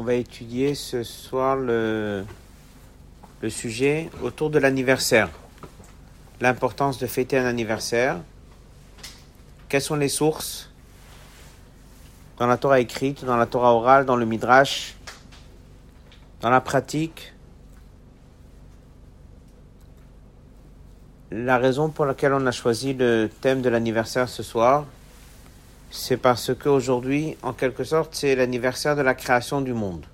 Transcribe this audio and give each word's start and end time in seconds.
On 0.00 0.02
va 0.02 0.14
étudier 0.14 0.74
ce 0.74 1.02
soir 1.02 1.56
le, 1.56 2.24
sujet 3.50 4.08
autour 4.22 4.48
de 4.48 4.58
l'anniversaire. 4.58 5.28
L'importance 6.40 6.96
de 6.96 7.06
fêter 7.06 7.36
un 7.36 7.44
anniversaire. 7.44 8.16
Quelles 9.68 9.82
sont 9.82 9.96
les 9.96 10.08
sources 10.08 10.70
dans 12.38 12.46
la 12.46 12.56
Torah 12.56 12.80
écrite, 12.80 13.26
dans 13.26 13.36
la 13.36 13.44
Torah 13.44 13.74
orale, 13.74 14.06
dans 14.06 14.16
le 14.16 14.24
Midrash, 14.24 14.94
dans 16.40 16.48
la 16.48 16.62
pratique? 16.62 17.34
La 21.30 21.58
raison 21.58 21.90
pour 21.90 22.06
laquelle 22.06 22.32
on 22.32 22.46
a 22.46 22.52
choisi 22.52 22.94
le 22.94 23.28
thème 23.42 23.60
de 23.60 23.68
l'anniversaire 23.68 24.30
ce 24.30 24.42
soir, 24.42 24.86
c'est 25.90 26.16
parce 26.16 26.54
qu'aujourd'hui, 26.54 27.36
en 27.42 27.52
quelque 27.52 27.82
sorte, 27.82 28.14
c'est 28.14 28.36
l'anniversaire 28.36 28.94
de 28.94 29.02
la 29.02 29.14
création 29.14 29.60
du 29.60 29.72
monde. 29.72 30.06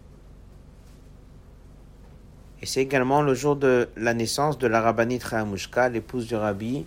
Et 2.62 2.66
c'est 2.66 2.80
également 2.80 3.20
le 3.20 3.34
jour 3.34 3.56
de 3.56 3.88
la 3.96 4.14
naissance 4.14 4.58
de 4.58 4.66
la 4.66 4.80
rabbinite 4.80 5.22
Rahamushka, 5.22 5.90
l'épouse 5.90 6.26
du 6.26 6.34
rabbi, 6.34 6.86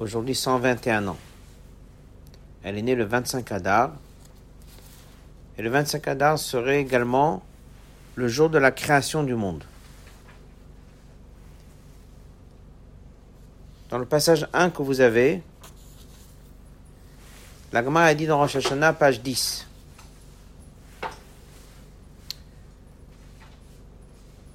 aujourd'hui 0.00 0.34
121 0.34 1.06
ans. 1.06 1.16
Elle 2.64 2.78
est 2.78 2.82
née 2.82 2.96
le 2.96 3.04
25 3.04 3.52
Adar. 3.52 3.92
Et 5.56 5.62
le 5.62 5.70
25 5.70 6.08
Adar 6.08 6.38
serait 6.38 6.80
également 6.80 7.42
le 8.16 8.26
jour 8.26 8.50
de 8.50 8.58
la 8.58 8.72
création 8.72 9.22
du 9.22 9.36
monde. 9.36 9.62
Dans 13.88 13.98
le 13.98 14.04
passage 14.04 14.48
1 14.52 14.70
que 14.70 14.82
vous 14.82 15.00
avez, 15.00 15.42
la 17.72 17.82
Gemara 17.82 18.06
a 18.06 18.14
dit 18.14 18.26
dans 18.26 18.38
Rosh 18.38 18.56
Hashanah, 18.56 18.92
page 18.92 19.20
10. 19.20 19.66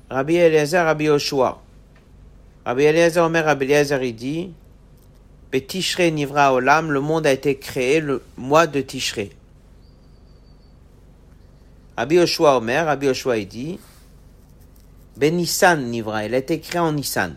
Rabbi 0.10 0.36
Eliezer, 0.36 0.84
Rabbi 0.84 1.06
Yoshua. 1.06 1.62
Rabbi 2.66 2.84
Eliezer 2.84 3.24
Omer, 3.24 3.46
Rabbi 3.46 3.66
Eliezer, 3.66 4.04
il 4.04 4.16
dit, 4.16 4.54
Nivra 6.12 6.54
Olam, 6.54 6.92
le 6.92 7.00
monde 7.00 7.26
a 7.26 7.32
été 7.32 7.58
créé 7.58 8.00
le 8.00 8.22
mois 8.38 8.68
de 8.68 8.82
Tishre. 8.82 9.30
Rabbi 11.98 12.16
Yoshua 12.16 12.58
Omer, 12.58 12.86
Rabbi 12.86 13.08
Yoshua, 13.08 13.38
il 13.38 13.48
dit, 13.48 13.80
Benissan 15.18 15.78
Nivra, 15.78 16.26
il 16.26 16.34
a 16.34 16.38
été 16.38 16.60
créé 16.60 16.80
en 16.80 16.94
Nissan. 16.94 17.36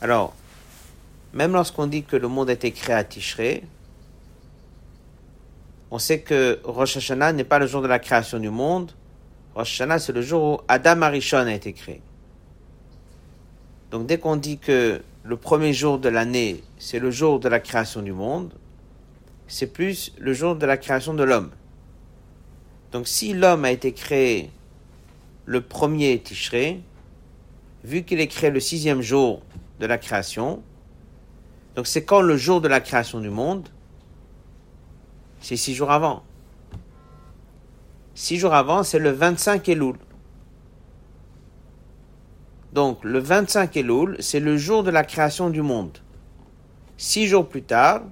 Alors, 0.00 0.34
même 1.34 1.52
lorsqu'on 1.52 1.88
dit 1.88 2.04
que 2.04 2.16
le 2.16 2.28
monde 2.28 2.48
a 2.48 2.52
été 2.52 2.70
créé 2.70 2.94
à 2.94 3.04
Tishré, 3.04 3.64
on 5.90 5.98
sait 5.98 6.20
que 6.20 6.60
Rosh 6.64 6.96
Hashanah 6.96 7.32
n'est 7.32 7.44
pas 7.44 7.58
le 7.58 7.66
jour 7.66 7.82
de 7.82 7.88
la 7.88 7.98
création 7.98 8.38
du 8.38 8.50
monde. 8.50 8.92
Rosh 9.54 9.80
Hashanah, 9.80 9.98
c'est 9.98 10.12
le 10.12 10.22
jour 10.22 10.42
où 10.44 10.60
Adam 10.68 11.02
Arishon 11.02 11.38
a 11.38 11.52
été 11.52 11.72
créé. 11.72 12.00
Donc 13.90 14.06
dès 14.06 14.18
qu'on 14.18 14.36
dit 14.36 14.58
que 14.58 15.02
le 15.24 15.36
premier 15.36 15.72
jour 15.72 15.98
de 15.98 16.08
l'année, 16.08 16.62
c'est 16.78 16.98
le 17.00 17.10
jour 17.10 17.40
de 17.40 17.48
la 17.48 17.60
création 17.60 18.00
du 18.00 18.12
monde, 18.12 18.52
c'est 19.48 19.66
plus 19.66 20.12
le 20.18 20.32
jour 20.32 20.56
de 20.56 20.66
la 20.66 20.76
création 20.76 21.14
de 21.14 21.24
l'homme. 21.24 21.50
Donc 22.92 23.08
si 23.08 23.34
l'homme 23.34 23.64
a 23.64 23.72
été 23.72 23.92
créé 23.92 24.50
le 25.46 25.60
premier 25.60 26.18
Tishré, 26.20 26.80
vu 27.82 28.04
qu'il 28.04 28.20
est 28.20 28.28
créé 28.28 28.50
le 28.50 28.60
sixième 28.60 29.02
jour 29.02 29.42
de 29.80 29.86
la 29.86 29.98
création. 29.98 30.62
Donc 31.74 31.86
c'est 31.86 32.04
quand 32.04 32.20
le 32.20 32.36
jour 32.36 32.60
de 32.60 32.68
la 32.68 32.80
création 32.80 33.20
du 33.20 33.30
monde? 33.30 33.68
C'est 35.40 35.56
six 35.56 35.74
jours 35.74 35.90
avant. 35.90 36.22
Six 38.14 38.38
jours 38.38 38.54
avant, 38.54 38.82
c'est 38.84 39.00
le 39.00 39.10
25 39.10 39.68
Elul. 39.68 39.96
Donc 42.72 43.02
le 43.04 43.18
25 43.18 43.76
Elul, 43.76 44.16
c'est 44.20 44.40
le 44.40 44.56
jour 44.56 44.84
de 44.84 44.90
la 44.90 45.04
création 45.04 45.50
du 45.50 45.62
monde. 45.62 45.98
Six 46.96 47.26
jours 47.26 47.48
plus 47.48 47.62
tard, 47.62 48.02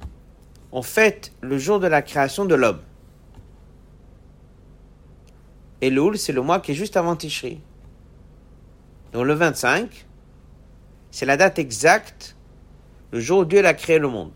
on 0.72 0.82
fête 0.82 1.32
le 1.40 1.56
jour 1.58 1.78
de 1.78 1.86
la 1.86 2.02
création 2.02 2.44
de 2.44 2.54
l'homme. 2.54 2.80
Elul, 5.80 6.18
c'est 6.18 6.32
le 6.32 6.42
mois 6.42 6.60
qui 6.60 6.72
est 6.72 6.76
juste 6.76 6.96
avant 6.96 7.16
Tishri. 7.16 7.60
Donc 9.12 9.26
le 9.26 9.34
25, 9.34 10.06
c'est 11.10 11.26
la 11.26 11.36
date 11.36 11.58
exacte, 11.58 12.36
le 13.12 13.20
jour 13.20 13.40
où 13.40 13.44
Dieu 13.44 13.64
a 13.64 13.74
créé 13.74 13.98
le 13.98 14.08
monde. 14.08 14.32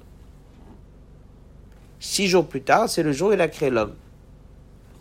Six 1.98 2.28
jours 2.28 2.46
plus 2.46 2.62
tard, 2.62 2.88
c'est 2.88 3.02
le 3.02 3.12
jour 3.12 3.30
où 3.30 3.32
il 3.32 3.40
a 3.40 3.48
créé 3.48 3.70
l'homme. 3.70 3.94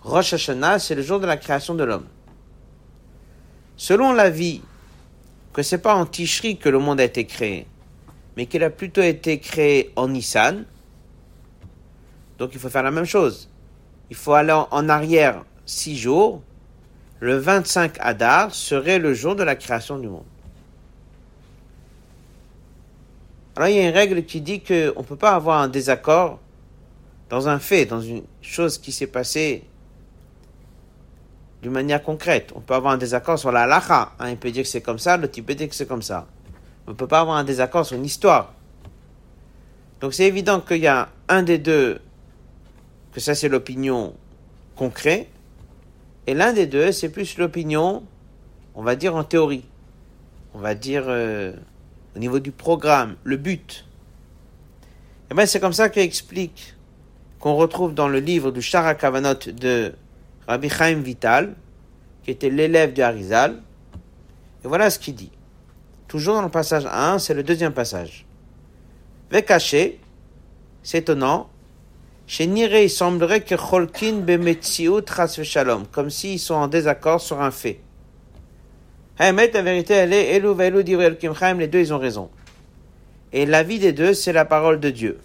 Rosh 0.01 0.33
Hashanah, 0.33 0.79
c'est 0.79 0.95
le 0.95 1.01
jour 1.01 1.19
de 1.19 1.27
la 1.27 1.37
création 1.37 1.75
de 1.75 1.83
l'homme. 1.83 2.05
Selon 3.75 4.13
la 4.13 4.29
vie, 4.29 4.61
que 5.51 5.61
c'est 5.61 5.77
pas 5.77 5.93
en 5.93 6.05
Tishri 6.05 6.57
que 6.57 6.69
le 6.69 6.79
monde 6.79 7.01
a 7.01 7.03
été 7.03 7.25
créé, 7.25 7.67
mais 8.37 8.45
qu'il 8.45 8.63
a 8.63 8.69
plutôt 8.69 9.01
été 9.01 9.39
créé 9.39 9.91
en 9.95 10.07
Nissan, 10.07 10.65
donc 12.37 12.51
il 12.53 12.59
faut 12.59 12.69
faire 12.69 12.83
la 12.83 12.91
même 12.91 13.05
chose. 13.05 13.49
Il 14.09 14.15
faut 14.15 14.33
aller 14.33 14.53
en 14.53 14.89
arrière 14.89 15.43
six 15.65 15.97
jours. 15.97 16.41
Le 17.19 17.37
25 17.37 17.97
Adar 17.99 18.53
serait 18.53 18.99
le 18.99 19.13
jour 19.13 19.35
de 19.35 19.43
la 19.43 19.55
création 19.55 19.97
du 19.97 20.07
monde. 20.07 20.25
Alors 23.55 23.69
il 23.69 23.75
y 23.75 23.79
a 23.79 23.87
une 23.87 23.95
règle 23.95 24.25
qui 24.25 24.41
dit 24.41 24.61
qu'on 24.61 24.73
ne 24.73 25.05
peut 25.05 25.15
pas 25.15 25.31
avoir 25.31 25.61
un 25.61 25.69
désaccord 25.69 26.39
dans 27.29 27.47
un 27.47 27.59
fait, 27.59 27.85
dans 27.85 28.01
une 28.01 28.23
chose 28.41 28.77
qui 28.77 28.91
s'est 28.91 29.07
passée 29.07 29.63
d'une 31.61 31.71
manière 31.71 32.03
concrète. 32.03 32.51
On 32.53 32.59
peut 32.59 32.73
avoir 32.73 32.93
un 32.93 32.97
désaccord 32.97 33.39
sur 33.39 33.51
la 33.51 33.61
halacha. 33.61 34.11
Un 34.19 34.31
il 34.31 34.37
peut 34.37 34.51
dire 34.51 34.63
que 34.63 34.69
c'est 34.69 34.81
comme 34.81 34.99
ça, 34.99 35.15
l'autre 35.15 35.33
il 35.37 35.43
peut 35.43 35.55
dire 35.55 35.69
que 35.69 35.75
c'est 35.75 35.87
comme 35.87 36.01
ça. 36.01 36.27
On 36.85 36.91
ne 36.91 36.95
peut 36.95 37.07
pas 37.07 37.21
avoir 37.21 37.37
un 37.37 37.45
désaccord 37.45 37.85
sur 37.85 37.95
une 37.95 38.05
histoire. 38.05 38.53
Donc 40.01 40.13
c'est 40.13 40.25
évident 40.25 40.59
qu'il 40.59 40.81
y 40.81 40.87
a 40.87 41.09
un 41.29 41.41
des 41.41 41.57
deux, 41.57 42.01
que 43.13 43.21
ça 43.21 43.35
c'est 43.35 43.47
l'opinion 43.47 44.13
concrète, 44.75 45.29
et 46.27 46.33
l'un 46.33 46.51
des 46.51 46.67
deux 46.67 46.91
c'est 46.91 47.09
plus 47.09 47.37
l'opinion, 47.37 48.03
on 48.75 48.83
va 48.83 48.97
dire 48.97 49.15
en 49.15 49.23
théorie. 49.23 49.65
On 50.53 50.59
va 50.59 50.75
dire... 50.75 51.05
Euh, 51.07 51.53
au 52.15 52.19
niveau 52.19 52.39
du 52.39 52.51
programme, 52.51 53.15
le 53.23 53.37
but. 53.37 53.85
Et 55.29 55.33
bien 55.33 55.45
c'est 55.45 55.59
comme 55.59 55.73
ça 55.73 55.89
qu'il 55.89 56.01
explique, 56.01 56.75
qu'on 57.39 57.55
retrouve 57.55 57.93
dans 57.93 58.07
le 58.07 58.19
livre 58.19 58.51
du 58.51 58.61
Shara 58.61 58.95
Kavanot 58.95 59.51
de 59.53 59.93
Rabbi 60.47 60.69
Chaim 60.69 61.01
Vital, 61.01 61.55
qui 62.23 62.31
était 62.31 62.49
l'élève 62.49 62.93
du 62.93 63.01
Harizal. 63.01 63.61
Et 64.63 64.67
voilà 64.67 64.89
ce 64.89 64.99
qu'il 64.99 65.15
dit. 65.15 65.31
Toujours 66.07 66.35
dans 66.35 66.41
le 66.41 66.49
passage 66.49 66.87
1, 66.89 67.19
c'est 67.19 67.33
le 67.33 67.43
deuxième 67.43 67.73
passage. 67.73 68.25
Vekaché, 69.31 69.99
c'est 70.83 70.99
étonnant, 70.99 71.49
chez 72.27 72.47
Niré, 72.47 72.85
il 72.85 72.89
semblerait 72.89 73.41
que 73.41 73.55
Cholkin 73.55 74.21
bemetziut 74.21 75.03
shalom, 75.43 75.85
comme 75.87 76.09
s'ils 76.09 76.39
sont 76.39 76.55
en 76.55 76.67
désaccord 76.67 77.21
sur 77.21 77.41
un 77.41 77.51
fait. 77.51 77.79
Haemet, 79.19 79.51
la 79.53 79.61
vérité, 79.61 79.93
est 79.93 80.07
les 80.07 81.67
deux, 81.67 81.93
ont 81.93 81.97
raison. 81.97 82.29
Et 83.31 83.45
la 83.45 83.63
vie 83.63 83.79
des 83.79 83.93
deux, 83.93 84.13
c'est 84.13 84.33
la 84.33 84.45
parole 84.45 84.79
de 84.79 84.89
Dieu. 84.89 85.19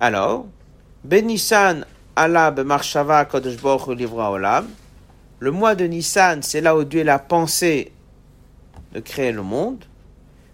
Alors, 0.00 0.46
Benissan 1.02 1.84
Alab 2.16 2.60
Marshava 2.60 3.24
Kodesh 3.24 3.56
Olam. 3.64 4.68
Le 5.40 5.50
mois 5.50 5.74
de 5.74 5.84
Nissan, 5.84 6.42
c'est 6.42 6.60
là 6.60 6.76
où 6.76 6.84
Dieu 6.84 7.06
a 7.08 7.18
pensé 7.18 7.92
de 8.92 9.00
créer 9.00 9.32
le 9.32 9.42
monde, 9.42 9.84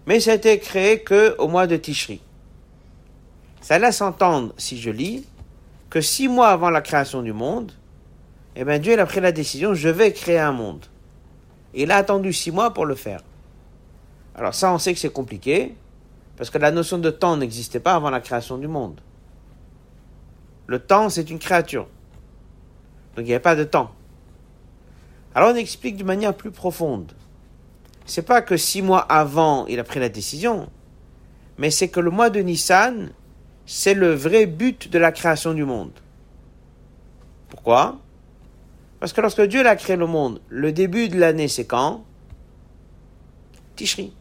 mais 0.05 0.19
ça 0.19 0.31
a 0.31 0.35
été 0.35 0.57
créé 0.59 1.01
que 1.01 1.35
au 1.37 1.47
mois 1.47 1.67
de 1.67 1.77
Tishri. 1.77 2.19
Ça 3.61 3.77
laisse 3.77 4.01
entendre, 4.01 4.53
si 4.57 4.81
je 4.81 4.89
lis, 4.89 5.25
que 5.89 6.01
six 6.01 6.27
mois 6.27 6.49
avant 6.49 6.71
la 6.71 6.81
création 6.81 7.21
du 7.21 7.31
monde, 7.31 7.71
eh 8.55 8.65
bien 8.65 8.79
Dieu 8.79 8.99
a 8.99 9.05
pris 9.05 9.21
la 9.21 9.31
décision, 9.31 9.73
je 9.75 9.89
vais 9.89 10.11
créer 10.11 10.39
un 10.39 10.51
monde. 10.51 10.85
Et 11.73 11.83
il 11.83 11.91
a 11.91 11.97
attendu 11.97 12.33
six 12.33 12.51
mois 12.51 12.73
pour 12.73 12.85
le 12.85 12.95
faire. 12.95 13.21
Alors 14.35 14.53
ça, 14.53 14.73
on 14.73 14.77
sait 14.77 14.93
que 14.93 14.99
c'est 14.99 15.11
compliqué, 15.11 15.75
parce 16.37 16.49
que 16.49 16.57
la 16.57 16.71
notion 16.71 16.97
de 16.97 17.09
temps 17.09 17.37
n'existait 17.37 17.79
pas 17.79 17.93
avant 17.93 18.09
la 18.09 18.21
création 18.21 18.57
du 18.57 18.67
monde. 18.67 18.99
Le 20.67 20.79
temps, 20.79 21.09
c'est 21.09 21.29
une 21.29 21.39
créature. 21.39 21.87
Donc 23.15 23.25
il 23.25 23.27
n'y 23.27 23.33
avait 23.33 23.39
pas 23.41 23.55
de 23.55 23.63
temps. 23.63 23.91
Alors 25.35 25.51
on 25.53 25.55
explique 25.55 25.97
d'une 25.97 26.07
manière 26.07 26.33
plus 26.33 26.51
profonde. 26.51 27.11
C'est 28.05 28.21
pas 28.23 28.41
que 28.41 28.57
six 28.57 28.81
mois 28.81 28.99
avant, 29.01 29.65
il 29.67 29.79
a 29.79 29.83
pris 29.83 29.99
la 29.99 30.09
décision, 30.09 30.69
mais 31.57 31.71
c'est 31.71 31.89
que 31.89 31.99
le 31.99 32.09
mois 32.09 32.29
de 32.29 32.39
Nissan, 32.39 33.11
c'est 33.65 33.93
le 33.93 34.13
vrai 34.13 34.45
but 34.45 34.89
de 34.91 34.99
la 34.99 35.11
création 35.11 35.53
du 35.53 35.63
monde. 35.63 35.91
Pourquoi? 37.49 37.99
Parce 39.01 39.13
que 39.13 39.21
lorsque 39.21 39.41
Dieu 39.41 39.65
a 39.65 39.75
créé 39.75 39.95
le 39.95 40.05
monde, 40.05 40.39
le 40.49 40.71
début 40.71 41.09
de 41.09 41.19
l'année, 41.19 41.47
c'est 41.47 41.65
quand? 41.65 42.05
Tishri. 43.75 44.13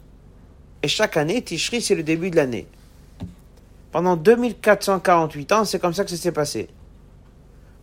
Et 0.83 0.89
chaque 0.89 1.19
année, 1.19 1.43
Tishri, 1.43 1.83
c'est 1.83 1.95
le 1.95 2.03
début 2.03 2.31
de 2.31 2.37
l'année. 2.37 2.67
Pendant 3.93 4.17
2448 4.17 5.53
ans, 5.53 5.65
c'est 5.67 5.79
comme 5.79 5.93
ça 5.93 6.03
que 6.03 6.09
ça 6.11 6.17
s'est 6.17 6.33
passé. 6.33 6.69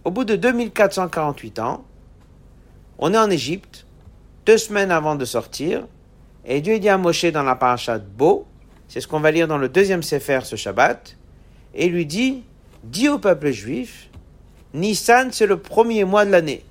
au 0.05 0.09
bout 0.09 0.23
de 0.23 0.35
2448 0.35 1.59
ans, 1.59 1.85
on 2.97 3.13
est 3.13 3.17
en 3.17 3.29
Égypte, 3.29 3.85
deux 4.47 4.57
semaines 4.57 4.89
avant 4.89 5.15
de 5.15 5.25
sortir, 5.25 5.85
et 6.45 6.61
Dieu 6.61 6.79
dit 6.79 6.89
à 6.89 6.97
Moshe 6.97 7.25
dans 7.25 7.43
la 7.43 7.55
paracha 7.55 7.99
de 7.99 8.07
Beau, 8.07 8.47
c'est 8.87 9.01
ce 9.01 9.07
qu'on 9.07 9.19
va 9.19 9.29
lire 9.29 9.47
dans 9.47 9.59
le 9.59 9.69
deuxième 9.69 10.01
Sefer 10.01 10.39
ce 10.45 10.55
Shabbat, 10.55 11.15
et 11.75 11.89
lui 11.89 12.07
dit, 12.07 12.41
dis 12.83 13.07
au 13.07 13.19
peuple 13.19 13.51
juif, 13.51 14.09
Nissan 14.73 15.31
c'est 15.31 15.45
le 15.45 15.59
premier 15.59 16.03
mois 16.03 16.25
de 16.25 16.31
l'année. 16.31 16.63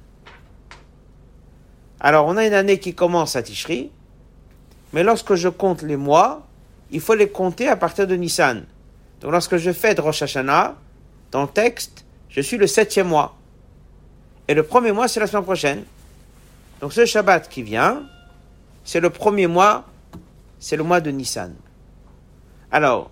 Alors 2.01 2.27
on 2.27 2.37
a 2.37 2.47
une 2.47 2.55
année 2.55 2.79
qui 2.79 2.95
commence 2.95 3.37
à 3.37 3.43
Tishri, 3.43 3.91
mais 4.93 5.03
lorsque 5.03 5.35
je 5.35 5.49
compte 5.49 5.83
les 5.83 5.97
mois, 5.97 6.47
il 6.91 7.01
faut 7.01 7.15
les 7.15 7.29
compter 7.29 7.69
à 7.69 7.77
partir 7.77 8.07
de 8.07 8.15
Nissan. 8.15 8.65
Donc 9.21 9.33
lorsque 9.33 9.57
je 9.57 9.73
fais 9.73 9.95
de 9.95 10.01
Rosh 10.01 10.23
Hashanah, 10.23 10.77
dans 11.33 11.43
le 11.43 11.49
texte, 11.49 12.05
je 12.29 12.41
suis 12.41 12.57
le 12.57 12.67
septième 12.67 13.09
mois. 13.09 13.37
Et 14.49 14.55
le 14.55 14.63
premier 14.63 14.93
mois, 14.93 15.09
c'est 15.09 15.21
la 15.21 15.27
semaine 15.27 15.45
prochaine. 15.45 15.85
Donc 16.81 16.93
ce 16.93 17.05
Shabbat 17.05 17.49
qui 17.49 17.63
vient, 17.63 18.03
c'est 18.85 19.01
le 19.01 19.11
premier 19.11 19.47
mois, 19.47 19.85
c'est 20.61 20.77
le 20.77 20.85
mois 20.85 21.01
de 21.01 21.11
Nissan. 21.11 21.55
Alors, 22.71 23.11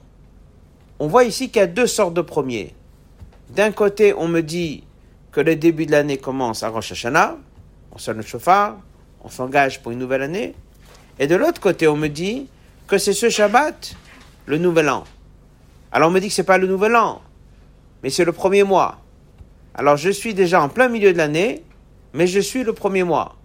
on 0.98 1.08
voit 1.08 1.24
ici 1.24 1.48
qu'il 1.48 1.60
y 1.60 1.62
a 1.62 1.66
deux 1.66 1.86
sortes 1.86 2.14
de 2.14 2.20
premiers. 2.20 2.74
D'un 3.50 3.72
côté, 3.72 4.14
on 4.14 4.28
me 4.28 4.42
dit 4.42 4.84
que 5.32 5.40
le 5.40 5.56
début 5.56 5.86
de 5.86 5.92
l'année 5.92 6.18
commence 6.18 6.62
à 6.62 6.68
Rosh 6.68 6.92
Hashanah, 6.92 7.36
on 7.94 7.98
sonne 7.98 8.16
le 8.16 8.22
chauffard, 8.22 8.76
on 9.22 9.28
s'engage 9.28 9.82
pour 9.82 9.92
une 9.92 9.98
nouvelle 9.98 10.22
année. 10.22 10.54
Et 11.18 11.26
de 11.26 11.36
l'autre 11.36 11.60
côté, 11.60 11.86
on 11.86 11.96
me 11.96 12.08
dit 12.08 12.48
que 12.86 12.98
c'est 12.98 13.12
ce 13.12 13.30
Shabbat, 13.30 13.94
le 14.46 14.58
nouvel 14.58 14.88
an. 14.88 15.04
Alors 15.92 16.08
on 16.08 16.12
me 16.12 16.20
dit 16.20 16.28
que 16.28 16.34
c'est 16.34 16.42
pas 16.42 16.58
le 16.58 16.66
nouvel 16.66 16.96
an, 16.96 17.22
mais 18.02 18.10
c'est 18.10 18.24
le 18.24 18.32
premier 18.32 18.64
mois. 18.64 19.00
Alors 19.74 19.96
je 19.96 20.10
suis 20.10 20.34
déjà 20.34 20.60
en 20.60 20.68
plein 20.68 20.88
milieu 20.88 21.12
de 21.12 21.18
l'année, 21.18 21.62
mais 22.12 22.26
je 22.26 22.40
suis 22.40 22.64
le 22.64 22.72
premier 22.72 23.04
mois. 23.04 23.36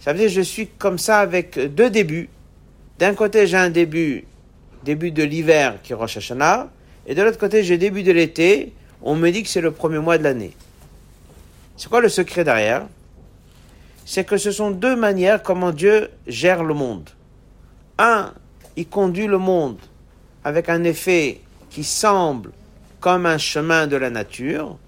Ça 0.00 0.12
veut 0.12 0.18
dire 0.18 0.28
que 0.28 0.34
je 0.34 0.40
suis 0.40 0.68
comme 0.68 0.98
ça 0.98 1.20
avec 1.20 1.58
deux 1.74 1.90
débuts. 1.90 2.28
D'un 2.98 3.14
côté, 3.14 3.46
j'ai 3.46 3.56
un 3.58 3.70
début, 3.70 4.24
début 4.84 5.10
de 5.10 5.22
l'hiver 5.22 5.82
qui 5.82 5.92
est 5.92 5.94
Rosh 5.94 6.16
Hashanah, 6.16 6.70
et 7.06 7.14
de 7.14 7.22
l'autre 7.22 7.38
côté, 7.38 7.62
j'ai 7.62 7.78
début 7.78 8.02
de 8.02 8.12
l'été. 8.12 8.72
On 9.02 9.14
me 9.14 9.30
dit 9.30 9.42
que 9.42 9.48
c'est 9.48 9.60
le 9.60 9.70
premier 9.70 9.98
mois 9.98 10.18
de 10.18 10.24
l'année. 10.24 10.56
C'est 11.76 11.88
quoi 11.88 12.00
le 12.00 12.08
secret 12.08 12.42
derrière? 12.42 12.86
C'est 14.08 14.24
que 14.24 14.36
ce 14.36 14.52
sont 14.52 14.70
deux 14.70 14.94
manières 14.94 15.42
comment 15.42 15.72
Dieu 15.72 16.10
gère 16.28 16.62
le 16.62 16.74
monde. 16.74 17.10
Un, 17.98 18.32
il 18.76 18.86
conduit 18.86 19.26
le 19.26 19.36
monde 19.36 19.78
avec 20.44 20.68
un 20.68 20.84
effet 20.84 21.40
qui 21.70 21.82
semble 21.82 22.52
comme 23.00 23.26
un 23.26 23.36
chemin 23.36 23.88
de 23.88 23.96
la 23.96 24.08
nature, 24.08 24.78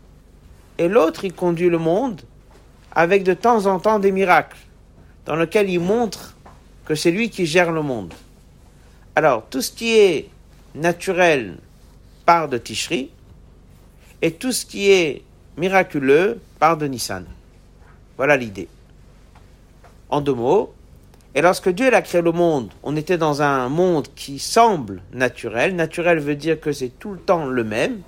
et 0.79 0.87
l'autre, 0.87 1.25
il 1.25 1.33
conduit 1.33 1.69
le 1.69 1.79
monde 1.79 2.23
avec 2.93 3.25
de 3.25 3.35
temps 3.35 3.67
en 3.67 3.81
temps 3.81 3.99
des 3.99 4.13
miracles, 4.13 4.59
dans 5.27 5.35
lesquels 5.35 5.69
il 5.69 5.81
montre 5.81 6.37
que 6.85 6.95
c'est 6.95 7.11
lui 7.11 7.29
qui 7.29 7.45
gère 7.45 7.73
le 7.73 7.83
monde. 7.83 8.15
Alors, 9.17 9.47
tout 9.51 9.61
ce 9.61 9.73
qui 9.73 9.99
est 9.99 10.29
naturel 10.77 11.57
part 12.25 12.49
de 12.49 12.57
Tishri, 12.57 13.11
et 14.23 14.31
tout 14.31 14.53
ce 14.53 14.65
qui 14.65 14.93
est 14.93 15.23
miraculeux 15.57 16.41
part 16.61 16.77
de 16.77 16.87
Nissan. 16.87 17.25
Voilà 18.17 18.37
l'idée. 18.37 18.69
En 20.11 20.21
deux 20.21 20.35
mots, 20.35 20.73
et 21.35 21.41
lorsque 21.41 21.69
Dieu 21.69 21.95
a 21.95 22.03
créé 22.03 22.23
le 22.23 22.33
monde, 22.33 22.73
on 22.83 22.97
était 22.97 23.19
dans 23.19 23.43
un 23.43 23.69
monde 23.69 24.09
qui 24.15 24.39
semble 24.39 25.03
naturel. 25.13 25.77
Naturel 25.77 26.19
veut 26.19 26.35
dire 26.35 26.59
que 26.59 26.73
c'est 26.73 26.89
tout 26.99 27.13
le 27.13 27.19
temps 27.19 27.47
le 27.47 27.65
même. 27.65 28.01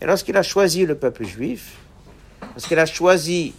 Et 0.00 0.06
lorsqu'il 0.06 0.36
a 0.36 0.42
choisi 0.42 0.84
le 0.86 0.94
peuple 0.94 1.24
juif, 1.24 1.78
lorsqu'il 2.54 2.78
a 2.78 2.86
choisi 2.86 3.54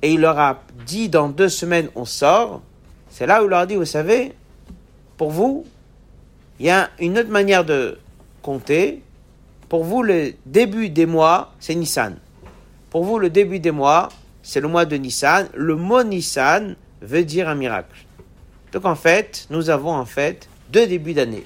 et 0.00 0.12
il 0.12 0.20
leur 0.20 0.38
a 0.38 0.62
dit 0.86 1.08
dans 1.08 1.28
deux 1.28 1.48
semaines 1.48 1.88
on 1.94 2.04
sort, 2.04 2.62
c'est 3.10 3.26
là 3.26 3.42
où 3.42 3.46
il 3.46 3.50
leur 3.50 3.60
a 3.60 3.66
dit, 3.66 3.74
vous 3.74 3.84
savez, 3.84 4.32
pour 5.16 5.30
vous, 5.30 5.66
il 6.58 6.66
y 6.66 6.70
a 6.70 6.90
une 7.00 7.18
autre 7.18 7.30
manière 7.30 7.64
de 7.64 7.98
compter. 8.40 9.02
Pour 9.68 9.84
vous, 9.84 10.02
le 10.02 10.32
début 10.46 10.88
des 10.88 11.06
mois, 11.06 11.52
c'est 11.58 11.74
Nissan. 11.74 12.16
Pour 12.90 13.04
vous, 13.04 13.18
le 13.18 13.30
début 13.30 13.58
des 13.58 13.70
mois, 13.72 14.08
c'est 14.42 14.60
le 14.60 14.68
mois 14.68 14.84
de 14.84 14.96
Nissan. 14.96 15.48
Le 15.54 15.76
mot 15.76 16.02
Nissan 16.02 16.76
veut 17.00 17.24
dire 17.24 17.48
un 17.48 17.54
miracle. 17.54 18.04
Donc 18.72 18.84
en 18.84 18.94
fait, 18.94 19.46
nous 19.50 19.70
avons 19.70 19.92
en 19.92 20.04
fait 20.04 20.48
deux 20.70 20.86
débuts 20.86 21.14
d'année. 21.14 21.44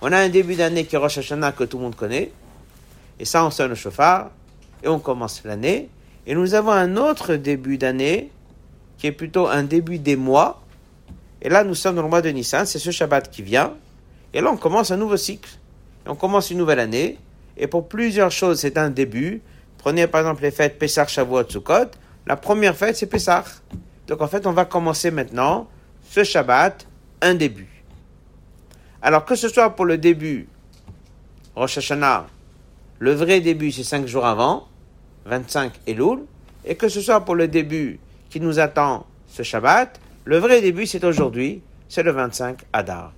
On 0.00 0.10
a 0.12 0.18
un 0.18 0.28
début 0.28 0.56
d'année 0.56 0.84
qui 0.84 0.96
est 0.96 0.98
Rosh 0.98 1.18
Hashanah 1.18 1.52
que 1.52 1.64
tout 1.64 1.76
le 1.76 1.84
monde 1.84 1.94
connaît, 1.94 2.32
et 3.20 3.24
ça 3.24 3.44
on 3.44 3.50
sonne 3.50 3.68
le 3.68 3.74
chauffard, 3.74 4.30
et 4.82 4.88
on 4.88 4.98
commence 4.98 5.42
l'année. 5.44 5.88
Et 6.26 6.34
nous 6.34 6.54
avons 6.54 6.72
un 6.72 6.96
autre 6.96 7.34
début 7.34 7.78
d'année 7.78 8.30
qui 8.98 9.06
est 9.06 9.12
plutôt 9.12 9.46
un 9.48 9.62
début 9.62 9.98
des 9.98 10.16
mois. 10.16 10.62
Et 11.40 11.48
là, 11.48 11.64
nous 11.64 11.74
sommes 11.74 11.96
dans 11.96 12.02
le 12.02 12.08
mois 12.08 12.22
de 12.22 12.28
Nissan, 12.30 12.66
c'est 12.66 12.78
ce 12.78 12.90
Shabbat 12.90 13.30
qui 13.30 13.42
vient. 13.42 13.74
Et 14.32 14.40
là, 14.40 14.50
on 14.50 14.56
commence 14.56 14.90
un 14.90 14.96
nouveau 14.96 15.16
cycle. 15.16 15.50
Et 16.06 16.08
on 16.08 16.14
commence 16.14 16.50
une 16.50 16.58
nouvelle 16.58 16.78
année. 16.78 17.18
Et 17.56 17.66
pour 17.66 17.88
plusieurs 17.88 18.30
choses, 18.30 18.60
c'est 18.60 18.78
un 18.78 18.90
début. 18.90 19.42
Prenez 19.78 20.06
par 20.06 20.20
exemple 20.20 20.42
les 20.42 20.52
fêtes 20.52 20.78
Pessah, 20.78 21.06
Shavuot, 21.06 21.48
Sukkot. 21.48 21.90
La 22.26 22.36
première 22.36 22.76
fête, 22.76 22.96
c'est 22.96 23.06
Pessah. 23.06 23.44
Donc 24.06 24.20
en 24.20 24.28
fait, 24.28 24.46
on 24.46 24.52
va 24.52 24.64
commencer 24.64 25.10
maintenant 25.10 25.68
ce 26.08 26.24
Shabbat, 26.24 26.86
un 27.20 27.34
début. 27.34 27.84
Alors 29.00 29.24
que 29.24 29.34
ce 29.34 29.48
soit 29.48 29.70
pour 29.70 29.84
le 29.84 29.98
début, 29.98 30.48
Rosh 31.56 31.78
Hashanah, 31.78 32.26
le 32.98 33.12
vrai 33.12 33.40
début 33.40 33.72
c'est 33.72 33.82
cinq 33.82 34.06
jours 34.06 34.24
avant, 34.24 34.68
25 35.26 35.72
Elul, 35.86 36.20
et 36.64 36.76
que 36.76 36.88
ce 36.88 37.00
soit 37.00 37.20
pour 37.24 37.34
le 37.34 37.48
début 37.48 37.98
qui 38.30 38.40
nous 38.40 38.60
attend 38.60 39.06
ce 39.26 39.42
Shabbat, 39.42 39.98
le 40.24 40.38
vrai 40.38 40.60
début 40.60 40.86
c'est 40.86 41.02
aujourd'hui, 41.04 41.62
c'est 41.88 42.02
le 42.02 42.12
25 42.12 42.60
Adar. 42.72 43.12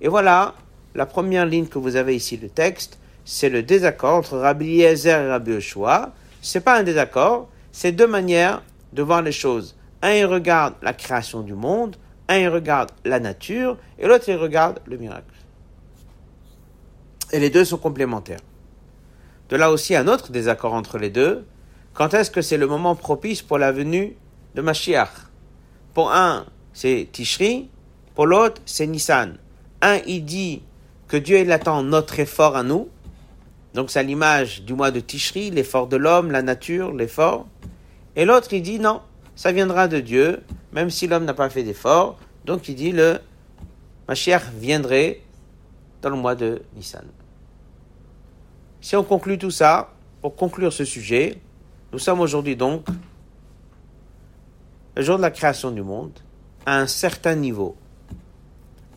Et 0.00 0.08
voilà 0.08 0.54
la 0.94 1.06
première 1.06 1.44
ligne 1.44 1.66
que 1.66 1.78
vous 1.78 1.96
avez 1.96 2.14
ici, 2.14 2.36
le 2.36 2.48
texte, 2.48 2.98
c'est 3.24 3.48
le 3.48 3.62
désaccord 3.62 4.14
entre 4.14 4.38
Rabbi 4.38 4.80
Eliezer 4.80 5.20
et 5.20 5.28
Rabbi 5.28 5.52
Yoshua. 5.52 6.12
C'est 6.40 6.60
pas 6.60 6.78
un 6.78 6.84
désaccord, 6.84 7.48
c'est 7.76 7.92
deux 7.92 8.06
manières 8.06 8.62
de 8.94 9.02
voir 9.02 9.20
les 9.20 9.32
choses. 9.32 9.76
Un, 10.00 10.12
il 10.12 10.24
regarde 10.24 10.76
la 10.80 10.94
création 10.94 11.42
du 11.42 11.52
monde, 11.52 11.96
un, 12.26 12.38
il 12.38 12.48
regarde 12.48 12.90
la 13.04 13.20
nature, 13.20 13.76
et 13.98 14.06
l'autre, 14.06 14.24
il 14.28 14.36
regarde 14.36 14.80
le 14.86 14.96
miracle. 14.96 15.34
Et 17.32 17.38
les 17.38 17.50
deux 17.50 17.66
sont 17.66 17.76
complémentaires. 17.76 18.40
De 19.50 19.56
là 19.56 19.70
aussi 19.70 19.94
un 19.94 20.08
autre 20.08 20.32
désaccord 20.32 20.72
entre 20.72 20.96
les 20.96 21.10
deux. 21.10 21.44
Quand 21.92 22.14
est-ce 22.14 22.30
que 22.30 22.40
c'est 22.40 22.56
le 22.56 22.66
moment 22.66 22.94
propice 22.94 23.42
pour 23.42 23.58
la 23.58 23.72
venue 23.72 24.16
de 24.54 24.62
Mashiach? 24.62 25.10
Pour 25.92 26.10
un, 26.10 26.46
c'est 26.72 27.06
Tishri, 27.12 27.68
pour 28.14 28.24
l'autre, 28.24 28.62
c'est 28.64 28.86
Nissan. 28.86 29.36
Un, 29.82 29.98
il 30.06 30.24
dit 30.24 30.62
que 31.08 31.18
Dieu 31.18 31.52
attend 31.52 31.82
notre 31.82 32.18
effort 32.20 32.56
à 32.56 32.62
nous. 32.62 32.88
Donc 33.74 33.90
c'est 33.90 34.02
l'image 34.02 34.62
du 34.62 34.72
mois 34.72 34.90
de 34.90 35.00
Tishri, 35.00 35.50
l'effort 35.50 35.88
de 35.88 35.98
l'homme, 35.98 36.30
la 36.30 36.40
nature, 36.40 36.94
l'effort. 36.94 37.46
Et 38.16 38.24
l'autre, 38.24 38.52
il 38.52 38.62
dit 38.62 38.78
non, 38.78 39.02
ça 39.34 39.52
viendra 39.52 39.86
de 39.86 40.00
Dieu, 40.00 40.42
même 40.72 40.88
si 40.90 41.06
l'homme 41.06 41.26
n'a 41.26 41.34
pas 41.34 41.50
fait 41.50 41.62
d'effort. 41.62 42.18
Donc 42.46 42.68
il 42.68 42.74
dit 42.74 42.92
le 42.92 43.20
Mashiach 44.08 44.50
viendrait 44.54 45.20
dans 46.00 46.10
le 46.10 46.16
mois 46.16 46.34
de 46.34 46.62
Nissan. 46.74 47.04
Si 48.80 48.96
on 48.96 49.04
conclut 49.04 49.36
tout 49.36 49.50
ça, 49.50 49.92
pour 50.22 50.34
conclure 50.34 50.72
ce 50.72 50.84
sujet, 50.84 51.38
nous 51.92 51.98
sommes 51.98 52.20
aujourd'hui 52.20 52.56
donc 52.56 52.86
le 54.96 55.02
jour 55.02 55.18
de 55.18 55.22
la 55.22 55.30
création 55.30 55.70
du 55.70 55.82
monde 55.82 56.18
à 56.64 56.78
un 56.78 56.86
certain 56.86 57.34
niveau. 57.34 57.76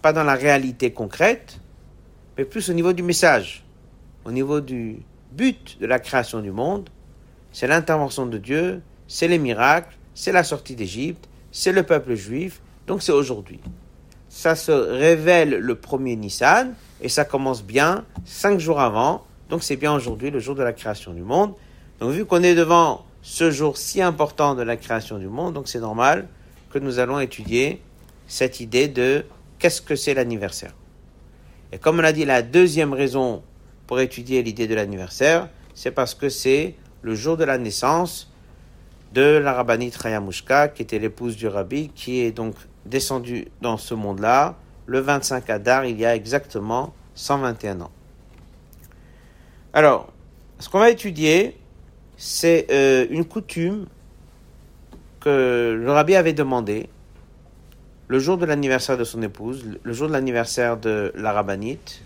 Pas 0.01 0.13
dans 0.13 0.23
la 0.23 0.35
réalité 0.35 0.93
concrète, 0.93 1.59
mais 2.37 2.45
plus 2.45 2.69
au 2.69 2.73
niveau 2.73 2.93
du 2.93 3.03
message, 3.03 3.65
au 4.23 4.31
niveau 4.31 4.61
du 4.61 5.01
but 5.31 5.77
de 5.81 5.85
la 5.85 5.99
création 5.99 6.39
du 6.39 6.51
monde. 6.51 6.89
C'est 7.51 7.67
l'intervention 7.67 8.25
de 8.25 8.37
Dieu, 8.37 8.81
c'est 9.09 9.27
les 9.27 9.39
miracles, 9.39 9.97
c'est 10.13 10.31
la 10.31 10.45
sortie 10.45 10.75
d'Égypte, 10.75 11.27
c'est 11.51 11.73
le 11.73 11.83
peuple 11.83 12.13
juif, 12.13 12.61
donc 12.87 13.01
c'est 13.01 13.11
aujourd'hui. 13.11 13.59
Ça 14.29 14.55
se 14.55 14.71
révèle 14.71 15.49
le 15.49 15.75
premier 15.75 16.15
Nissan, 16.15 16.75
et 17.01 17.09
ça 17.09 17.25
commence 17.25 17.63
bien 17.63 18.05
cinq 18.23 18.59
jours 18.59 18.79
avant, 18.79 19.25
donc 19.49 19.63
c'est 19.63 19.75
bien 19.75 19.93
aujourd'hui 19.93 20.29
le 20.29 20.39
jour 20.39 20.53
de 20.53 20.61
la 20.61 20.73
création 20.73 21.13
du 21.13 21.23
monde. 21.23 21.53
Donc 21.99 22.11
vu 22.11 22.23
qu'on 22.25 22.43
est 22.43 22.53
devant 22.53 23.03
ce 23.23 23.49
jour 23.49 23.77
si 23.77 24.01
important 24.01 24.53
de 24.53 24.61
la 24.61 24.77
création 24.77 25.17
du 25.17 25.27
monde, 25.27 25.55
donc 25.55 25.67
c'est 25.67 25.79
normal 25.79 26.27
que 26.69 26.77
nous 26.77 26.99
allons 26.99 27.19
étudier 27.19 27.81
cette 28.27 28.59
idée 28.59 28.87
de 28.87 29.25
qu'est-ce 29.57 29.81
que 29.81 29.95
c'est 29.95 30.13
l'anniversaire. 30.13 30.75
Et 31.71 31.79
comme 31.79 31.99
on 31.99 32.03
a 32.03 32.11
dit, 32.11 32.25
la 32.25 32.43
deuxième 32.43 32.93
raison 32.93 33.41
pour 33.87 33.99
étudier 33.99 34.43
l'idée 34.43 34.67
de 34.67 34.75
l'anniversaire, 34.75 35.49
c'est 35.73 35.91
parce 35.91 36.13
que 36.13 36.29
c'est 36.29 36.75
le 37.01 37.15
jour 37.15 37.37
de 37.37 37.43
la 37.43 37.57
naissance 37.57 38.28
de 39.13 39.37
la 39.37 39.53
rabbinite 39.53 39.95
Rayamushka, 39.95 40.69
qui 40.69 40.81
était 40.81 40.99
l'épouse 40.99 41.35
du 41.35 41.47
rabbi, 41.47 41.89
qui 41.89 42.19
est 42.19 42.31
donc 42.31 42.55
descendue 42.85 43.47
dans 43.61 43.77
ce 43.77 43.93
monde-là. 43.93 44.55
Le 44.85 44.99
25 44.99 45.49
Adar, 45.49 45.85
il 45.85 45.99
y 45.99 46.05
a 46.05 46.15
exactement 46.15 46.93
121 47.15 47.81
ans. 47.81 47.91
Alors, 49.73 50.11
ce 50.59 50.69
qu'on 50.69 50.79
va 50.79 50.89
étudier, 50.89 51.57
c'est 52.17 52.67
euh, 52.71 53.05
une 53.09 53.25
coutume 53.25 53.87
que 55.19 55.77
le 55.79 55.91
rabbi 55.91 56.15
avait 56.15 56.33
demandé 56.33 56.89
le 58.07 58.19
jour 58.19 58.37
de 58.37 58.45
l'anniversaire 58.45 58.97
de 58.97 59.03
son 59.03 59.21
épouse, 59.21 59.77
le 59.83 59.93
jour 59.93 60.07
de 60.07 60.13
l'anniversaire 60.13 60.77
de 60.77 61.11
la 61.15 61.31
rabbinite, 61.31 62.01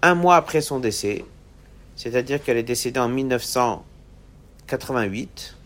un 0.00 0.14
mois 0.14 0.36
après 0.36 0.60
son 0.60 0.78
décès, 0.78 1.24
c'est-à-dire 1.96 2.40
qu'elle 2.42 2.58
est 2.58 2.62
décédée 2.62 3.00
en 3.00 3.08
1988, 3.08 5.56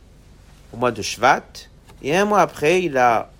mois 0.76 0.92
de 0.92 1.02
Shvat, 1.02 1.68
et 2.02 2.16
un 2.16 2.24
mois 2.24 2.40
après, 2.40 2.82
il 2.82 2.96
a 2.96 3.30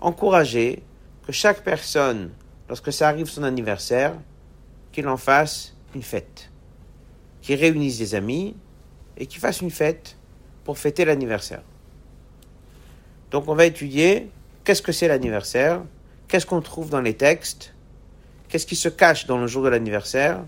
encouragé 0.00 0.82
que 1.26 1.32
chaque 1.32 1.62
personne, 1.62 2.30
lorsque 2.68 2.92
ça 2.92 3.08
arrive 3.08 3.26
son 3.26 3.42
anniversaire, 3.42 4.14
qu'il 4.92 5.06
en 5.08 5.16
fasse 5.16 5.74
une 5.94 6.02
fête, 6.02 6.50
qu'il 7.42 7.58
réunisse 7.58 7.98
des 7.98 8.14
amis 8.14 8.56
et 9.16 9.26
qu'il 9.26 9.40
fasse 9.40 9.60
une 9.60 9.70
fête 9.70 10.16
pour 10.64 10.78
fêter 10.78 11.04
l'anniversaire. 11.04 11.62
Donc 13.30 13.48
on 13.48 13.54
va 13.54 13.66
étudier 13.66 14.30
qu'est-ce 14.64 14.82
que 14.82 14.92
c'est 14.92 15.08
l'anniversaire, 15.08 15.82
qu'est-ce 16.28 16.46
qu'on 16.46 16.60
trouve 16.60 16.90
dans 16.90 17.00
les 17.00 17.14
textes, 17.14 17.74
qu'est-ce 18.48 18.66
qui 18.66 18.76
se 18.76 18.88
cache 18.88 19.26
dans 19.26 19.38
le 19.38 19.46
jour 19.46 19.62
de 19.62 19.68
l'anniversaire 19.68 20.42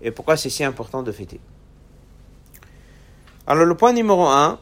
et 0.00 0.10
pourquoi 0.10 0.36
c'est 0.36 0.50
si 0.50 0.64
important 0.64 1.02
de 1.02 1.10
fêter. 1.12 1.40
Alors 3.46 3.64
le 3.64 3.74
point 3.74 3.92
numéro 3.92 4.26
1, 4.26 4.60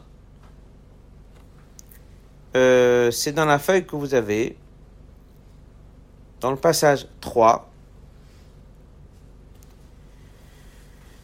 euh, 2.55 3.11
c'est 3.11 3.33
dans 3.33 3.45
la 3.45 3.59
feuille 3.59 3.85
que 3.85 3.95
vous 3.95 4.13
avez, 4.13 4.57
dans 6.39 6.51
le 6.51 6.57
passage 6.57 7.07
3, 7.21 7.69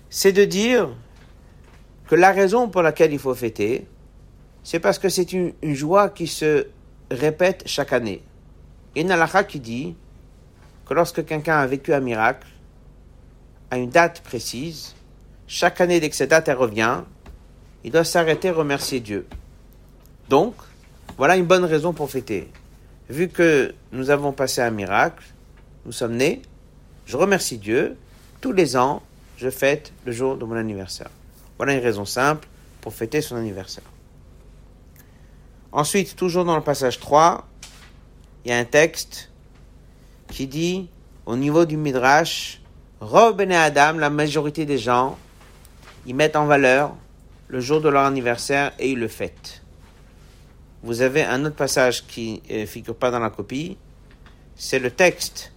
c'est 0.10 0.32
de 0.32 0.46
dire 0.46 0.90
que 2.08 2.16
la 2.16 2.32
raison 2.32 2.70
pour 2.70 2.82
laquelle 2.82 3.14
il 3.14 3.20
faut 3.20 3.34
fêter, 3.34 3.88
c'est 4.64 4.80
parce 4.80 5.00
que 5.00 5.10
c'est 5.10 5.34
une, 5.34 5.54
joie 5.64 6.10
qui 6.10 6.28
se 6.28 6.68
répète 7.10 7.64
chaque 7.66 7.94
année. 7.94 8.22
Il 8.96 9.08
y 9.08 9.12
a 9.12 9.16
une 9.16 9.46
qui 9.48 9.60
dit 9.60 9.96
que 10.86 10.94
lorsque 10.94 11.26
quelqu'un 11.26 11.58
a 11.58 11.66
vécu 11.68 11.94
un 11.94 12.00
miracle, 12.00 12.48
à 13.72 13.78
une 13.78 13.90
date 13.90 14.22
précise, 14.22 14.94
chaque 15.48 15.82
année 15.82 16.00
dès 16.00 16.10
que 16.10 16.16
cette 16.16 16.30
date 16.30 16.48
revient, 16.48 17.02
il 17.84 17.92
doit 17.92 18.04
s'arrêter 18.04 18.52
remercier 18.52 19.00
Dieu. 19.00 19.28
Donc, 20.30 20.54
voilà 21.18 21.38
une 21.38 21.46
bonne 21.46 21.66
raison 21.66 21.94
pour 21.94 22.10
fêter. 22.10 22.50
Vu 23.10 23.28
que 23.28 23.74
nous 23.92 24.10
avons 24.10 24.32
passé 24.32 24.62
un 24.62 24.72
miracle, 24.72 25.24
nous 25.86 25.92
sommes 25.92 26.16
nés, 26.16 26.42
je 27.06 27.18
remercie 27.18 27.58
Dieu, 27.58 27.98
tous 28.42 28.52
les 28.52 28.78
ans, 28.78 29.02
je 29.38 29.50
fête 29.50 29.92
le 30.06 30.12
jour 30.12 30.38
de 30.38 30.46
mon 30.46 30.56
anniversaire. 30.56 31.10
Voilà 31.58 31.74
une 31.74 31.84
raison 31.84 32.06
simple 32.06 32.48
pour 32.82 32.94
fêter 32.94 33.22
son 33.22 33.36
anniversaire. 33.36 33.84
Ensuite, 35.72 36.16
toujours 36.16 36.46
dans 36.46 36.56
le 36.56 36.64
passage 36.64 37.00
3, 37.00 37.48
il 38.46 38.52
y 38.52 38.54
a 38.54 38.58
un 38.58 38.66
texte 38.66 39.32
qui 40.30 40.48
dit, 40.48 40.90
au 41.26 41.36
niveau 41.36 41.66
du 41.66 41.78
Midrash, 41.78 42.62
Rob 43.00 43.42
et 43.42 43.56
Adam, 43.56 43.94
la 43.94 44.10
majorité 44.10 44.66
des 44.66 44.78
gens, 44.78 45.18
ils 46.06 46.16
mettent 46.16 46.36
en 46.36 46.46
valeur 46.46 46.96
le 47.48 47.60
jour 47.60 47.82
de 47.82 47.90
leur 47.90 48.04
anniversaire 48.04 48.72
et 48.80 48.92
ils 48.92 49.00
le 49.00 49.08
fêtent. 49.08 49.63
Vous 50.84 51.02
avez 51.02 51.24
un 51.24 51.46
autre 51.46 51.56
passage 51.56 52.06
qui 52.06 52.42
ne 52.50 52.66
figure 52.66 52.96
pas 52.96 53.10
dans 53.10 53.20
la 53.20 53.30
copie, 53.30 53.78
c'est 54.56 54.80
le 54.80 54.92
texte 54.92 55.52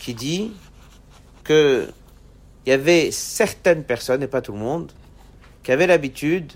qui 0.00 0.14
dit 0.14 0.52
que 1.44 1.88
il 2.66 2.70
y 2.70 2.72
avait 2.72 3.10
certaines 3.10 3.82
personnes, 3.82 4.22
et 4.22 4.28
pas 4.28 4.40
tout 4.40 4.52
le 4.52 4.58
monde, 4.58 4.92
qui 5.64 5.72
avaient 5.72 5.86
l'habitude 5.86 6.52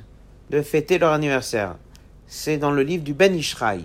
de 0.50 0.62
fêter 0.62 0.99
leur 0.99 1.12
anniversaire 1.12 1.76
c'est 2.26 2.59
dans 2.59 2.71
le 2.71 2.83
livre 2.83 3.04
du 3.04 3.14
Ben 3.14 3.35
Ishraï. 3.35 3.85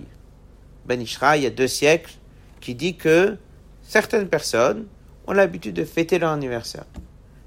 Ben 0.84 1.00
Ishraï, 1.00 1.40
il 1.40 1.44
y 1.44 1.46
a 1.46 1.50
deux 1.50 1.68
siècles, 1.68 2.12
qui 2.60 2.74
dit 2.74 2.96
que 2.96 3.36
certaines 3.82 4.28
personnes 4.28 4.86
ont 5.26 5.32
l'habitude 5.32 5.74
de 5.74 5.84
fêter 5.84 6.18
leur 6.18 6.30
anniversaire. 6.30 6.84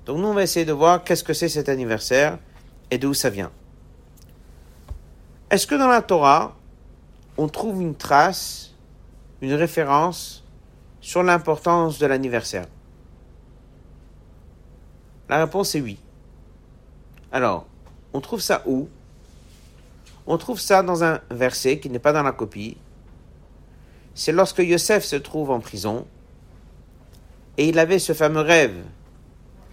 Donc 0.06 0.20
nous, 0.20 0.28
on 0.28 0.34
va 0.34 0.44
essayer 0.44 0.66
de 0.66 0.74
voir 0.74 1.04
qu'est-ce 1.04 1.24
que 1.24 1.34
c'est 1.34 1.50
cet 1.50 1.70
anniversaire 1.70 2.38
et 2.92 2.98
d'où 2.98 3.14
ça 3.14 3.30
vient. 3.30 3.52
Est-ce 5.50 5.68
que 5.68 5.76
dans 5.76 5.88
la 5.88 6.02
Torah, 6.02 6.56
on 7.38 7.48
trouve 7.48 7.82
une 7.82 7.96
trace, 7.96 8.74
une 9.42 9.54
référence 9.54 10.44
sur 11.02 11.24
l'importance 11.24 12.00
de 12.00 12.06
l'anniversaire 12.06 12.66
La 15.30 15.40
réponse 15.40 15.76
est 15.76 15.82
oui. 15.82 16.00
Alors, 17.32 17.66
on 18.14 18.22
trouve 18.22 18.42
ça 18.42 18.64
où? 18.66 18.88
On 20.28 20.38
trouve 20.38 20.60
ça 20.60 20.82
dans 20.82 21.04
un 21.04 21.20
verset 21.30 21.80
qui 21.80 21.90
n'est 21.90 22.00
pas 22.00 22.14
dans 22.14 22.24
la 22.24 22.32
copie. 22.32 22.78
C'est 24.16 24.32
lorsque 24.32 24.60
Yosef 24.60 25.04
se 25.04 25.18
trouve 25.18 25.52
en 25.52 25.60
prison 25.60 26.08
et 27.58 27.68
il 27.68 27.78
avait 27.78 28.00
ce 28.00 28.14
fameux 28.14 28.42
rêve 28.42 28.76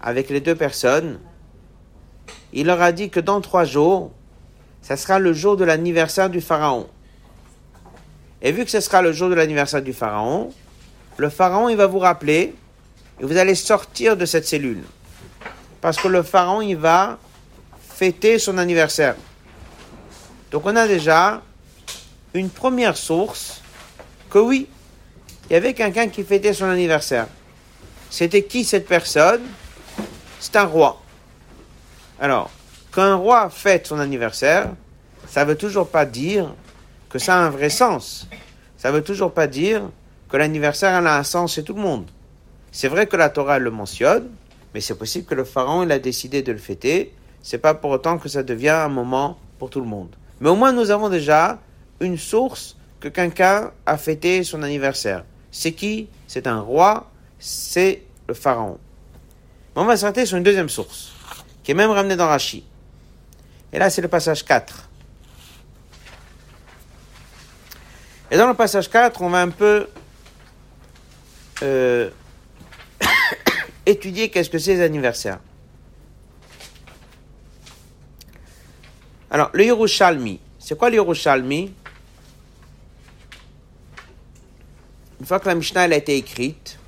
avec 0.00 0.28
les 0.28 0.40
deux 0.40 0.57
personnes. 0.57 1.21
Il 2.52 2.66
leur 2.66 2.83
a 2.83 2.92
dit 2.92 3.09
que 3.09 3.21
dans 3.21 3.40
trois 3.40 3.64
jours, 3.64 4.11
ça 4.83 4.97
sera 4.97 5.19
le 5.19 5.33
jour 5.33 5.57
de 5.57 5.64
l'anniversaire 5.64 6.28
du 6.28 6.40
Pharaon. 6.40 6.88
Et 8.43 8.51
vu 8.51 8.65
que 8.65 8.71
ce 8.71 8.81
sera 8.81 9.03
le 9.03 9.13
jour 9.13 9.29
de 9.29 9.35
l'anniversaire 9.35 9.83
du 9.83 9.93
Pharaon, 9.93 10.53
le 11.17 11.31
Pharaon, 11.31 11.69
il 11.69 11.77
va 11.77 11.87
vous 11.87 12.01
rappeler 12.01 12.55
et 13.21 13.25
vous 13.25 13.37
allez 13.37 13.55
sortir 13.55 14.17
de 14.17 14.27
cette 14.27 14.47
cellule. 14.47 14.83
Parce 15.81 15.97
que 15.97 16.09
le 16.09 16.25
Pharaon, 16.25 16.61
il 16.61 16.77
va 16.77 17.19
fêter 17.95 18.41
son 18.41 18.59
anniversaire. 18.59 19.15
Donc 20.51 20.67
on 20.67 20.75
a 20.75 20.89
déjà 20.89 21.41
une 22.35 22.51
première 22.51 22.97
source 22.97 23.63
que 24.29 24.39
oui, 24.39 24.69
il 25.49 25.53
y 25.53 25.57
avait 25.57 25.75
quelqu'un 25.75 26.09
qui 26.09 26.25
fêtait 26.25 26.53
son 26.53 26.65
anniversaire. 26.65 27.27
C'était 28.11 28.43
qui 28.43 28.65
cette 28.65 28.89
personne? 28.89 29.43
C'est 30.41 30.57
un 30.57 30.65
roi. 30.65 31.01
Alors, 32.21 32.51
quand 32.91 33.03
un 33.03 33.15
roi 33.15 33.51
fête 33.51 33.87
son 33.87 34.01
anniversaire, 34.01 34.71
ça 35.29 35.45
ne 35.45 35.51
veut 35.51 35.57
toujours 35.57 35.89
pas 35.89 36.05
dire 36.05 36.53
que 37.12 37.19
ça 37.19 37.37
a 37.37 37.40
un 37.40 37.50
vrai 37.50 37.69
sens. 37.69 38.26
Ça 38.78 38.90
ne 38.90 38.97
veut 38.97 39.04
toujours 39.04 39.33
pas 39.33 39.47
dire 39.47 39.83
que 40.31 40.38
l'anniversaire 40.38 40.95
a 40.95 41.19
un 41.19 41.23
sens 41.23 41.54
chez 41.54 41.62
tout 41.62 41.75
le 41.75 41.83
monde. 41.83 42.07
C'est 42.73 42.88
vrai 42.88 43.07
que 43.07 43.16
la 43.16 43.28
Torah 43.28 43.59
le 43.59 43.71
mentionne, 43.71 44.31
mais 44.73 44.81
c'est 44.81 44.95
possible 44.95 45.26
que 45.26 45.35
le 45.35 45.45
pharaon 45.45 45.83
il 45.83 45.92
a 45.92 45.99
décidé 45.99 46.40
de 46.40 46.52
le 46.52 46.59
fêter. 46.59 47.12
C'est 47.42 47.59
pas 47.59 47.75
pour 47.75 47.90
autant 47.90 48.16
que 48.16 48.31
ça 48.31 48.42
devient 48.42 48.71
un 48.71 48.88
moment 48.88 49.38
pour 49.59 49.69
tout 49.69 49.81
le 49.81 49.87
monde. 49.87 50.09
Mais 50.40 50.49
au 50.49 50.57
moins, 50.57 50.73
nous 50.73 50.90
avons 50.90 51.11
déjà 51.11 51.59
une 52.00 52.16
source 52.16 52.76
que 52.99 53.09
quelqu'un 53.09 53.73
a 53.85 53.99
fêté 53.99 54.42
son 54.42 54.62
anniversaire. 54.62 55.25
C'est 55.50 55.73
qui? 55.73 56.09
C'est 56.26 56.47
un 56.47 56.61
roi, 56.61 57.11
c'est 57.38 58.02
le 58.26 58.33
pharaon. 58.33 58.78
on 59.76 59.85
va 59.85 59.99
s'arrêter 59.99 60.25
sur 60.25 60.38
une 60.38 60.45
deuxième 60.45 60.71
source, 60.71 61.12
qui 61.62 61.73
est 61.73 61.75
même 61.75 61.90
ramenée 61.90 62.16
dans 62.16 62.28
Rashi. 62.28 62.64
Et 63.71 63.78
là, 63.78 63.90
c'est 63.90 64.02
le 64.02 64.09
passage 64.09 64.45
4. 64.45 64.88
Et 68.33 68.39
dans 68.39 68.49
le 68.49 68.55
passage 68.55 68.89
4, 68.89 69.21
on 69.21 69.29
va 69.29 69.43
un 69.43 69.51
peu 69.51 69.87
euh, 71.62 72.09
étudier 73.87 74.31
qu'est-ce 74.31 74.49
que 74.49 74.57
c'est 74.57 74.77
les 74.77 74.81
anniversaires. 74.81 75.39
Alors, 79.31 79.51
le 79.53 79.67
Yerushalmi, 79.67 80.41
c'est 80.59 80.79
quoi 80.79 80.89
le 80.89 80.97
Yerushalmi? 80.97 81.75
Une 85.21 85.27
fois 85.27 85.39
que 85.39 85.49
la 85.49 85.55
Mishnah 85.55 85.83
a 85.83 85.95
été 85.95 86.17
écrite, 86.17 86.79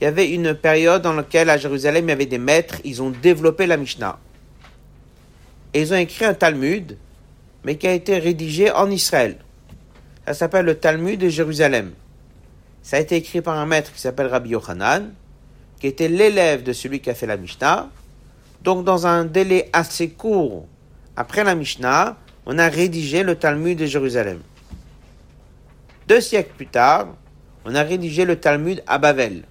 il 0.00 0.04
y 0.04 0.06
avait 0.06 0.30
une 0.30 0.54
période 0.54 1.02
dans 1.02 1.12
laquelle 1.12 1.50
à 1.50 1.58
Jérusalem 1.58 2.06
il 2.06 2.08
y 2.08 2.12
avait 2.12 2.24
des 2.24 2.38
maîtres, 2.38 2.76
ils 2.82 3.02
ont 3.02 3.10
développé 3.10 3.66
la 3.66 3.76
Mishnah. 3.76 4.18
Et 5.74 5.82
ils 5.82 5.92
ont 5.92 5.96
écrit 5.96 6.24
un 6.24 6.34
Talmud, 6.34 6.96
mais 7.64 7.76
qui 7.76 7.86
a 7.86 7.92
été 7.92 8.18
rédigé 8.18 8.70
en 8.70 8.90
Israël. 8.90 9.36
Ça 10.26 10.34
s'appelle 10.34 10.66
le 10.66 10.76
Talmud 10.76 11.18
de 11.18 11.28
Jérusalem. 11.28 11.92
Ça 12.82 12.96
a 12.96 13.00
été 13.00 13.16
écrit 13.16 13.42
par 13.42 13.56
un 13.56 13.66
maître 13.66 13.92
qui 13.92 14.00
s'appelle 14.00 14.26
Rabbi 14.26 14.50
Yochanan 14.50 15.12
qui 15.80 15.86
était 15.86 16.08
l'élève 16.08 16.62
de 16.62 16.72
celui 16.72 17.00
qui 17.00 17.10
a 17.10 17.14
fait 17.14 17.26
la 17.26 17.38
Mishnah. 17.38 17.88
Donc, 18.62 18.84
dans 18.84 19.06
un 19.06 19.24
délai 19.24 19.70
assez 19.72 20.10
court 20.10 20.66
après 21.16 21.42
la 21.42 21.54
Mishnah, 21.54 22.18
on 22.46 22.58
a 22.58 22.68
rédigé 22.68 23.22
le 23.22 23.34
Talmud 23.34 23.78
de 23.78 23.86
Jérusalem. 23.86 24.40
Deux 26.06 26.20
siècles 26.20 26.52
plus 26.54 26.66
tard, 26.66 27.08
on 27.64 27.74
a 27.74 27.82
rédigé 27.82 28.24
le 28.24 28.36
Talmud 28.36 28.82
à 28.86 28.98
Bavel. 28.98 29.44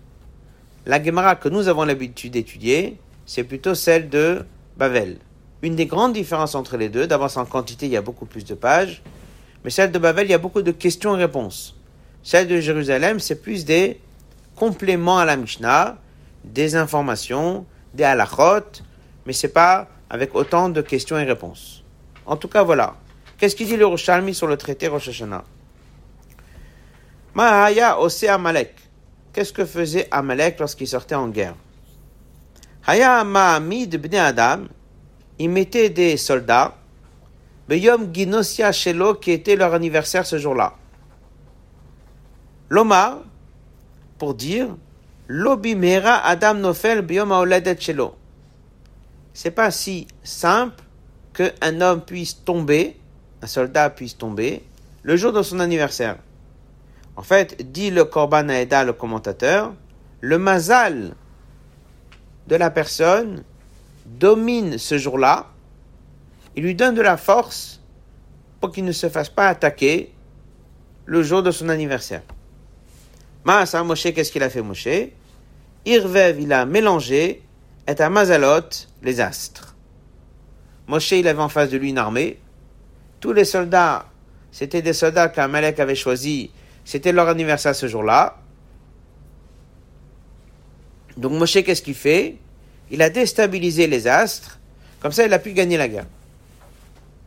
La 0.85 1.03
Gemara 1.03 1.35
que 1.35 1.49
nous 1.49 1.67
avons 1.67 1.83
l'habitude 1.83 2.33
d'étudier, 2.33 2.97
c'est 3.25 3.43
plutôt 3.43 3.75
celle 3.75 4.09
de 4.09 4.45
Bavel. 4.77 5.17
Une 5.61 5.75
des 5.75 5.85
grandes 5.85 6.13
différences 6.13 6.55
entre 6.55 6.77
les 6.77 6.89
deux, 6.89 7.07
d'abord 7.07 7.37
en 7.37 7.45
quantité, 7.45 7.85
il 7.85 7.91
y 7.91 7.97
a 7.97 8.01
beaucoup 8.01 8.25
plus 8.25 8.45
de 8.45 8.53
pages, 8.53 9.01
mais 9.63 9.69
celle 9.69 9.91
de 9.91 9.99
Bavel, 9.99 10.27
il 10.27 10.31
y 10.31 10.33
a 10.33 10.37
beaucoup 10.37 10.61
de 10.61 10.71
questions 10.71 11.15
et 11.15 11.19
réponses. 11.19 11.75
Celle 12.23 12.47
de 12.47 12.59
Jérusalem, 12.59 13.19
c'est 13.19 13.41
plus 13.41 13.65
des 13.65 13.99
compléments 14.55 15.19
à 15.19 15.25
la 15.25 15.35
Mishnah, 15.35 15.97
des 16.43 16.75
informations, 16.75 17.65
des 17.93 18.03
halachot, 18.05 18.83
mais 19.25 19.33
c'est 19.33 19.53
pas 19.53 19.89
avec 20.09 20.33
autant 20.35 20.69
de 20.69 20.81
questions 20.81 21.17
et 21.17 21.23
réponses. 21.23 21.83
En 22.25 22.37
tout 22.37 22.47
cas, 22.47 22.63
voilà. 22.63 22.95
Qu'est-ce 23.37 23.55
qu'il 23.55 23.67
dit 23.67 23.77
le 23.77 23.85
Roshalmi 23.85 24.33
sur 24.33 24.47
le 24.47 24.57
traité 24.57 24.87
Rosh 24.87 25.09
Hashanah? 25.09 25.43
Mahaya 27.33 27.99
ose 27.99 28.23
Amalek. 28.23 28.75
Qu'est-ce 29.33 29.53
que 29.53 29.65
faisait 29.65 30.07
Amalek 30.11 30.59
lorsqu'il 30.59 30.87
sortait 30.87 31.15
en 31.15 31.27
guerre? 31.27 31.55
Haya 32.85 33.23
Mahamid 33.23 34.13
Adam, 34.15 34.63
il 35.39 35.49
mettait 35.49 35.89
des 35.89 36.17
soldats, 36.17 36.75
Ginosia 37.69 38.71
Shelo, 38.71 39.15
qui 39.15 39.31
était 39.31 39.55
leur 39.55 39.73
anniversaire 39.73 40.25
ce 40.25 40.37
jour-là. 40.37 40.73
L'Omar, 42.69 43.19
pour 44.17 44.33
dire, 44.33 44.67
Lobimera 45.27 46.25
Adam 46.25 46.55
Nofel 46.55 47.01
Beyom 47.01 47.31
Aoledet 47.31 47.79
Shelo. 47.79 48.15
C'est 49.33 49.51
pas 49.51 49.71
si 49.71 50.07
simple 50.23 50.83
qu'un 51.33 51.81
homme 51.81 52.01
puisse 52.01 52.43
tomber, 52.43 52.99
un 53.41 53.47
soldat 53.47 53.89
puisse 53.91 54.17
tomber, 54.17 54.63
le 55.03 55.15
jour 55.15 55.31
de 55.31 55.41
son 55.41 55.59
anniversaire. 55.59 56.17
En 57.15 57.21
fait, 57.21 57.71
dit 57.71 57.91
le 57.91 58.05
Korban 58.05 58.49
Aeda, 58.49 58.83
le 58.83 58.93
commentateur, 58.93 59.73
le 60.21 60.37
mazal 60.37 61.13
de 62.47 62.55
la 62.55 62.71
personne 62.71 63.43
domine 64.17 64.77
ce 64.77 64.97
jour-là, 64.97 65.47
il 66.55 66.63
lui 66.63 66.75
donne 66.75 66.95
de 66.95 67.01
la 67.01 67.17
force 67.17 67.81
pour 68.59 68.71
qu'il 68.71 68.85
ne 68.85 68.91
se 68.91 69.09
fasse 69.09 69.29
pas 69.29 69.47
attaquer 69.47 70.13
le 71.05 71.23
jour 71.23 71.43
de 71.43 71.51
son 71.51 71.69
anniversaire. 71.69 72.23
Maasa 73.45 73.83
Moshe, 73.83 74.13
qu'est-ce 74.13 74.31
qu'il 74.31 74.43
a 74.43 74.49
fait 74.49 74.61
Moshe? 74.61 74.87
Irvev, 75.85 76.41
il 76.41 76.51
a 76.51 76.65
mélangé, 76.65 77.41
et 77.87 78.01
à 78.01 78.09
Mazalot, 78.09 78.69
les 79.01 79.21
astres. 79.21 79.75
Moshe, 80.87 81.11
il 81.11 81.27
avait 81.27 81.41
en 81.41 81.49
face 81.49 81.69
de 81.69 81.77
lui 81.77 81.89
une 81.89 81.97
armée. 81.97 82.39
Tous 83.19 83.31
les 83.31 83.45
soldats, 83.45 84.05
c'était 84.51 84.81
des 84.81 84.93
soldats 84.93 85.29
qu'Amalek 85.29 85.79
avait 85.79 85.95
choisis 85.95 86.49
c'était 86.89 87.11
leur 87.11 87.27
anniversaire 87.27 87.75
ce 87.75 87.87
jour-là. 87.87 88.39
Donc 91.17 91.33
Moshe, 91.33 91.61
qu'est-ce 91.63 91.83
qu'il 91.83 91.93
fait? 91.93 92.39
Il 92.91 93.01
a 93.01 93.09
déstabilisé 93.09 93.87
les 93.87 94.07
astres. 94.07 94.59
Comme 94.99 95.11
ça, 95.11 95.25
il 95.25 95.33
a 95.33 95.39
pu 95.39 95.53
gagner 95.53 95.77
la 95.77 95.87
guerre. 95.87 96.07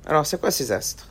Alors, 0.06 0.26
c'est 0.26 0.40
quoi 0.40 0.50
ces 0.50 0.72
astres? 0.72 1.08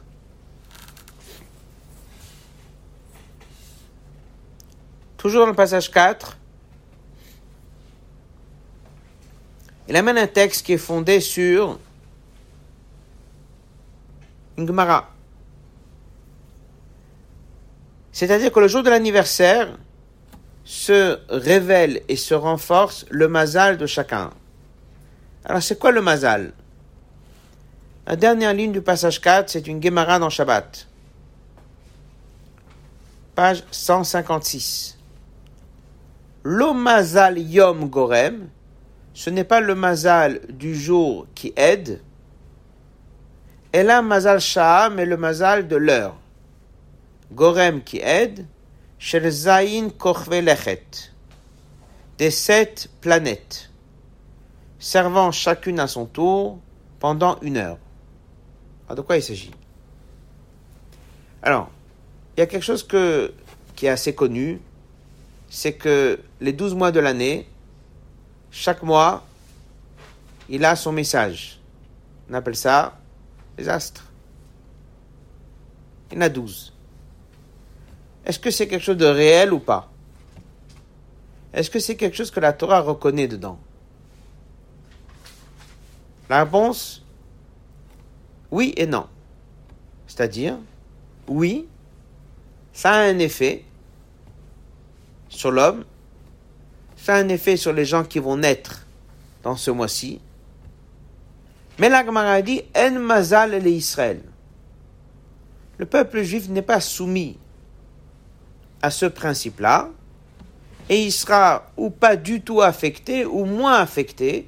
Toujours 5.18 5.42
dans 5.42 5.52
le 5.52 5.56
passage 5.56 5.92
4, 5.92 6.36
il 9.88 9.96
amène 9.96 10.18
un 10.18 10.28
texte 10.28 10.66
qui 10.66 10.74
est 10.74 10.78
fondé 10.78 11.20
sur 11.20 11.80
une 14.58 14.66
Gemara. 14.66 15.12
C'est-à-dire 18.12 18.52
que 18.52 18.60
le 18.60 18.68
jour 18.68 18.84
de 18.84 18.90
l'anniversaire 18.90 19.78
se 20.64 21.20
révèle 21.30 22.02
et 22.08 22.16
se 22.16 22.34
renforce 22.34 23.06
le 23.10 23.28
mazal 23.28 23.78
de 23.78 23.86
chacun. 23.86 24.32
Alors 25.46 25.64
c'est 25.64 25.80
quoi 25.80 25.92
le 25.92 26.02
mazal? 26.02 26.54
La 28.06 28.16
dernière 28.16 28.54
ligne 28.54 28.72
du 28.72 28.82
passage 28.82 29.22
4, 29.22 29.50
c'est 29.50 29.68
une 29.68 29.82
Gemara 29.82 30.20
dans 30.20 30.30
Shabbat. 30.30 30.88
Page 33.36 33.64
156. 33.72 34.98
Le 36.44 36.74
mazal 36.74 37.40
yom 37.40 37.90
gorem, 37.90 38.50
ce 39.14 39.30
n'est 39.30 39.44
pas 39.44 39.62
le 39.62 39.76
mazal 39.76 40.42
du 40.50 40.76
jour 40.76 41.28
qui 41.36 41.54
aide, 41.56 42.02
et 43.74 43.84
là 43.84 44.02
mazal 44.02 44.40
shah, 44.40 44.90
mais 44.90 45.06
le 45.06 45.18
mazal 45.18 45.68
de 45.68 45.76
l'heure. 45.76 46.18
Gorem 47.32 47.82
qui 47.82 48.00
aide, 48.00 48.46
Shel 49.00 49.28
Zayin 49.32 49.90
Lechet, 50.30 50.86
des 52.20 52.30
sept 52.30 52.90
planètes, 53.02 53.71
servant 54.82 55.32
chacune 55.32 55.80
à 55.80 55.88
son 55.88 56.06
tour 56.06 56.60
pendant 57.00 57.40
une 57.42 57.56
heure. 57.56 57.78
Alors, 58.88 58.98
de 58.98 59.02
quoi 59.02 59.16
il 59.16 59.24
s'agit? 59.24 59.52
Alors, 61.42 61.70
il 62.36 62.42
y 62.42 62.44
a 62.44 62.48
quelque 62.48 62.64
chose 62.64 62.86
qui 63.76 63.86
est 63.86 63.90
assez 63.90 64.14
connu, 64.14 64.60
c'est 65.50 65.74
que 65.74 66.20
les 66.42 66.52
douze 66.52 66.74
mois 66.74 66.92
de 66.92 67.00
l'année, 67.00 67.48
chaque 68.50 68.84
mois, 68.84 69.24
il 70.50 70.66
a 70.66 70.76
son 70.76 70.92
message. 70.92 71.60
On 72.30 72.34
appelle 72.34 72.56
ça 72.56 72.98
les 73.58 73.70
astres. 73.70 74.06
Il 76.12 76.16
y 76.16 76.18
en 76.18 76.22
a 76.22 76.30
douze. 76.30 76.74
Est-ce 78.26 78.40
que 78.40 78.52
c'est 78.52 78.68
quelque 78.68 78.84
chose 78.84 78.98
de 78.98 79.06
réel 79.06 79.54
ou 79.54 79.60
pas? 79.60 79.90
Est-ce 81.54 81.70
que 81.70 81.80
c'est 81.80 81.96
quelque 81.96 82.16
chose 82.16 82.32
que 82.32 82.40
la 82.40 82.54
Torah 82.54 82.82
reconnaît 82.82 83.28
dedans? 83.28 83.60
La 86.32 86.46
réponse 86.46 87.04
Oui 88.52 88.74
et 88.78 88.86
non. 88.86 89.06
C'est-à-dire, 90.08 90.58
oui, 91.28 91.68
ça 92.72 92.92
a 92.92 93.02
un 93.02 93.20
effet 93.20 93.66
sur 95.28 95.52
l'homme, 95.52 95.84
ça 96.96 97.16
a 97.16 97.18
un 97.18 97.28
effet 97.28 97.58
sur 97.58 97.74
les 97.74 97.84
gens 97.84 98.06
qui 98.06 98.20
vont 98.20 98.38
naître 98.38 98.88
dans 99.44 99.58
ce 99.58 99.72
mois-ci. 99.72 100.22
Mais 101.78 101.90
la 101.90 102.06
Gemara 102.06 102.42
dit 102.42 102.62
En 102.78 102.92
mazal 102.92 103.68
et 103.68 103.70
Israël. 103.70 104.22
Le 105.80 105.86
peuple 105.86 106.22
juif 106.24 106.48
n'est 106.48 106.62
pas 106.62 106.80
soumis 106.80 107.38
à 108.82 108.90
ce 108.90 109.06
principe-là, 109.06 109.90
et 110.88 111.04
il 111.04 111.12
sera 111.12 111.70
ou 111.76 111.90
pas 111.90 112.16
du 112.16 112.40
tout 112.40 112.62
affecté 112.62 113.26
ou 113.26 113.44
moins 113.44 113.80
affecté 113.80 114.48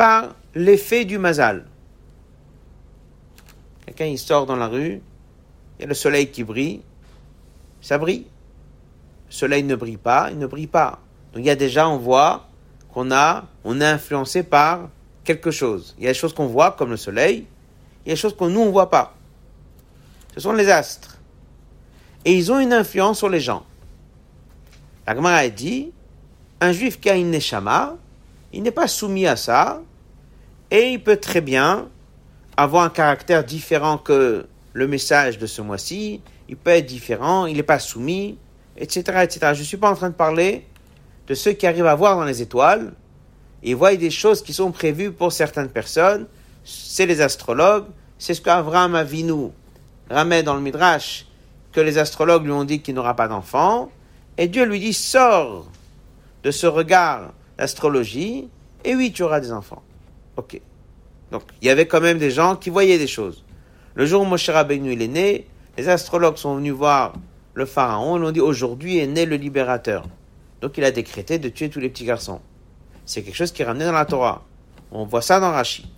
par 0.00 0.34
l'effet 0.54 1.04
du 1.04 1.18
mazal. 1.18 1.66
Quelqu'un 3.84 4.06
il 4.06 4.18
sort 4.18 4.46
dans 4.46 4.56
la 4.56 4.66
rue, 4.66 5.02
il 5.76 5.82
y 5.82 5.84
a 5.84 5.86
le 5.86 5.92
soleil 5.92 6.30
qui 6.30 6.42
brille, 6.42 6.80
ça 7.82 7.98
brille. 7.98 8.24
Le 9.28 9.32
soleil 9.34 9.62
ne 9.62 9.76
brille 9.76 9.98
pas, 9.98 10.30
il 10.30 10.38
ne 10.38 10.46
brille 10.46 10.68
pas. 10.68 11.00
Donc 11.34 11.42
il 11.42 11.44
y 11.44 11.50
a 11.50 11.54
déjà, 11.54 11.86
on 11.86 11.98
voit 11.98 12.48
qu'on 12.94 13.10
a, 13.12 13.44
est 13.66 13.82
influencé 13.84 14.42
par 14.42 14.88
quelque 15.22 15.50
chose. 15.50 15.94
Il 15.98 16.04
y 16.04 16.06
a 16.06 16.12
des 16.12 16.18
choses 16.18 16.32
qu'on 16.32 16.46
voit 16.46 16.70
comme 16.72 16.88
le 16.88 16.96
soleil, 16.96 17.44
il 18.06 18.08
y 18.08 18.12
a 18.12 18.14
des 18.14 18.20
choses 18.20 18.34
que 18.34 18.44
nous 18.44 18.60
on 18.60 18.70
voit 18.70 18.88
pas. 18.88 19.14
Ce 20.34 20.40
sont 20.40 20.54
les 20.54 20.70
astres 20.70 21.18
et 22.24 22.32
ils 22.32 22.50
ont 22.50 22.58
une 22.58 22.72
influence 22.72 23.18
sur 23.18 23.28
les 23.28 23.40
gens. 23.40 23.66
La 25.06 25.14
Gemara 25.14 25.46
dit, 25.50 25.92
un 26.62 26.72
juif 26.72 26.98
qui 26.98 27.10
a 27.10 27.16
une 27.16 27.30
neshama, 27.30 27.96
il 28.54 28.62
n'est 28.62 28.70
pas 28.70 28.88
soumis 28.88 29.26
à 29.26 29.36
ça, 29.36 29.82
et 30.70 30.90
il 30.90 31.02
peut 31.02 31.16
très 31.16 31.40
bien 31.40 31.88
avoir 32.56 32.84
un 32.84 32.90
caractère 32.90 33.44
différent 33.44 33.98
que 33.98 34.46
le 34.72 34.86
message 34.86 35.38
de 35.38 35.46
ce 35.46 35.62
mois-ci, 35.62 36.20
il 36.48 36.56
peut 36.56 36.70
être 36.70 36.86
différent, 36.86 37.46
il 37.46 37.56
n'est 37.56 37.62
pas 37.62 37.78
soumis, 37.78 38.38
etc., 38.76 39.02
etc. 39.22 39.52
Je 39.54 39.60
ne 39.60 39.64
suis 39.64 39.76
pas 39.76 39.90
en 39.90 39.94
train 39.94 40.10
de 40.10 40.14
parler 40.14 40.66
de 41.26 41.34
ceux 41.34 41.52
qui 41.52 41.66
arrivent 41.66 41.86
à 41.86 41.94
voir 41.94 42.16
dans 42.16 42.24
les 42.24 42.42
étoiles, 42.42 42.92
et 43.62 43.74
voient 43.74 43.94
des 43.94 44.10
choses 44.10 44.42
qui 44.42 44.52
sont 44.52 44.72
prévues 44.72 45.12
pour 45.12 45.32
certaines 45.32 45.68
personnes, 45.68 46.26
c'est 46.64 47.06
les 47.06 47.20
astrologues, 47.20 47.86
c'est 48.18 48.34
ce 48.34 48.40
qu'Avraham 48.40 48.94
Avinu 48.94 49.50
ramène 50.08 50.44
dans 50.44 50.54
le 50.54 50.60
Midrash, 50.60 51.26
que 51.72 51.80
les 51.80 51.98
astrologues 51.98 52.44
lui 52.44 52.52
ont 52.52 52.64
dit 52.64 52.80
qu'il 52.80 52.94
n'aura 52.94 53.14
pas 53.14 53.28
d'enfant, 53.28 53.90
et 54.38 54.48
Dieu 54.48 54.64
lui 54.64 54.80
dit 54.80 54.94
sors 54.94 55.70
de 56.42 56.50
ce 56.50 56.66
regard 56.66 57.32
d'astrologie, 57.58 58.48
et 58.84 58.96
oui, 58.96 59.12
tu 59.12 59.22
auras 59.22 59.40
des 59.40 59.52
enfants. 59.52 59.82
Ok. 60.40 60.58
Donc, 61.30 61.42
il 61.60 61.68
y 61.68 61.70
avait 61.70 61.86
quand 61.86 62.00
même 62.00 62.16
des 62.16 62.30
gens 62.30 62.56
qui 62.56 62.70
voyaient 62.70 62.96
des 62.96 63.06
choses. 63.06 63.44
Le 63.94 64.06
jour 64.06 64.22
où 64.22 64.24
Moshe 64.24 64.48
Rabbeinu 64.48 64.92
est 64.92 65.06
né, 65.06 65.46
les 65.76 65.88
astrologues 65.90 66.38
sont 66.38 66.56
venus 66.56 66.72
voir 66.72 67.12
le 67.52 67.66
pharaon, 67.66 68.16
ils 68.16 68.20
lui 68.20 68.28
ont 68.28 68.32
dit 68.32 68.40
aujourd'hui 68.40 68.96
est 68.96 69.06
né 69.06 69.26
le 69.26 69.36
libérateur. 69.36 70.06
Donc, 70.62 70.78
il 70.78 70.84
a 70.84 70.90
décrété 70.90 71.38
de 71.38 71.50
tuer 71.50 71.68
tous 71.68 71.78
les 71.78 71.90
petits 71.90 72.06
garçons. 72.06 72.40
C'est 73.04 73.22
quelque 73.22 73.36
chose 73.36 73.52
qui 73.52 73.60
est 73.60 73.66
ramené 73.66 73.84
dans 73.84 73.92
la 73.92 74.06
Torah. 74.06 74.44
On 74.90 75.04
voit 75.04 75.20
ça 75.20 75.40
dans 75.40 75.50
Rashi. 75.50 75.92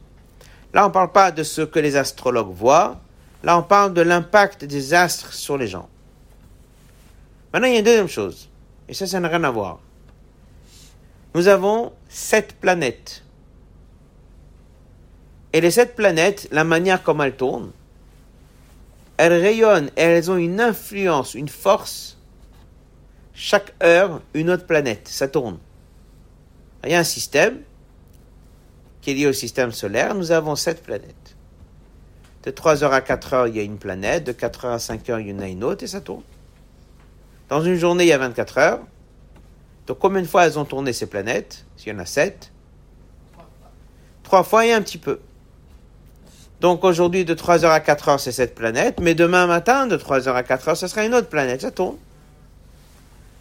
Là, 0.75 0.85
on 0.85 0.89
ne 0.89 0.93
parle 0.93 1.13
pas 1.13 1.31
de 1.31 1.45
ce 1.45 1.63
que 1.63 1.79
les 1.79 1.95
astrologues 1.95 2.53
voient, 2.53 3.01
Là, 3.45 3.59
on 3.59 3.63
parle 3.63 3.93
de 3.93 4.03
l'impact 4.03 4.65
des 4.65 4.95
astres 4.95 5.33
sur 5.33 5.59
les 5.59 5.67
gens. 5.67 5.89
Maintenant, 7.53 7.67
il 7.67 7.73
y 7.73 7.77
a 7.77 7.79
une 7.81 7.85
deuxième 7.85 8.09
chose, 8.09 8.49
et 8.89 8.95
ça, 8.95 9.07
ça 9.07 9.19
n'a 9.19 9.29
rien 9.29 9.43
à 9.43 9.51
voir. 9.51 9.81
Nous 11.35 11.49
avons 11.49 11.93
sept 12.09 12.55
planètes. 12.61 13.25
Et 15.53 15.61
les 15.61 15.71
sept 15.71 15.95
planètes, 15.95 16.49
la 16.51 16.65
manière 16.65 17.03
comme 17.03 17.21
elles 17.21 17.37
tournent, 17.37 17.73
elles 19.19 19.35
rayonnent 19.35 19.91
elles 19.97 20.31
ont 20.31 20.37
une 20.37 20.61
influence, 20.61 21.35
une 21.35 21.49
force. 21.49 22.19
Chaque 23.35 23.75
heure, 23.83 24.21
une 24.35 24.51
autre 24.51 24.67
planète, 24.67 25.09
ça 25.09 25.29
tourne. 25.29 25.59
Il 26.85 26.91
y 26.91 26.95
a 26.95 26.99
un 26.99 27.05
système 27.05 27.61
qui 29.01 29.11
est 29.11 29.15
lié 29.15 29.27
au 29.27 29.33
système 29.33 29.73
solaire. 29.73 30.15
Nous 30.15 30.33
avons 30.33 30.57
sept 30.57 30.83
planètes. 30.83 31.37
De 32.45 32.51
3h 32.51 32.91
à 32.91 33.01
4h, 33.01 33.49
il 33.49 33.57
y 33.57 33.61
a 33.61 33.62
une 33.62 33.79
planète. 33.79 34.25
De 34.25 34.33
4h 34.33 34.67
à 34.67 34.77
5h, 34.79 35.21
il 35.21 35.29
y 35.29 35.33
en 35.33 35.41
a 35.41 35.49
une 35.49 35.65
autre 35.65 35.85
et 35.85 35.87
ça 35.87 36.01
tourne. 36.01 36.23
Dans 37.49 37.62
une 37.62 37.77
journée, 37.77 38.05
il 38.05 38.09
y 38.09 38.12
a 38.12 38.19
24 38.19 38.59
heures. 38.59 38.81
Donc 39.87 39.99
combien 39.99 40.23
de 40.23 40.27
fois 40.27 40.47
elles 40.47 40.59
ont 40.59 40.65
tourné 40.65 40.93
ces 40.93 41.07
planètes? 41.07 41.65
S'il 41.77 41.93
y 41.93 41.97
en 41.97 41.99
a 41.99 42.07
7. 42.07 42.51
Trois 44.23 44.43
fois 44.43 44.67
et 44.67 44.73
un 44.73 44.83
petit 44.83 44.99
peu. 44.99 45.21
Donc 46.62 46.85
aujourd'hui, 46.85 47.25
de 47.25 47.35
3h 47.35 47.66
à 47.66 47.81
4h, 47.81 48.18
c'est 48.18 48.31
cette 48.31 48.55
planète. 48.55 49.01
Mais 49.01 49.16
demain 49.16 49.48
matin, 49.48 49.88
de 49.88 49.96
3h 49.96 50.33
à 50.33 50.42
4h, 50.42 50.77
ce 50.77 50.87
sera 50.87 51.05
une 51.05 51.12
autre 51.12 51.29
planète. 51.29 51.62
Ça 51.62 51.72
tourne. 51.72 51.96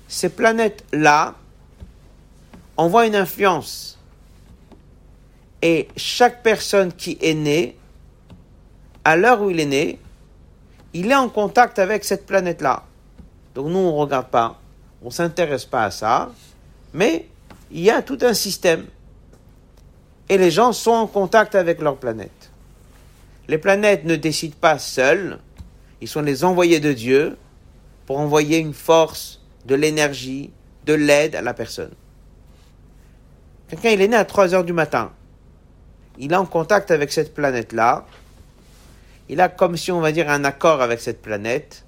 Ces 0.07 0.29
planètes-là 0.29 1.35
envoient 2.77 3.05
une 3.05 3.15
influence. 3.15 3.99
Et 5.61 5.87
chaque 5.95 6.41
personne 6.41 6.91
qui 6.91 7.19
est 7.21 7.35
née, 7.35 7.77
à 9.05 9.15
l'heure 9.15 9.39
où 9.43 9.51
il 9.51 9.59
est 9.59 9.67
né, 9.67 9.99
il 10.93 11.11
est 11.11 11.15
en 11.15 11.29
contact 11.29 11.77
avec 11.77 12.03
cette 12.03 12.25
planète-là. 12.25 12.85
Donc 13.53 13.67
nous, 13.67 13.77
on 13.77 13.97
ne 13.97 13.99
regarde 13.99 14.29
pas, 14.29 14.59
on 15.03 15.07
ne 15.07 15.11
s'intéresse 15.11 15.65
pas 15.65 15.83
à 15.83 15.91
ça, 15.91 16.31
mais 16.91 17.27
il 17.69 17.81
y 17.81 17.91
a 17.91 18.01
tout 18.01 18.17
un 18.23 18.33
système. 18.33 18.87
Et 20.27 20.39
les 20.39 20.49
gens 20.49 20.73
sont 20.73 20.89
en 20.89 21.05
contact 21.05 21.53
avec 21.53 21.81
leur 21.81 21.97
planète. 21.97 22.40
Les 23.47 23.57
planètes 23.57 24.05
ne 24.05 24.15
décident 24.15 24.55
pas 24.59 24.79
seules, 24.79 25.39
ils 25.99 26.07
sont 26.07 26.21
les 26.21 26.43
envoyés 26.43 26.79
de 26.79 26.93
Dieu 26.93 27.37
pour 28.05 28.19
envoyer 28.19 28.57
une 28.57 28.73
force, 28.73 29.41
de 29.65 29.75
l'énergie, 29.75 30.51
de 30.85 30.93
l'aide 30.93 31.35
à 31.35 31.41
la 31.41 31.53
personne. 31.53 31.91
Quelqu'un, 33.67 33.89
il 33.89 34.01
est 34.01 34.07
né 34.07 34.17
à 34.17 34.25
3 34.25 34.53
heures 34.53 34.63
du 34.63 34.73
matin. 34.73 35.11
Il 36.17 36.33
est 36.33 36.35
en 36.35 36.45
contact 36.45 36.91
avec 36.91 37.11
cette 37.11 37.33
planète-là 37.33 38.05
il 39.31 39.39
a 39.39 39.47
comme 39.47 39.77
si 39.77 39.93
on 39.93 40.01
va 40.01 40.11
dire 40.11 40.29
un 40.29 40.43
accord 40.43 40.81
avec 40.81 40.99
cette 40.99 41.21
planète, 41.21 41.85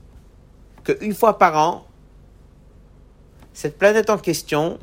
qu'une 0.86 1.14
fois 1.14 1.38
par 1.38 1.58
an, 1.58 1.86
cette 3.54 3.78
planète 3.78 4.10
en 4.10 4.18
question 4.18 4.80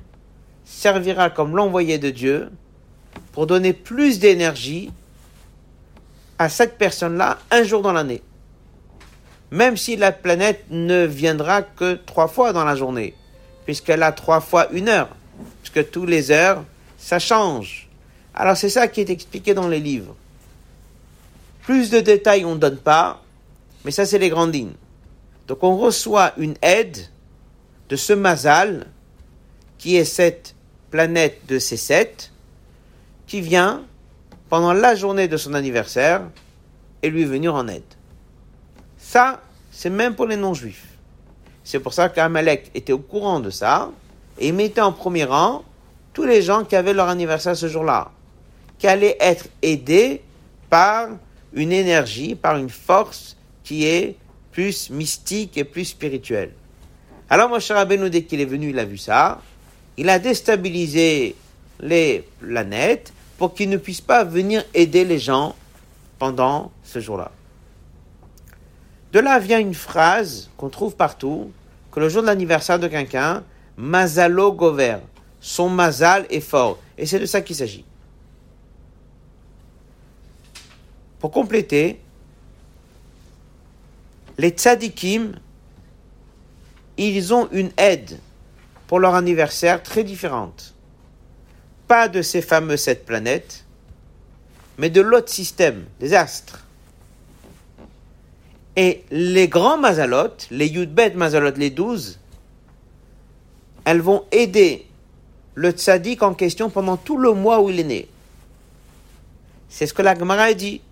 servira 0.65 1.31
comme 1.31 1.57
l'envoyé 1.57 1.97
de 1.97 2.11
Dieu 2.11 2.51
pour 3.33 3.47
donner 3.47 3.73
plus 3.73 4.19
d'énergie 4.19 4.93
à 6.41 6.49
cette 6.49 6.79
personne-là 6.79 7.39
un 7.51 7.63
jour 7.65 7.83
dans 7.83 7.93
l'année. 7.93 8.23
Même 9.51 9.77
si 9.77 9.97
la 9.97 10.11
planète 10.11 10.65
ne 10.71 11.05
viendra 11.05 11.61
que 11.61 11.97
trois 11.97 12.29
fois 12.29 12.55
dans 12.55 12.65
la 12.65 12.75
journée, 12.75 13.15
puisqu'elle 13.67 14.03
a 14.03 14.11
trois 14.11 14.41
fois 14.41 14.71
une 14.73 14.89
heure, 14.89 15.15
puisque 15.63 15.91
tous 15.91 16.07
les 16.07 16.31
heures, 16.31 16.65
ça 16.97 17.19
change. 17.19 17.91
Alors 18.35 18.57
c'est 18.57 18.71
ça 18.71 18.89
qui 18.89 19.03
est 19.03 19.11
expliqué 19.11 19.53
dans 19.53 19.69
les 19.69 19.81
livres. 19.81 20.17
Plus 21.61 21.91
de 21.91 22.01
détails 22.01 22.47
on 22.47 22.55
ne 22.55 22.61
donne 22.61 22.79
pas, 22.79 23.23
mais 23.85 23.91
ça 23.91 24.07
c'est 24.07 24.19
les 24.19 24.31
grandes 24.31 24.55
lignes. 24.55 24.73
Donc 25.47 25.63
on 25.63 25.77
reçoit 25.77 26.33
une 26.39 26.55
aide 26.63 27.07
de 27.91 27.97
ce 27.97 28.15
Mazal, 28.15 28.87
qui 29.77 29.97
est 29.97 30.07
cette 30.07 30.55
planète 30.91 31.43
de 31.49 31.59
C7, 31.59 32.31
qui 33.27 33.43
vient 33.43 33.85
pendant 34.51 34.73
la 34.73 34.97
journée 34.97 35.29
de 35.29 35.37
son 35.37 35.55
anniversaire 35.55 36.23
et 37.03 37.09
lui 37.09 37.25
venir 37.25 37.55
en 37.55 37.69
aide. 37.69 37.83
Ça, 38.99 39.41
c'est 39.71 39.91
même 39.91 40.15
pour 40.15 40.27
les 40.27 40.37
non-juifs. 40.37 40.89
C'est 41.65 41.79
pour 41.79 41.95
ça 41.95 42.09
qu'Amalek 42.09 42.71
était 42.75 42.93
au 42.93 42.99
courant 42.99 43.39
de 43.41 43.51
ça 43.51 43.91
et 44.39 44.51
mettait 44.51 44.81
en 44.81 44.93
premier 44.93 45.25
rang 45.25 45.63
tous 46.13 46.25
les 46.25 46.43
gens 46.43 46.65
qui 46.65 46.75
avaient 46.75 46.93
leur 46.93 47.09
anniversaire 47.09 47.57
ce 47.57 47.69
jour-là, 47.69 48.11
qui 48.79 48.89
allaient 48.89 49.17
être 49.21 49.47
aidés 49.63 50.21
par 50.69 51.09
une 51.53 51.73
énergie, 51.73 52.35
par 52.35 52.57
une 52.57 52.71
force 52.71 53.37
qui 53.63 53.87
est 53.87 54.17
plus 54.51 54.91
mystique 54.91 55.57
et 55.57 55.65
plus 55.65 55.85
spirituelle. 55.85 56.53
Alors 57.29 57.49
Moshe 57.49 57.71
Rabbeinu, 57.71 58.11
dès 58.11 58.25
qu'il 58.25 58.41
est 58.41 58.47
venu, 58.47 58.71
il 58.71 58.79
a 58.81 58.85
vu 58.85 58.99
ça. 58.99 59.41
Il 59.97 60.09
a 60.09 60.19
déstabilisé 60.19 61.37
les 61.79 62.27
planètes 62.41 63.13
pour 63.41 63.55
qu'ils 63.55 63.71
ne 63.71 63.79
puissent 63.79 64.03
pas 64.03 64.23
venir 64.23 64.63
aider 64.75 65.03
les 65.03 65.19
gens 65.19 65.57
pendant 66.19 66.71
ce 66.85 67.01
jour-là. 67.01 67.33
De 69.15 69.19
là 69.19 69.39
vient 69.39 69.59
une 69.59 69.73
phrase 69.73 70.51
qu'on 70.59 70.69
trouve 70.69 70.95
partout, 70.95 71.51
que 71.91 72.01
le 72.01 72.11
jour 72.11 72.21
de 72.21 72.27
l'anniversaire 72.27 72.79
de 72.79 72.87
quelqu'un, 72.87 73.43
Mazalo 73.79 74.53
Gover, 74.53 74.99
son 75.41 75.71
mazal 75.71 76.27
est 76.29 76.41
fort. 76.41 76.79
Et 76.99 77.07
c'est 77.07 77.19
de 77.19 77.25
ça 77.25 77.41
qu'il 77.41 77.57
s'agit. 77.57 77.87
Pour 81.19 81.31
compléter, 81.31 81.99
les 84.37 84.51
tzadikim, 84.51 85.33
ils 86.99 87.33
ont 87.33 87.49
une 87.53 87.71
aide 87.79 88.19
pour 88.87 88.99
leur 88.99 89.15
anniversaire 89.15 89.83
très 89.83 90.05
différente. 90.05 90.75
Pas 91.91 92.07
de 92.07 92.23
ces 92.23 92.41
fameux 92.41 92.77
sept 92.77 93.05
planètes, 93.05 93.65
mais 94.79 94.91
de 94.91 95.01
l'autre 95.01 95.29
système, 95.29 95.87
des 95.99 96.15
astres. 96.15 96.65
Et 98.77 99.03
les 99.11 99.49
grands 99.49 99.77
mazalot, 99.77 100.37
les 100.53 100.69
Yudbet 100.69 101.15
mazalot, 101.17 101.51
les 101.57 101.71
douze, 101.71 102.21
elles 103.85 104.01
vont 104.01 104.25
aider 104.31 104.87
le 105.57 105.73
tzadik 105.73 106.23
en 106.23 106.33
question 106.33 106.71
pendant 106.71 106.97
tout 106.97 107.17
le 107.17 107.33
mois 107.33 107.61
où 107.61 107.71
il 107.71 107.81
est 107.81 107.83
né. 107.83 108.09
C'est 109.69 109.89
ce 109.89 109.93
que 109.93 110.03
la 110.03 110.17
Gemara 110.17 110.55
dit 110.55 110.83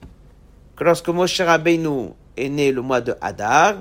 que 0.75 0.83
lorsque 0.83 1.11
Moshe 1.11 1.41
Rabbeinu 1.41 2.09
est 2.37 2.49
né 2.49 2.73
le 2.73 2.83
mois 2.83 3.03
de 3.03 3.15
Hadar, 3.21 3.77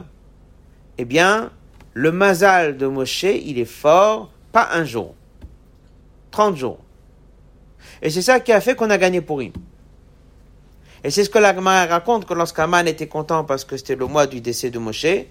eh 0.99 1.05
bien, 1.05 1.49
le 1.95 2.11
mazal 2.11 2.77
de 2.77 2.85
Moshe, 2.85 3.23
il 3.23 3.57
est 3.57 3.65
fort, 3.65 4.29
pas 4.51 4.69
un 4.71 4.85
jour, 4.85 5.15
30 6.29 6.55
jours. 6.55 6.77
Et 8.01 8.09
c'est 8.09 8.21
ça 8.21 8.39
qui 8.39 8.51
a 8.51 8.61
fait 8.61 8.75
qu'on 8.75 8.89
a 8.89 8.97
gagné 8.97 9.21
Purim. 9.21 9.51
Et 11.03 11.11
c'est 11.11 11.23
ce 11.23 11.29
que 11.29 11.39
l'Agma 11.39 11.85
raconte 11.85 12.25
que 12.25 12.33
lorsqu'Aman 12.33 12.87
était 12.87 13.07
content 13.07 13.43
parce 13.43 13.63
que 13.63 13.77
c'était 13.77 13.95
le 13.95 14.07
mois 14.07 14.27
du 14.27 14.41
décès 14.41 14.69
de 14.69 14.79
Moshe, 14.79 15.25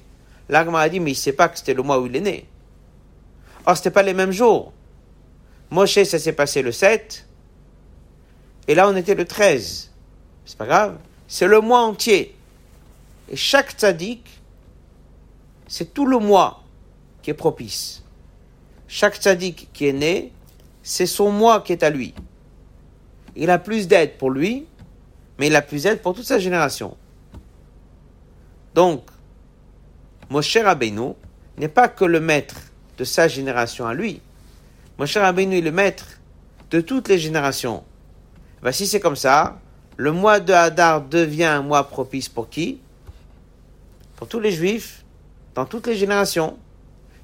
l'Agma 0.48 0.80
a 0.80 0.88
dit, 0.88 1.00
mais 1.00 1.12
il 1.12 1.16
sait 1.16 1.32
pas 1.32 1.48
que 1.48 1.58
c'était 1.58 1.74
le 1.74 1.82
mois 1.82 2.00
où 2.00 2.06
il 2.06 2.16
est 2.16 2.20
né. 2.20 2.46
Or, 3.66 3.76
ce 3.76 3.80
n'était 3.80 3.90
pas 3.90 4.02
les 4.02 4.14
mêmes 4.14 4.32
jours. 4.32 4.72
Moshe, 5.70 6.02
ça 6.04 6.18
s'est 6.18 6.32
passé 6.32 6.62
le 6.62 6.72
7, 6.72 7.26
et 8.68 8.74
là, 8.74 8.88
on 8.88 8.96
était 8.96 9.14
le 9.14 9.24
13. 9.24 9.90
C'est 10.44 10.58
pas 10.58 10.66
grave 10.66 10.98
c'est 11.28 11.46
le 11.46 11.60
mois 11.60 11.80
entier. 11.80 12.34
Et 13.30 13.36
chaque 13.36 13.72
tzaddik, 13.72 14.24
c'est 15.66 15.92
tout 15.92 16.06
le 16.06 16.18
mois 16.18 16.62
qui 17.22 17.30
est 17.30 17.34
propice. 17.34 18.02
Chaque 18.86 19.16
tzaddik 19.16 19.68
qui 19.72 19.88
est 19.88 19.92
né, 19.92 20.32
c'est 20.82 21.06
son 21.06 21.30
mois 21.30 21.60
qui 21.60 21.72
est 21.72 21.82
à 21.82 21.90
lui. 21.90 22.14
Il 23.36 23.50
a 23.50 23.58
plus 23.58 23.86
d'aide 23.86 24.16
pour 24.16 24.30
lui, 24.30 24.66
mais 25.38 25.48
il 25.48 25.56
a 25.56 25.62
plus 25.62 25.82
d'aide 25.82 26.00
pour 26.00 26.14
toute 26.14 26.24
sa 26.24 26.38
génération. 26.38 26.96
Donc, 28.74 29.02
Moshe 30.30 30.56
Rabbeinu 30.56 31.12
n'est 31.58 31.68
pas 31.68 31.88
que 31.88 32.04
le 32.04 32.20
maître 32.20 32.56
de 32.98 33.04
sa 33.04 33.28
génération 33.28 33.86
à 33.86 33.94
lui. 33.94 34.20
Moshe 34.98 35.16
Rabbeinu 35.16 35.58
est 35.58 35.62
le 35.62 35.72
maître 35.72 36.20
de 36.70 36.80
toutes 36.80 37.08
les 37.08 37.18
générations. 37.18 37.84
Ben, 38.62 38.72
si 38.72 38.86
c'est 38.86 39.00
comme 39.00 39.16
ça, 39.16 39.60
le 39.96 40.12
mois 40.12 40.40
de 40.40 40.52
Hadar 40.52 41.02
devient 41.02 41.44
un 41.44 41.62
mois 41.62 41.84
propice 41.88 42.28
pour 42.28 42.48
qui? 42.48 42.80
Pour 44.16 44.28
tous 44.28 44.40
les 44.40 44.52
juifs, 44.52 45.04
dans 45.54 45.66
toutes 45.66 45.86
les 45.86 45.96
générations. 45.96 46.58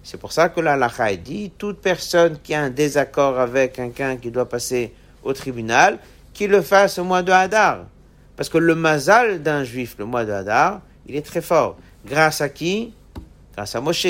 C'est 0.02 0.18
pour 0.18 0.32
ça 0.32 0.48
que 0.48 0.60
la 0.60 0.76
lacha 0.76 1.14
dit 1.16 1.52
toute 1.56 1.80
personne 1.80 2.38
qui 2.42 2.54
a 2.54 2.62
un 2.62 2.70
désaccord 2.70 3.38
avec 3.38 3.74
quelqu'un 3.74 4.16
qui 4.16 4.30
doit 4.30 4.48
passer 4.48 4.92
au 5.22 5.32
tribunal, 5.32 5.98
qu'il 6.32 6.50
le 6.50 6.62
fasse 6.62 6.98
au 6.98 7.04
mois 7.04 7.22
de 7.22 7.32
Hadar. 7.32 7.86
Parce 8.36 8.48
que 8.48 8.58
le 8.58 8.74
mazal 8.74 9.42
d'un 9.42 9.64
juif, 9.64 9.96
le 9.98 10.04
mois 10.04 10.24
de 10.24 10.32
Hadar, 10.32 10.80
il 11.06 11.16
est 11.16 11.26
très 11.26 11.42
fort. 11.42 11.76
Grâce 12.06 12.40
à 12.40 12.48
qui? 12.48 12.94
Grâce 13.54 13.74
à 13.74 13.80
Moshe, 13.80 14.06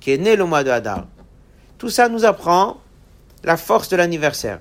qui 0.00 0.12
est 0.12 0.18
né 0.18 0.36
le 0.36 0.44
mois 0.44 0.64
de 0.64 0.70
Hadar. 0.70 1.06
Tout 1.78 1.90
ça 1.90 2.08
nous 2.08 2.24
apprend 2.24 2.80
la 3.44 3.56
force 3.56 3.88
de 3.88 3.96
l'anniversaire. 3.96 4.60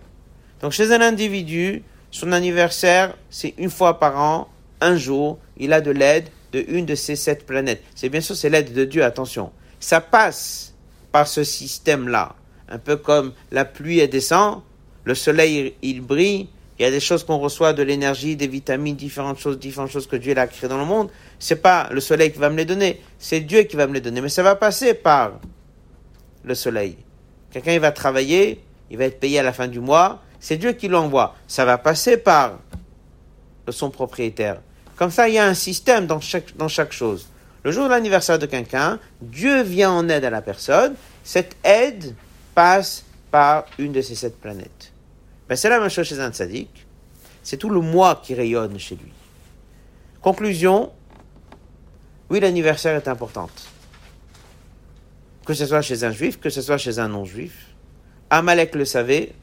Donc 0.62 0.72
chez 0.72 0.92
un 0.92 1.02
individu, 1.02 1.84
son 2.12 2.32
anniversaire, 2.32 3.16
c'est 3.30 3.54
une 3.58 3.70
fois 3.70 4.00
par 4.00 4.18
an, 4.20 4.48
un 4.82 4.98
jour, 4.98 5.40
il 5.58 5.74
a 5.74 5.82
de 5.82 5.92
l'aide 5.92 6.30
de 6.52 6.64
une 6.68 6.86
de 6.86 6.96
ces 6.96 7.16
sept 7.16 7.46
planètes. 7.46 7.84
C'est 7.96 8.10
bien 8.10 8.22
sûr, 8.22 8.36
c'est 8.36 8.50
l'aide 8.50 8.74
de 8.74 8.86
Dieu, 8.86 9.04
attention. 9.04 9.52
Ça 9.80 10.02
passe 10.02 10.74
par 11.12 11.28
ce 11.28 11.44
système-là. 11.44 12.36
Un 12.70 12.80
peu 12.80 12.96
comme 12.96 13.34
la 13.52 13.66
pluie 13.66 14.08
descend, 14.08 14.62
le 15.06 15.16
soleil 15.16 15.74
il 15.82 16.02
brille, 16.02 16.50
il 16.78 16.84
y 16.84 16.86
a 16.86 16.92
des 16.92 17.00
choses 17.00 17.24
qu'on 17.24 17.38
reçoit 17.38 17.72
de 17.72 17.84
l'énergie, 17.84 18.36
des 18.36 18.48
vitamines, 18.48 18.96
différentes 18.96 19.40
choses, 19.40 19.58
différentes 19.58 19.92
choses 19.92 20.08
que 20.08 20.18
Dieu 20.18 20.38
a 20.38 20.46
créées 20.48 20.68
dans 20.68 20.78
le 20.78 20.86
monde. 20.86 21.10
C'est 21.40 21.62
pas 21.62 21.88
le 21.92 22.02
soleil 22.02 22.34
qui 22.34 22.40
va 22.40 22.50
me 22.50 22.58
les 22.58 22.66
donner, 22.66 23.02
c'est 23.18 23.40
Dieu 23.40 23.64
qui 23.64 23.78
va 23.78 23.88
me 23.88 23.94
les 23.94 24.02
donner. 24.02 24.20
Mais 24.20 24.30
ça 24.30 24.44
va 24.44 24.56
passer 24.56 24.94
par 24.94 25.40
le 26.44 26.54
soleil. 26.54 26.98
Quelqu'un 27.52 27.74
il 27.74 27.80
va 27.80 27.92
travailler, 27.92 28.62
il 28.92 28.98
va 28.98 29.06
être 29.06 29.20
payé 29.20 29.40
à 29.40 29.44
la 29.44 29.54
fin 29.54 29.68
du 29.68 29.80
mois, 29.80 30.22
c'est 30.42 30.58
Dieu 30.58 30.74
qui 30.74 30.90
l'envoie. 30.90 31.36
Ça 31.48 31.64
va 31.64 31.78
passer 31.78 32.18
par 32.18 32.60
son 33.70 33.90
propriétaire. 33.90 34.60
Comme 34.98 35.12
ça, 35.12 35.30
il 35.30 35.36
y 35.36 35.38
a 35.38 35.46
un 35.46 35.54
système 35.54 36.08
dans 36.08 36.20
chaque, 36.20 36.56
dans 36.58 36.68
chaque 36.68 36.92
chose. 36.92 37.30
Le 37.64 37.72
jour 37.72 37.86
de 37.86 37.90
l'anniversaire 37.90 38.38
de 38.38 38.46
quelqu'un, 38.46 39.00
Dieu 39.22 39.64
vient 39.64 39.92
en 39.92 40.08
aide 40.10 40.26
à 40.26 40.30
la 40.30 40.42
personne. 40.42 40.96
Cette 41.24 41.56
aide 41.64 42.16
passe 42.54 43.04
par 43.32 43.66
une 43.80 43.92
de 43.92 44.02
ces 44.02 44.16
sept 44.16 44.40
planètes. 44.40 44.92
Ben, 45.48 45.56
c'est 45.56 45.70
la 45.70 45.80
même 45.80 45.90
chose 45.90 46.08
chez 46.08 46.20
un 46.20 46.32
tzaddik. 46.32 46.86
C'est 47.44 47.58
tout 47.58 47.70
le 47.70 47.80
mois 47.80 48.22
qui 48.24 48.34
rayonne 48.34 48.80
chez 48.80 48.96
lui. 48.96 49.12
Conclusion, 50.22 50.92
oui, 52.30 52.40
l'anniversaire 52.40 52.96
est 52.96 53.08
importante. 53.08 53.68
Que 55.46 55.54
ce 55.54 55.68
soit 55.68 55.84
chez 55.84 56.04
un 56.04 56.12
juif, 56.12 56.40
que 56.40 56.50
ce 56.50 56.62
soit 56.62 56.78
chez 56.78 56.98
un 56.98 57.08
non-juif. 57.08 57.68
Amalek 58.32 58.74
le 58.74 58.86
savait. 58.86 59.34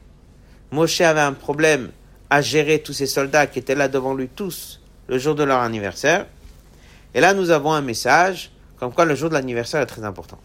Moshe 0.71 0.99
avait 1.01 1.21
un 1.21 1.33
problème 1.33 1.91
à 2.29 2.41
gérer 2.41 2.79
tous 2.79 2.93
ces 2.93 3.05
soldats 3.05 3.47
qui 3.47 3.59
étaient 3.59 3.75
là 3.75 3.87
devant 3.87 4.13
lui 4.13 4.27
tous 4.27 4.81
le 5.07 5.17
jour 5.17 5.35
de 5.35 5.43
leur 5.43 5.59
anniversaire. 5.59 6.25
Et 7.13 7.21
là, 7.21 7.33
nous 7.33 7.51
avons 7.51 7.71
un 7.71 7.81
message 7.81 8.51
comme 8.79 8.93
quoi 8.93 9.05
le 9.05 9.15
jour 9.15 9.29
de 9.29 9.35
l'anniversaire 9.35 9.81
est 9.81 9.85
très 9.85 10.03
important. 10.03 10.39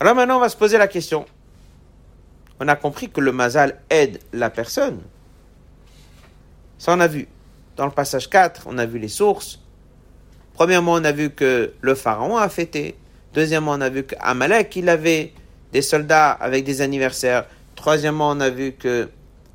Alors 0.00 0.14
maintenant, 0.14 0.36
on 0.36 0.40
va 0.40 0.48
se 0.48 0.56
poser 0.56 0.78
la 0.78 0.86
question. 0.86 1.26
On 2.60 2.68
a 2.68 2.76
compris 2.76 3.08
que 3.08 3.20
le 3.20 3.32
mazal 3.32 3.80
aide 3.90 4.18
la 4.32 4.50
personne. 4.50 5.00
Ça, 6.78 6.94
on 6.94 7.00
a 7.00 7.06
vu. 7.06 7.28
Dans 7.76 7.86
le 7.86 7.92
passage 7.92 8.28
4, 8.28 8.62
on 8.66 8.78
a 8.78 8.86
vu 8.86 8.98
les 8.98 9.08
sources. 9.08 9.60
Premièrement, 10.54 10.94
on 10.94 11.04
a 11.04 11.12
vu 11.12 11.30
que 11.30 11.72
le 11.80 11.94
pharaon 11.94 12.36
a 12.36 12.48
fêté. 12.48 12.96
Deuxièmement, 13.32 13.72
on 13.72 13.80
a 13.80 13.88
vu 13.88 14.02
qu'Amalek, 14.04 14.74
il 14.74 14.88
avait 14.88 15.32
des 15.72 15.82
soldats 15.82 16.32
avec 16.32 16.64
des 16.64 16.80
anniversaires. 16.80 17.46
Troisièmement, 17.76 18.30
on 18.30 18.40
a 18.40 18.50
vu 18.50 18.72
que 18.72 19.08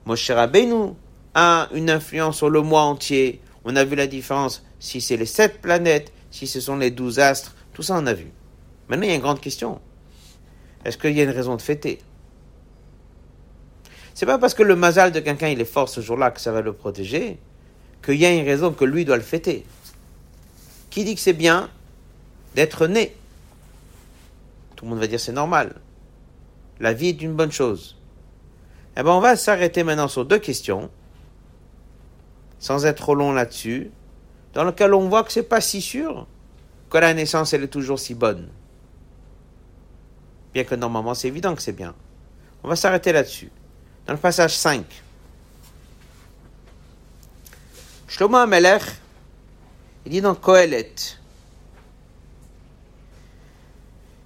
Moshe 0.06 0.32
Rabbeinu 0.32 0.94
a 1.34 1.68
une 1.74 1.90
influence 1.90 2.38
sur 2.38 2.50
le 2.50 2.62
mois 2.62 2.84
entier. 2.84 3.42
On 3.66 3.76
a 3.76 3.84
vu 3.84 3.96
la 3.96 4.08
différence 4.08 4.64
si 4.80 5.02
c'est 5.02 5.18
les 5.18 5.26
sept 5.26 5.62
planètes, 5.62 6.14
si 6.32 6.48
ce 6.48 6.62
sont 6.62 6.78
les 6.78 6.92
douze 6.92 7.20
astres. 7.20 7.56
Tout 7.74 7.84
ça, 7.84 7.96
on 7.98 8.08
a 8.08 8.14
vu. 8.14 8.28
Maintenant, 8.88 9.04
il 9.04 9.10
y 9.10 9.14
a 9.14 9.16
une 9.16 9.22
grande 9.22 9.42
question. 9.42 9.82
Est-ce 10.86 10.98
qu'il 10.98 11.12
y 11.12 11.20
a 11.20 11.24
une 11.24 11.30
raison 11.30 11.56
de 11.56 11.62
fêter? 11.62 12.00
C'est 14.14 14.26
pas 14.26 14.38
parce 14.38 14.54
que 14.54 14.64
le 14.64 14.76
mazal 14.76 15.12
de 15.12 15.20
quelqu'un 15.20 15.48
il 15.48 15.60
est 15.60 15.66
fort 15.66 15.90
ce 15.90 16.02
jour-là 16.02 16.32
que 16.32 16.40
ça 16.40 16.52
va 16.52 16.62
le 16.62 16.74
protéger 16.74 17.40
qu'il 18.04 18.16
y 18.16 18.26
a 18.26 18.32
une 18.32 18.46
raison 18.46 18.72
que 18.72 18.86
lui 18.86 19.06
doit 19.06 19.18
le 19.18 19.24
fêter. 19.24 19.66
Qui 20.90 21.04
dit 21.04 21.16
que 21.16 21.22
c'est 21.22 21.34
bien 21.34 21.70
d'être 22.54 22.86
né? 22.86 23.16
Tout 24.76 24.86
le 24.86 24.92
monde 24.92 25.00
va 25.00 25.08
dire 25.08 25.20
c'est 25.20 25.32
normal. 25.32 25.76
La 26.80 26.94
vie 26.94 27.10
est 27.10 27.22
une 27.22 27.34
bonne 27.34 27.52
chose. 27.52 27.98
Eh 28.96 29.02
bien, 29.02 29.12
on 29.12 29.20
va 29.20 29.36
s'arrêter 29.36 29.84
maintenant 29.84 30.08
sur 30.08 30.26
deux 30.26 30.38
questions, 30.38 30.92
sans 32.60 32.86
être 32.86 32.98
trop 32.98 33.16
long 33.16 33.32
là-dessus, 33.32 33.90
dans 34.54 34.64
lesquelles 34.64 34.94
on 34.94 35.10
voit 35.10 35.24
que 35.24 35.32
c'est 35.32 35.44
pas 35.44 35.62
si 35.62 35.82
sûr 35.82 36.28
que 36.90 36.98
la 37.00 37.14
naissance 37.14 37.54
elle 37.54 37.64
est 37.64 37.68
toujours 37.68 38.00
si 38.00 38.14
bonne. 38.14 38.50
Bien 40.54 40.64
que 40.64 40.76
normalement 40.76 41.16
c'est 41.16 41.28
évident 41.28 41.56
que 41.56 41.62
c'est 41.62 41.72
bien. 41.72 41.96
On 42.64 42.68
va 42.68 42.76
s'arrêter 42.76 43.12
là-dessus. 43.12 43.50
Dans 44.06 44.14
le 44.14 44.20
passage 44.20 44.56
5. 44.56 44.84
Shlomo 48.08 48.38
Amelech, 48.38 48.84
il 50.06 50.12
dit 50.12 50.22
dans 50.22 50.36
Kohelet, 50.36 50.94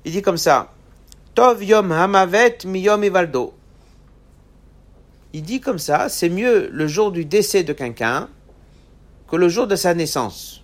il 0.04 0.12
dit 0.12 0.22
comme 0.22 0.38
ça, 0.38 0.74
Tov 1.36 1.64
yom 1.64 1.92
hamavet 1.92 2.58
miyom 2.66 3.04
ivaldo. 3.04 3.54
Il 5.34 5.44
dit 5.44 5.62
comme 5.62 5.78
ça, 5.78 6.10
c'est 6.10 6.30
mieux 6.30 6.70
le 6.72 6.88
jour 6.88 7.12
du 7.12 7.26
décès 7.26 7.64
de 7.64 7.74
quelqu'un 7.74 8.30
que 9.28 9.36
le 9.36 9.48
jour 9.48 9.68
de 9.68 9.76
sa 9.76 9.94
naissance. 9.94 10.64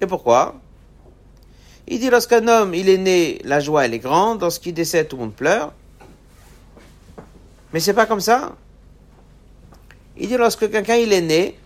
Et 0.00 0.06
pourquoi? 0.06 0.60
Il 1.88 1.98
dit 1.98 2.10
lorsqu'un 2.10 2.46
homme 2.46 2.74
il 2.74 2.88
est 2.88 2.98
né, 2.98 3.40
la 3.44 3.60
joie 3.60 3.86
elle 3.86 3.94
est 3.94 3.98
grande, 3.98 4.42
lorsqu'il 4.42 4.74
décède, 4.74 5.08
tout 5.08 5.16
le 5.16 5.22
monde 5.22 5.34
pleure. 5.34 5.72
Mais 7.72 7.80
c'est 7.80 7.94
pas 7.94 8.06
comme 8.06 8.20
ça. 8.20 8.54
Il 10.16 10.28
dit 10.28 10.36
lorsque 10.36 10.70
quelqu'un 10.70 10.96
il 10.96 11.12
est 11.12 11.20
né, 11.20 11.58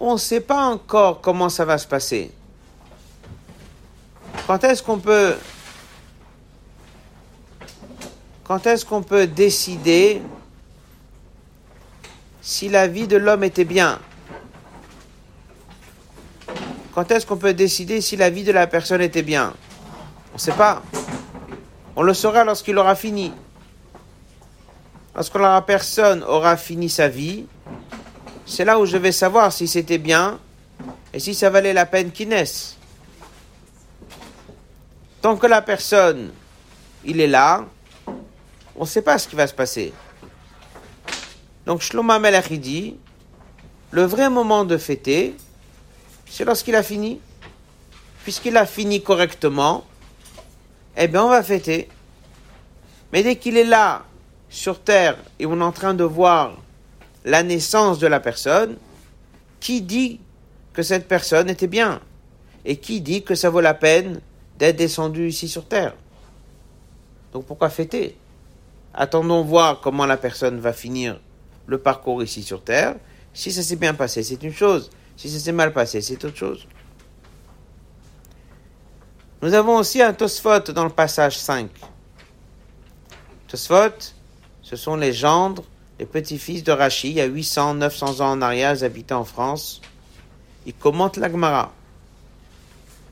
on 0.00 0.14
ne 0.14 0.18
sait 0.18 0.40
pas 0.40 0.66
encore 0.66 1.20
comment 1.20 1.48
ça 1.48 1.64
va 1.64 1.78
se 1.78 1.86
passer. 1.86 2.30
Quand 4.46 4.62
est-ce 4.64 4.82
qu'on 4.82 4.98
peut 4.98 5.36
quand 8.42 8.66
est-ce 8.66 8.84
qu'on 8.84 9.02
peut 9.02 9.26
décider 9.26 10.20
si 12.42 12.68
la 12.68 12.86
vie 12.86 13.08
de 13.08 13.16
l'homme 13.16 13.42
était 13.42 13.64
bien? 13.64 13.98
Quand 16.94 17.10
est-ce 17.10 17.24
qu'on 17.24 17.38
peut 17.38 17.54
décider 17.54 18.02
si 18.02 18.16
la 18.16 18.28
vie 18.28 18.44
de 18.44 18.52
la 18.52 18.66
personne 18.66 19.00
était 19.00 19.22
bien? 19.22 19.54
On 20.32 20.34
ne 20.34 20.38
sait 20.38 20.52
pas. 20.52 20.82
On 21.96 22.02
le 22.02 22.14
saura 22.14 22.44
lorsqu'il 22.44 22.76
aura 22.76 22.94
fini. 22.94 23.32
Lorsque 25.14 25.34
la 25.36 25.62
personne 25.62 26.24
aura 26.24 26.56
fini 26.56 26.88
sa 26.88 27.08
vie, 27.08 27.46
c'est 28.46 28.64
là 28.64 28.80
où 28.80 28.86
je 28.86 28.96
vais 28.96 29.12
savoir 29.12 29.52
si 29.52 29.68
c'était 29.68 29.98
bien 29.98 30.40
et 31.12 31.20
si 31.20 31.34
ça 31.34 31.50
valait 31.50 31.72
la 31.72 31.86
peine 31.86 32.10
qu'il 32.10 32.28
naisse. 32.28 32.76
Tant 35.22 35.36
que 35.36 35.46
la 35.46 35.62
personne, 35.62 36.32
il 37.04 37.20
est 37.20 37.28
là, 37.28 37.64
on 38.76 38.82
ne 38.82 38.88
sait 38.88 39.02
pas 39.02 39.18
ce 39.18 39.28
qui 39.28 39.36
va 39.36 39.46
se 39.46 39.54
passer. 39.54 39.92
Donc 41.64 41.80
Shlomo 41.80 42.18
Melech 42.18 42.50
le 43.92 44.02
vrai 44.02 44.28
moment 44.28 44.64
de 44.64 44.76
fêter, 44.76 45.36
c'est 46.28 46.44
lorsqu'il 46.44 46.74
a 46.74 46.82
fini. 46.82 47.20
Puisqu'il 48.24 48.56
a 48.56 48.66
fini 48.66 49.02
correctement, 49.02 49.84
eh 50.96 51.08
bien 51.08 51.24
on 51.24 51.28
va 51.28 51.42
fêter. 51.42 51.88
Mais 53.12 53.22
dès 53.22 53.36
qu'il 53.36 53.56
est 53.56 53.64
là, 53.64 54.04
sur 54.48 54.80
terre, 54.80 55.16
et 55.38 55.46
on 55.46 55.60
est 55.60 55.64
en 55.64 55.72
train 55.72 55.94
de 55.94 56.04
voir 56.04 56.56
la 57.24 57.42
naissance 57.42 57.98
de 57.98 58.06
la 58.06 58.20
personne, 58.20 58.76
qui 59.60 59.82
dit 59.82 60.20
que 60.72 60.82
cette 60.82 61.08
personne 61.08 61.48
était 61.50 61.66
bien? 61.66 62.00
Et 62.64 62.76
qui 62.76 63.00
dit 63.00 63.22
que 63.24 63.34
ça 63.34 63.50
vaut 63.50 63.60
la 63.60 63.74
peine 63.74 64.20
d'être 64.58 64.76
descendu 64.76 65.28
ici 65.28 65.48
sur 65.48 65.66
terre? 65.66 65.94
Donc 67.32 67.46
pourquoi 67.46 67.68
fêter? 67.68 68.16
Attendons 68.92 69.42
voir 69.42 69.80
comment 69.80 70.06
la 70.06 70.16
personne 70.16 70.60
va 70.60 70.72
finir 70.72 71.20
le 71.66 71.78
parcours 71.78 72.22
ici 72.22 72.42
sur 72.42 72.62
terre. 72.62 72.94
Si 73.32 73.50
ça 73.50 73.62
s'est 73.62 73.76
bien 73.76 73.94
passé, 73.94 74.22
c'est 74.22 74.42
une 74.42 74.52
chose. 74.52 74.90
Si 75.16 75.28
ça 75.28 75.38
s'est 75.38 75.52
mal 75.52 75.72
passé, 75.72 76.00
c'est 76.00 76.24
autre 76.24 76.36
chose. 76.36 76.66
Nous 79.44 79.52
avons 79.52 79.76
aussi 79.76 80.00
un 80.00 80.14
Tosfot 80.14 80.72
dans 80.72 80.84
le 80.84 80.90
passage 80.90 81.36
5. 81.36 81.68
Tosfot, 83.46 84.14
ce 84.62 84.74
sont 84.74 84.96
les 84.96 85.12
gendres, 85.12 85.64
les 85.98 86.06
petits-fils 86.06 86.64
de 86.64 86.72
Rachi. 86.72 87.10
Il 87.10 87.16
y 87.16 87.20
a 87.20 87.26
800, 87.26 87.74
900 87.74 88.20
ans 88.22 88.30
en 88.30 88.40
arrière, 88.40 88.74
ils 88.74 88.84
habitaient 88.86 89.12
en 89.12 89.26
France. 89.26 89.82
Ils 90.64 90.72
commentent 90.72 91.18
la 91.18 91.30
Gemara. 91.30 91.74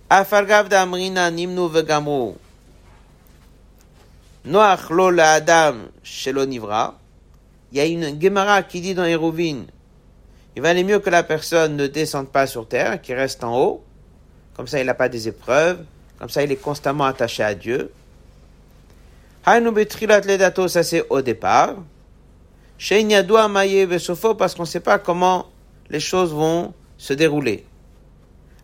Afargav 0.09 0.71
d'Amrina 0.71 1.31
nimnu 1.31 1.69
la 4.47 5.33
Adam 5.35 5.75
shelo 6.03 6.47
nivra. 6.47 6.99
Il 7.73 7.77
y 7.77 7.81
a 7.83 7.85
une 7.85 8.19
Gemara 8.19 8.63
qui 8.63 8.81
dit 8.81 8.95
dans 8.95 9.05
Hérouvine, 9.05 9.67
il 10.57 10.63
valait 10.63 10.83
mieux 10.83 11.01
que 11.01 11.11
la 11.11 11.25
personne 11.25 11.77
ne 11.77 11.87
descende 11.89 12.29
pas 12.29 12.47
sur 12.47 12.67
terre, 12.67 13.03
qu'il 13.03 13.17
reste 13.17 13.45
en 13.45 13.55
haut. 13.55 13.85
Comme 14.55 14.67
ça, 14.67 14.81
il 14.81 14.87
n'a 14.87 14.95
pas 14.95 15.11
des 15.11 15.29
épreuves. 15.29 15.85
Comme 16.23 16.31
ça, 16.31 16.45
il 16.45 16.53
est 16.53 16.57
constamment 16.57 17.07
attaché 17.07 17.43
à 17.43 17.53
Dieu. 17.53 17.91
Ça 19.45 20.83
c'est 20.85 21.05
au 21.11 21.21
départ. 21.21 21.75
Parce 22.79 24.55
qu'on 24.55 24.63
ne 24.63 24.67
sait 24.67 24.79
pas 24.79 25.01
comment 25.01 25.47
les 25.91 25.99
choses 25.99 26.33
vont 26.33 26.75
se 26.97 27.13
dérouler. 27.13 27.67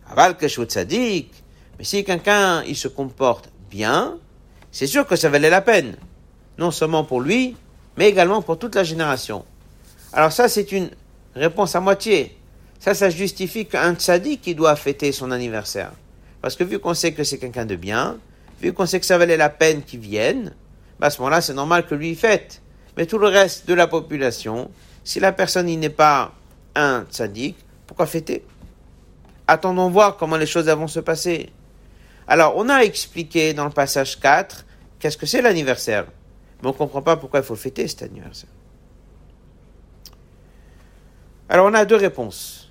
Aval 0.09 0.37
sadik. 0.69 1.33
Mais 1.77 1.83
si 1.83 2.05
quelqu'un, 2.05 2.63
il 2.63 2.77
se 2.77 2.87
comporte 2.87 3.49
bien, 3.69 4.15
c'est 4.71 4.87
sûr 4.87 5.05
que 5.05 5.17
ça 5.17 5.27
valait 5.27 5.49
la 5.49 5.59
peine. 5.59 5.97
Non 6.57 6.71
seulement 6.71 7.03
pour 7.03 7.19
lui, 7.19 7.57
mais 7.97 8.07
également 8.07 8.41
pour 8.41 8.57
toute 8.57 8.75
la 8.75 8.85
génération. 8.85 9.43
Alors 10.13 10.31
ça, 10.31 10.47
c'est 10.47 10.71
une 10.71 10.91
réponse 11.35 11.75
à 11.75 11.81
moitié. 11.81 12.37
Ça, 12.79 12.93
ça 12.93 13.09
justifie 13.09 13.65
qu'un 13.65 13.95
tzaddik 13.95 14.39
qui 14.39 14.55
doit 14.55 14.77
fêter 14.77 15.11
son 15.11 15.31
anniversaire. 15.31 15.91
Parce 16.41 16.55
que 16.55 16.63
vu 16.63 16.79
qu'on 16.79 16.93
sait 16.93 17.13
que 17.13 17.23
c'est 17.23 17.37
quelqu'un 17.37 17.65
de 17.65 17.75
bien, 17.75 18.17
vu 18.61 18.73
qu'on 18.73 18.85
sait 18.85 18.99
que 18.99 19.05
ça 19.05 19.17
valait 19.17 19.37
la 19.37 19.49
peine 19.49 19.83
qu'il 19.83 19.99
vienne, 19.99 20.55
bah, 20.99 21.07
à 21.07 21.09
ce 21.09 21.19
moment-là, 21.19 21.41
c'est 21.41 21.53
normal 21.53 21.85
que 21.85 21.95
lui 21.95 22.15
fête. 22.15 22.61
Mais 22.97 23.05
tout 23.05 23.17
le 23.17 23.27
reste 23.27 23.67
de 23.67 23.73
la 23.73 23.87
population, 23.87 24.71
si 25.03 25.19
la 25.19 25.31
personne 25.31 25.67
n'est 25.67 25.89
pas 25.89 26.33
un 26.75 27.05
tzaddik, 27.09 27.55
pourquoi 27.87 28.05
fêter? 28.05 28.45
Attendons 29.47 29.89
voir 29.89 30.17
comment 30.17 30.37
les 30.37 30.45
choses 30.45 30.69
vont 30.69 30.87
se 30.87 30.99
passer. 30.99 31.49
Alors, 32.27 32.53
on 32.55 32.69
a 32.69 32.79
expliqué 32.79 33.53
dans 33.53 33.65
le 33.65 33.71
passage 33.71 34.19
4 34.19 34.65
qu'est-ce 34.99 35.17
que 35.17 35.25
c'est 35.25 35.41
l'anniversaire 35.41 36.05
Mais 36.61 36.69
on 36.69 36.73
ne 36.73 36.77
comprend 36.77 37.01
pas 37.01 37.17
pourquoi 37.17 37.39
il 37.39 37.45
faut 37.45 37.55
fêter 37.55 37.87
cet 37.87 38.03
anniversaire. 38.03 38.49
Alors 41.49 41.65
on 41.65 41.73
a 41.73 41.83
deux 41.83 41.95
réponses. 41.95 42.68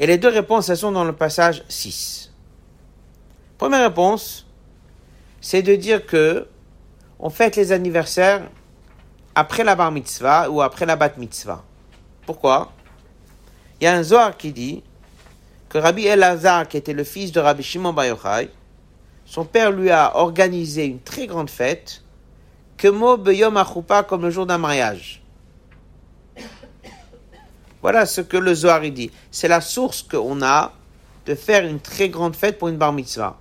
Et 0.00 0.06
les 0.06 0.16
deux 0.16 0.28
réponses, 0.30 0.70
elles 0.70 0.78
sont 0.78 0.92
dans 0.92 1.04
le 1.04 1.12
passage 1.12 1.62
6. 1.68 2.32
Première 3.58 3.82
réponse, 3.82 4.46
c'est 5.42 5.60
de 5.60 5.76
dire 5.76 6.06
que 6.06 6.48
on 7.18 7.28
fête 7.28 7.54
les 7.56 7.70
anniversaires 7.70 8.48
après 9.34 9.62
la 9.62 9.76
bar 9.76 9.92
mitzvah 9.92 10.48
ou 10.48 10.62
après 10.62 10.86
la 10.86 10.96
bat 10.96 11.12
mitzvah. 11.18 11.62
Pourquoi? 12.24 12.72
Il 13.78 13.84
y 13.84 13.86
a 13.86 13.94
un 13.94 14.02
Zohar 14.02 14.38
qui 14.38 14.52
dit 14.52 14.82
que 15.68 15.76
Rabbi 15.76 16.06
Elazar, 16.06 16.66
qui 16.66 16.78
était 16.78 16.94
le 16.94 17.04
fils 17.04 17.30
de 17.30 17.40
Rabbi 17.40 17.62
Shimon 17.62 17.92
Bar 17.92 18.06
Yochai, 18.06 18.50
son 19.26 19.44
père 19.44 19.70
lui 19.70 19.90
a 19.90 20.16
organisé 20.16 20.86
une 20.86 21.00
très 21.00 21.26
grande 21.26 21.50
fête, 21.50 22.02
que 22.78 22.88
Mo 22.88 23.18
Beyom 23.18 23.62
comme 24.08 24.22
le 24.22 24.30
jour 24.30 24.46
d'un 24.46 24.56
mariage. 24.56 25.19
Voilà 27.82 28.06
ce 28.06 28.20
que 28.20 28.36
le 28.36 28.54
Zohar 28.54 28.82
dit. 28.82 29.10
C'est 29.30 29.48
la 29.48 29.60
source 29.60 30.02
qu'on 30.02 30.42
a 30.42 30.72
de 31.26 31.34
faire 31.34 31.64
une 31.64 31.80
très 31.80 32.08
grande 32.08 32.36
fête 32.36 32.58
pour 32.58 32.68
une 32.68 32.76
bar 32.76 32.92
mitzvah. 32.92 33.38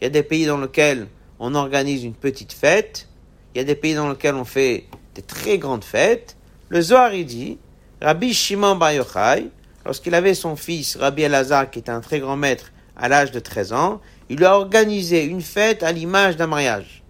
Il 0.00 0.04
y 0.04 0.06
a 0.06 0.10
des 0.10 0.22
pays 0.22 0.46
dans 0.46 0.58
lesquels 0.58 1.08
on 1.38 1.54
organise 1.54 2.04
une 2.04 2.14
petite 2.14 2.52
fête. 2.52 3.08
Il 3.54 3.58
y 3.58 3.60
a 3.60 3.64
des 3.64 3.74
pays 3.74 3.94
dans 3.94 4.08
lesquels 4.08 4.34
on 4.34 4.44
fait 4.44 4.84
des 5.14 5.22
très 5.22 5.58
grandes 5.58 5.84
fêtes. 5.84 6.36
Le 6.68 6.80
Zohar 6.80 7.10
dit, 7.10 7.58
Rabbi 8.00 8.32
Shimon 8.34 8.76
Bar 8.76 8.92
Yochai, 8.92 9.48
lorsqu'il 9.84 10.14
avait 10.14 10.34
son 10.34 10.56
fils 10.56 10.96
Rabbi 10.96 11.22
Elazar, 11.22 11.70
qui 11.70 11.78
était 11.78 11.90
un 11.90 12.00
très 12.00 12.20
grand 12.20 12.36
maître 12.36 12.72
à 12.96 13.08
l'âge 13.08 13.30
de 13.30 13.40
13 13.40 13.72
ans, 13.72 14.00
il 14.28 14.38
lui 14.38 14.44
a 14.44 14.56
organisé 14.56 15.24
une 15.24 15.42
fête 15.42 15.82
à 15.82 15.92
l'image 15.92 16.36
d'un 16.36 16.46
mariage. 16.46 17.02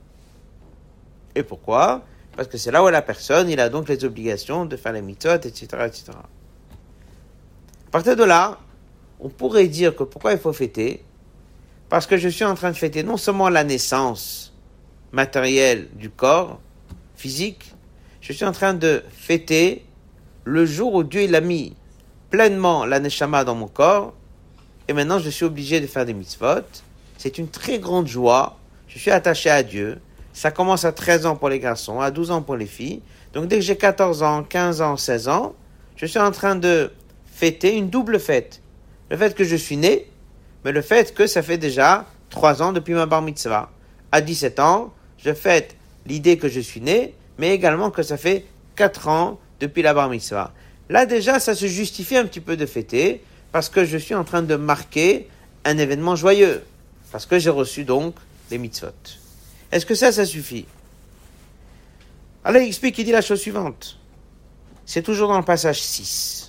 Et 1.35 1.43
pourquoi? 1.43 2.05
Parce 2.37 2.49
que 2.49 2.59
c'est 2.59 2.71
là 2.71 2.85
où 2.85 2.89
la 2.89 3.03
personne, 3.03 3.49
il 3.49 3.61
a 3.61 3.69
donc 3.69 3.89
les 3.89 4.05
obligations 4.05 4.67
de 4.67 4.77
faire 4.77 4.93
les 4.93 5.03
mitzvot, 5.03 5.35
etc., 5.35 5.67
etc. 5.87 6.13
Partir 7.97 8.15
de 8.15 8.25
là, 8.25 8.59
on 9.21 9.31
pourrait 9.31 9.69
dire 9.69 9.97
que 9.97 10.03
pourquoi 10.03 10.33
il 10.33 10.39
faut 10.39 10.53
fêter? 10.53 11.03
Parce 11.89 12.07
que 12.07 12.19
je 12.19 12.29
suis 12.29 12.45
en 12.45 12.55
train 12.55 12.71
de 12.71 12.77
fêter 12.77 13.03
non 13.03 13.17
seulement 13.17 13.49
la 13.49 13.65
naissance 13.65 14.53
matérielle 15.13 15.89
du 15.95 16.11
corps, 16.11 16.61
physique, 17.15 17.73
je 18.21 18.35
suis 18.35 18.45
en 18.45 18.53
train 18.53 18.75
de 18.75 19.03
fêter 19.11 19.83
le 20.45 20.67
jour 20.67 20.93
où 20.93 21.05
Dieu 21.05 21.35
a 21.35 21.41
mis 21.41 21.75
pleinement 22.29 22.85
la 22.85 23.01
neshama 23.01 23.45
dans 23.45 23.55
mon 23.55 23.67
corps, 23.67 24.13
et 24.89 24.93
maintenant 24.93 25.19
je 25.19 25.31
suis 25.31 25.47
obligé 25.47 25.81
de 25.81 25.87
faire 25.87 26.05
des 26.05 26.13
mitzvot. 26.13 26.69
C'est 27.17 27.39
une 27.39 27.49
très 27.49 27.79
grande 27.79 28.09
joie. 28.09 28.59
Je 28.89 28.99
suis 28.99 29.11
attaché 29.11 29.49
à 29.49 29.63
Dieu. 29.63 30.03
Ça 30.35 30.51
commence 30.51 30.85
à 30.85 30.93
13 30.93 31.25
ans 31.25 31.37
pour 31.37 31.49
les 31.49 31.61
garçons, 31.61 31.99
à 32.03 32.11
12 32.11 32.31
ans 32.31 32.43
pour 32.43 32.57
les 32.57 32.67
filles. 32.67 33.01
Donc 33.33 33.49
dès 33.49 33.57
que 33.57 33.63
j'ai 33.63 33.79
14 33.79 34.23
ans, 34.23 34.43
15 34.43 34.83
ans, 34.83 34.99
16 34.99 35.29
ans, 35.29 35.55
je 35.97 36.05
suis 36.05 36.19
en 36.19 36.31
train 36.31 36.57
de 36.57 36.93
fêter 37.37 37.77
une 37.77 37.91
double 37.91 38.19
fête. 38.19 38.63
Le 39.11 39.17
fait 39.19 39.35
que 39.35 39.45
je 39.45 39.57
suis 39.57 39.77
né, 39.77 40.07
mais 40.65 40.73
le 40.73 40.81
fait 40.81 41.15
que 41.15 41.27
ça 41.27 41.43
fait 41.43 41.59
déjà 41.59 42.07
3 42.31 42.63
ans 42.63 42.73
depuis 42.73 42.95
ma 42.95 43.05
bar 43.05 43.21
mitzvah. 43.21 43.71
À 44.11 44.23
17 44.23 44.59
ans, 44.59 44.95
je 45.19 45.35
fête 45.35 45.77
l'idée 46.07 46.39
que 46.39 46.49
je 46.49 46.61
suis 46.61 46.81
né, 46.81 47.13
mais 47.37 47.51
également 47.51 47.91
que 47.91 48.03
ça 48.03 48.17
fait 48.17 48.47
4 48.77 49.09
ans 49.09 49.39
depuis 49.61 49.83
la 49.83 49.93
bar 49.93 50.09
mitzvah. 50.09 50.55
Là 50.89 51.05
déjà, 51.05 51.39
ça 51.39 51.55
se 51.55 51.67
justifie 51.67 52.17
un 52.17 52.25
petit 52.25 52.41
peu 52.41 52.57
de 52.57 52.65
fêter, 52.65 53.23
parce 53.53 53.69
que 53.69 53.85
je 53.85 53.99
suis 53.99 54.15
en 54.15 54.25
train 54.25 54.43
de 54.43 54.57
marquer 54.57 55.29
un 55.67 55.77
événement 55.77 56.17
joyeux, 56.17 56.65
parce 57.13 57.27
que 57.27 57.39
j'ai 57.39 57.51
reçu 57.51 57.85
donc 57.85 58.15
les 58.51 58.57
mitzvot. 58.57 58.89
Est-ce 59.73 59.85
que 59.85 59.95
ça, 59.95 60.11
ça 60.11 60.25
suffit? 60.25 60.65
Alors 62.45 62.63
il 62.63 62.69
explique, 62.69 62.97
il 62.97 63.05
dit 63.05 63.13
la 63.13 63.21
chose 63.21 63.41
suivante. 63.41 63.99
C'est 64.87 65.03
toujours 65.03 65.29
dans 65.29 65.39
le 65.39 65.45
passage 65.45 65.83
6. 65.83 66.46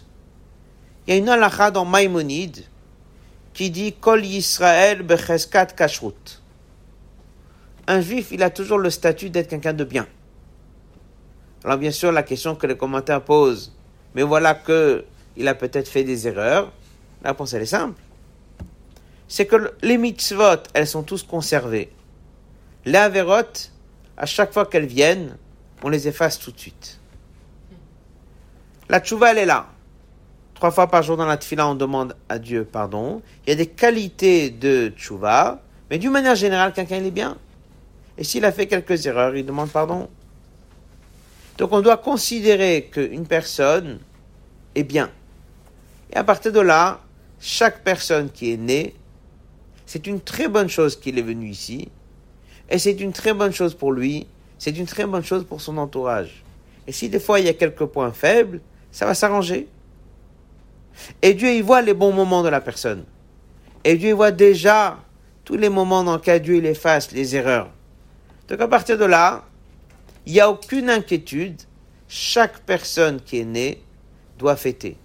Il 1.07 1.13
y 1.13 1.13
a 1.13 1.19
une 1.19 1.29
halakha 1.29 1.71
dans 1.71 1.85
Maïmonide 1.85 2.65
qui 3.53 3.71
dit 3.71 3.93
Kol 3.93 4.25
Yisrael 4.25 5.03
becheskat 5.03 5.67
kashrut. 5.67 6.41
Un 7.87 8.01
juif, 8.01 8.27
il 8.31 8.43
a 8.43 8.49
toujours 8.49 8.77
le 8.77 8.89
statut 8.89 9.29
d'être 9.29 9.47
quelqu'un 9.47 9.71
de 9.71 9.85
bien. 9.85 10.05
Alors 11.63 11.77
bien 11.77 11.91
sûr, 11.91 12.11
la 12.11 12.23
question 12.23 12.55
que 12.55 12.67
les 12.67 12.75
commentaires 12.75 13.23
posent, 13.23 13.73
mais 14.15 14.23
voilà 14.23 14.53
que 14.53 15.05
il 15.37 15.47
a 15.47 15.55
peut-être 15.55 15.87
fait 15.87 16.03
des 16.03 16.27
erreurs. 16.27 16.73
La 17.23 17.29
réponse 17.29 17.53
elle 17.53 17.61
est 17.61 17.67
simple. 17.67 18.01
C'est 19.29 19.45
que 19.45 19.73
les 19.81 19.97
mitzvot, 19.97 20.63
elles 20.73 20.87
sont 20.87 21.03
tous 21.03 21.23
conservées. 21.23 21.89
Les 22.83 22.97
avérotes, 22.97 23.71
à 24.17 24.25
chaque 24.25 24.51
fois 24.51 24.65
qu'elles 24.65 24.85
viennent, 24.85 25.37
on 25.83 25.89
les 25.89 26.07
efface 26.09 26.37
tout 26.37 26.51
de 26.51 26.59
suite. 26.59 26.99
La 28.89 28.99
tchouva, 28.99 29.31
elle 29.31 29.37
est 29.37 29.45
là. 29.45 29.67
Trois 30.57 30.71
fois 30.71 30.87
par 30.87 31.03
jour 31.03 31.17
dans 31.17 31.27
la 31.27 31.37
tfila, 31.37 31.67
on 31.67 31.75
demande 31.75 32.15
à 32.29 32.39
Dieu 32.39 32.65
pardon. 32.65 33.21
Il 33.45 33.51
y 33.51 33.53
a 33.53 33.55
des 33.55 33.67
qualités 33.67 34.49
de 34.49 34.91
tchouva, 34.97 35.61
mais 35.91 35.99
d'une 35.99 36.09
manière 36.09 36.33
générale, 36.33 36.73
quelqu'un 36.73 36.97
il 36.97 37.05
est 37.05 37.11
bien. 37.11 37.37
Et 38.17 38.23
s'il 38.23 38.43
a 38.43 38.51
fait 38.51 38.65
quelques 38.65 39.05
erreurs, 39.05 39.35
il 39.35 39.45
demande 39.45 39.69
pardon. 39.69 40.09
Donc 41.59 41.71
on 41.73 41.81
doit 41.81 41.97
considérer 41.97 42.89
qu'une 42.91 43.27
personne 43.27 43.99
est 44.73 44.83
bien. 44.83 45.11
Et 46.11 46.15
à 46.15 46.23
partir 46.23 46.51
de 46.51 46.59
là, 46.59 47.01
chaque 47.39 47.83
personne 47.83 48.31
qui 48.31 48.51
est 48.51 48.57
née, 48.57 48.95
c'est 49.85 50.07
une 50.07 50.19
très 50.19 50.47
bonne 50.47 50.69
chose 50.69 50.99
qu'il 50.99 51.19
est 51.19 51.23
venu 51.23 51.49
ici. 51.49 51.87
Et 52.67 52.79
c'est 52.79 52.99
une 52.99 53.13
très 53.13 53.35
bonne 53.35 53.53
chose 53.53 53.75
pour 53.75 53.91
lui. 53.91 54.25
C'est 54.57 54.75
une 54.75 54.87
très 54.87 55.05
bonne 55.05 55.23
chose 55.23 55.45
pour 55.45 55.61
son 55.61 55.77
entourage. 55.77 56.43
Et 56.87 56.91
si 56.91 57.09
des 57.09 57.19
fois 57.19 57.39
il 57.39 57.45
y 57.45 57.49
a 57.49 57.53
quelques 57.53 57.85
points 57.85 58.11
faibles, 58.11 58.59
ça 58.91 59.05
va 59.05 59.13
s'arranger. 59.13 59.67
Et 61.21 61.33
Dieu, 61.33 61.53
il 61.53 61.63
voit 61.63 61.81
les 61.81 61.93
bons 61.93 62.11
moments 62.11 62.43
de 62.43 62.49
la 62.49 62.61
personne. 62.61 63.03
Et 63.83 63.95
Dieu, 63.95 64.09
il 64.09 64.15
voit 64.15 64.31
déjà 64.31 64.97
tous 65.45 65.57
les 65.57 65.69
moments 65.69 66.03
dans 66.03 66.15
lesquels 66.15 66.41
Dieu, 66.41 66.55
il 66.55 66.65
efface 66.65 67.11
les 67.11 67.35
erreurs. 67.35 67.69
Donc 68.47 68.61
à 68.61 68.67
partir 68.67 68.97
de 68.97 69.05
là, 69.05 69.45
il 70.25 70.33
n'y 70.33 70.39
a 70.39 70.49
aucune 70.49 70.89
inquiétude. 70.89 71.61
Chaque 72.07 72.59
personne 72.59 73.21
qui 73.21 73.39
est 73.39 73.45
née 73.45 73.81
doit 74.37 74.55
fêter. 74.55 74.97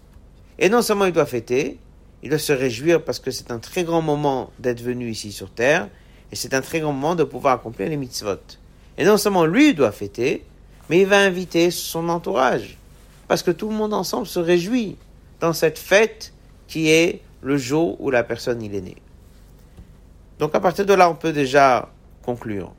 Et 0.59 0.69
non 0.69 0.83
seulement 0.83 1.07
il 1.07 1.13
doit 1.13 1.27
fêter, 1.27 1.79
il 2.23 2.31
doit 2.31 2.39
se 2.39 2.53
réjouir 2.53 3.03
parce 3.03 3.19
que 3.19 3.31
c'est 3.31 3.51
un 3.51 3.59
très 3.59 3.85
grand 3.85 4.03
moment 4.03 4.51
d'être 4.59 4.81
venu 4.81 5.11
ici 5.11 5.33
sur 5.33 5.51
terre, 5.51 5.89
et 6.31 6.37
c'est 6.37 6.55
un 6.55 6.61
très 6.61 6.81
grand 6.81 6.93
moment 6.93 7.15
de 7.15 7.25
pouvoir 7.25 7.55
accomplir 7.55 7.89
les 7.89 7.97
mitzvot. 7.97 8.39
Et 8.97 9.05
non 9.05 9.17
seulement 9.17 9.45
lui 9.45 9.75
doit 9.75 9.93
fêter, 9.93 10.45
mais 10.89 11.01
il 11.01 11.07
va 11.07 11.19
inviter 11.19 11.71
son 11.71 12.09
entourage, 12.09 12.77
parce 13.27 13.43
que 13.43 13.51
tout 13.51 13.69
le 13.69 13.75
monde 13.75 13.95
ensemble 13.95 14.27
se 14.27 14.39
réjouit 14.39 14.97
dans 15.43 15.53
cette 15.53 15.79
fête 15.79 16.33
qui 16.69 16.89
est 16.89 17.21
le 17.43 17.59
jour 17.59 18.01
où 18.01 18.11
la 18.11 18.23
personne 18.23 18.63
il 18.63 18.75
est 18.77 18.81
née. 18.81 18.97
Donc 20.39 20.55
à 20.55 20.61
partir 20.61 20.87
de 20.87 20.95
là, 20.95 21.11
on 21.11 21.17
peut 21.17 21.33
déjà 21.33 21.91
conclure. 22.23 22.73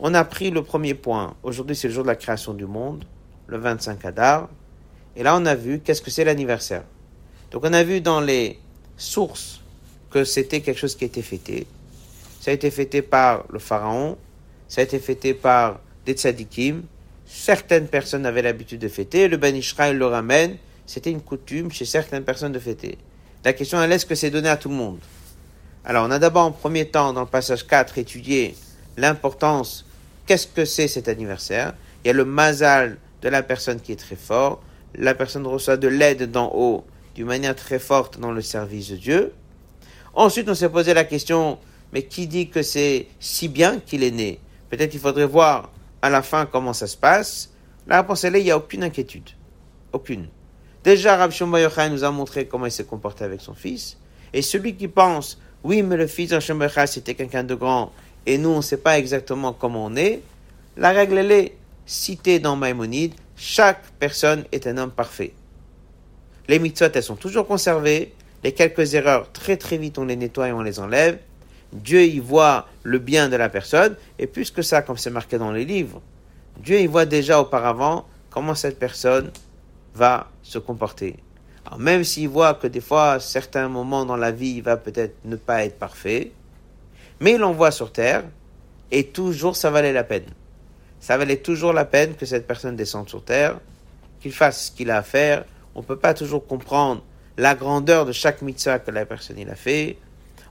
On 0.00 0.12
a 0.14 0.24
pris 0.24 0.50
le 0.50 0.62
premier 0.62 0.94
point. 0.94 1.34
Aujourd'hui, 1.44 1.76
c'est 1.76 1.86
le 1.86 1.94
jour 1.94 2.02
de 2.02 2.08
la 2.08 2.16
création 2.16 2.54
du 2.54 2.66
monde, 2.66 3.04
le 3.46 3.56
25 3.56 4.04
Adar. 4.04 4.48
Et 5.14 5.22
là, 5.22 5.36
on 5.36 5.46
a 5.46 5.54
vu 5.54 5.78
qu'est-ce 5.78 6.02
que 6.02 6.10
c'est 6.10 6.24
l'anniversaire. 6.24 6.82
Donc 7.52 7.64
on 7.64 7.72
a 7.72 7.84
vu 7.84 8.00
dans 8.00 8.20
les 8.20 8.58
sources 8.96 9.60
que 10.10 10.24
c'était 10.24 10.60
quelque 10.62 10.78
chose 10.78 10.96
qui 10.96 11.04
été 11.04 11.22
fêté. 11.22 11.68
Ça 12.40 12.50
a 12.50 12.54
été 12.54 12.70
fêté 12.72 13.00
par 13.00 13.44
le 13.48 13.60
pharaon, 13.60 14.18
ça 14.66 14.80
a 14.80 14.84
été 14.84 14.98
fêté 14.98 15.34
par 15.34 15.78
des 16.04 16.14
tzadikim. 16.14 16.82
Certaines 17.26 17.86
personnes 17.86 18.26
avaient 18.26 18.42
l'habitude 18.42 18.80
de 18.80 18.88
fêter, 18.88 19.28
le 19.28 19.36
Ben 19.36 19.54
Israël 19.54 19.96
le 19.96 20.06
ramène, 20.06 20.56
c'était 20.90 21.12
une 21.12 21.20
coutume 21.20 21.70
chez 21.70 21.84
certaines 21.84 22.24
personnes 22.24 22.50
de 22.50 22.58
fêter. 22.58 22.98
La 23.44 23.52
question 23.52 23.80
est 23.80 23.88
est-ce 23.88 24.04
que 24.04 24.16
c'est 24.16 24.30
donné 24.30 24.48
à 24.48 24.56
tout 24.56 24.68
le 24.68 24.74
monde? 24.74 24.98
Alors, 25.84 26.04
on 26.04 26.10
a 26.10 26.18
d'abord 26.18 26.42
en 26.42 26.50
premier 26.50 26.88
temps, 26.88 27.12
dans 27.12 27.20
le 27.20 27.28
passage 27.28 27.64
4, 27.64 27.96
étudié 27.98 28.56
l'importance, 28.96 29.86
qu'est-ce 30.26 30.48
que 30.48 30.64
c'est 30.64 30.88
cet 30.88 31.06
anniversaire? 31.06 31.74
Il 32.02 32.08
y 32.08 32.10
a 32.10 32.12
le 32.12 32.24
mazal 32.24 32.98
de 33.22 33.28
la 33.28 33.44
personne 33.44 33.80
qui 33.80 33.92
est 33.92 34.00
très 34.00 34.16
fort, 34.16 34.64
la 34.96 35.14
personne 35.14 35.46
reçoit 35.46 35.76
de 35.76 35.86
l'aide 35.86 36.28
d'en 36.28 36.50
haut 36.52 36.84
d'une 37.14 37.26
manière 37.26 37.54
très 37.54 37.78
forte 37.78 38.18
dans 38.18 38.32
le 38.32 38.42
service 38.42 38.90
de 38.90 38.96
Dieu. 38.96 39.32
Ensuite, 40.14 40.48
on 40.48 40.56
s'est 40.56 40.70
posé 40.70 40.92
la 40.92 41.04
question, 41.04 41.60
mais 41.92 42.02
qui 42.02 42.26
dit 42.26 42.48
que 42.48 42.62
c'est 42.62 43.06
si 43.20 43.46
bien 43.46 43.78
qu'il 43.78 44.02
est 44.02 44.10
né? 44.10 44.40
Peut-être 44.70 44.90
qu'il 44.90 44.98
faudrait 44.98 45.26
voir 45.26 45.70
à 46.02 46.10
la 46.10 46.22
fin 46.22 46.46
comment 46.46 46.72
ça 46.72 46.88
se 46.88 46.96
passe. 46.96 47.50
La 47.86 48.00
réponse 48.00 48.24
est 48.24 48.30
là, 48.30 48.38
il 48.38 48.44
n'y 48.44 48.50
a 48.50 48.56
aucune 48.56 48.82
inquiétude. 48.82 49.30
Aucune. 49.92 50.26
Déjà, 50.82 51.16
Rav 51.16 51.30
Shimon 51.30 51.58
Yochai 51.58 51.90
nous 51.90 52.04
a 52.04 52.10
montré 52.10 52.46
comment 52.46 52.66
il 52.66 52.72
s'est 52.72 52.84
comporté 52.84 53.24
avec 53.24 53.40
son 53.40 53.54
fils. 53.54 53.98
Et 54.32 54.42
celui 54.42 54.76
qui 54.76 54.88
pense, 54.88 55.38
oui, 55.62 55.82
mais 55.82 55.96
le 55.96 56.06
fils 56.06 56.30
de 56.30 56.40
Shimon 56.40 56.68
c'était 56.86 57.14
quelqu'un 57.14 57.44
de 57.44 57.54
grand, 57.54 57.92
et 58.26 58.38
nous, 58.38 58.50
on 58.50 58.58
ne 58.58 58.62
sait 58.62 58.78
pas 58.78 58.98
exactement 58.98 59.52
comment 59.52 59.86
on 59.86 59.96
est, 59.96 60.22
la 60.76 60.90
règle, 60.90 61.18
elle 61.18 61.32
est 61.32 61.54
citée 61.84 62.38
dans 62.38 62.56
Maïmonide, 62.56 63.12
chaque 63.36 63.82
personne 63.98 64.44
est 64.52 64.66
un 64.66 64.78
homme 64.78 64.90
parfait. 64.90 65.32
Les 66.48 66.58
mitzvot, 66.58 66.86
elles 66.94 67.02
sont 67.02 67.16
toujours 67.16 67.46
conservées, 67.46 68.14
les 68.42 68.52
quelques 68.52 68.94
erreurs, 68.94 69.30
très 69.32 69.56
très 69.56 69.76
vite, 69.76 69.98
on 69.98 70.04
les 70.04 70.16
nettoie 70.16 70.48
et 70.48 70.52
on 70.52 70.62
les 70.62 70.80
enlève. 70.80 71.18
Dieu 71.72 72.02
y 72.04 72.18
voit 72.18 72.68
le 72.82 72.98
bien 72.98 73.28
de 73.28 73.36
la 73.36 73.48
personne, 73.48 73.96
et 74.18 74.26
plus 74.26 74.50
que 74.50 74.62
ça, 74.62 74.82
comme 74.82 74.96
c'est 74.96 75.10
marqué 75.10 75.38
dans 75.38 75.52
les 75.52 75.64
livres, 75.64 76.00
Dieu 76.58 76.80
il 76.80 76.88
voit 76.88 77.06
déjà 77.06 77.40
auparavant 77.40 78.06
comment 78.30 78.54
cette 78.54 78.78
personne 78.78 79.30
va 79.94 80.30
se 80.50 80.58
comporter. 80.58 81.16
Même 81.78 82.02
s'il 82.02 82.28
voit 82.28 82.54
que 82.54 82.66
des 82.66 82.80
fois, 82.80 83.20
certains 83.20 83.68
moments 83.68 84.04
dans 84.04 84.16
la 84.16 84.32
vie, 84.32 84.54
il 84.56 84.62
va 84.62 84.76
peut-être 84.76 85.14
ne 85.24 85.36
pas 85.36 85.64
être 85.64 85.78
parfait, 85.78 86.32
mais 87.20 87.32
il 87.32 87.38
l'envoie 87.38 87.70
sur 87.70 87.92
terre, 87.92 88.24
et 88.90 89.04
toujours 89.06 89.54
ça 89.54 89.70
valait 89.70 89.92
la 89.92 90.02
peine. 90.02 90.24
Ça 90.98 91.16
valait 91.16 91.36
toujours 91.36 91.72
la 91.72 91.84
peine 91.84 92.14
que 92.14 92.26
cette 92.26 92.46
personne 92.46 92.74
descende 92.74 93.08
sur 93.08 93.24
terre, 93.24 93.60
qu'il 94.20 94.32
fasse 94.32 94.66
ce 94.66 94.70
qu'il 94.72 94.90
a 94.90 94.98
à 94.98 95.02
faire. 95.02 95.44
On 95.74 95.80
ne 95.80 95.84
peut 95.84 95.98
pas 95.98 96.14
toujours 96.14 96.44
comprendre 96.46 97.02
la 97.38 97.54
grandeur 97.54 98.04
de 98.04 98.12
chaque 98.12 98.42
mitzvah 98.42 98.80
que 98.80 98.90
la 98.90 99.06
personne 99.06 99.38
il 99.38 99.48
a 99.48 99.54
fait. 99.54 99.96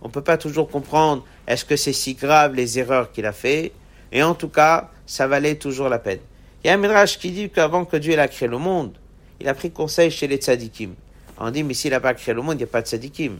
On 0.01 0.07
ne 0.07 0.13
peut 0.13 0.23
pas 0.23 0.37
toujours 0.37 0.69
comprendre 0.69 1.25
est-ce 1.45 1.65
que 1.65 1.75
c'est 1.75 1.93
si 1.93 2.13
grave 2.13 2.55
les 2.55 2.79
erreurs 2.79 3.11
qu'il 3.11 3.25
a 3.25 3.33
fait. 3.33 3.73
Et 4.13 4.23
en 4.23 4.33
tout 4.33 4.47
cas, 4.47 4.89
ça 5.05 5.27
valait 5.27 5.55
toujours 5.55 5.89
la 5.89 5.99
peine. 5.99 6.19
Il 6.63 6.67
y 6.67 6.69
a 6.69 6.73
un 6.73 6.77
midrash 6.77 7.19
qui 7.19 7.31
dit 7.31 7.49
qu'avant 7.49 7.83
que 7.83 7.97
Dieu 7.97 8.13
ait 8.13 8.27
créé 8.29 8.47
le 8.47 8.57
monde, 8.57 8.93
il 9.39 9.47
a 9.47 9.53
pris 9.53 9.71
conseil 9.71 10.11
chez 10.11 10.27
les 10.27 10.37
tzadikim. 10.37 10.93
On 11.37 11.51
dit, 11.51 11.63
mais 11.63 11.73
s'il 11.73 11.91
n'a 11.91 11.99
pas 11.99 12.13
créé 12.13 12.33
le 12.33 12.41
monde, 12.41 12.55
il 12.55 12.57
n'y 12.57 12.63
a 12.63 12.67
pas 12.67 12.81
de 12.81 12.87
tzadikim. 12.87 13.37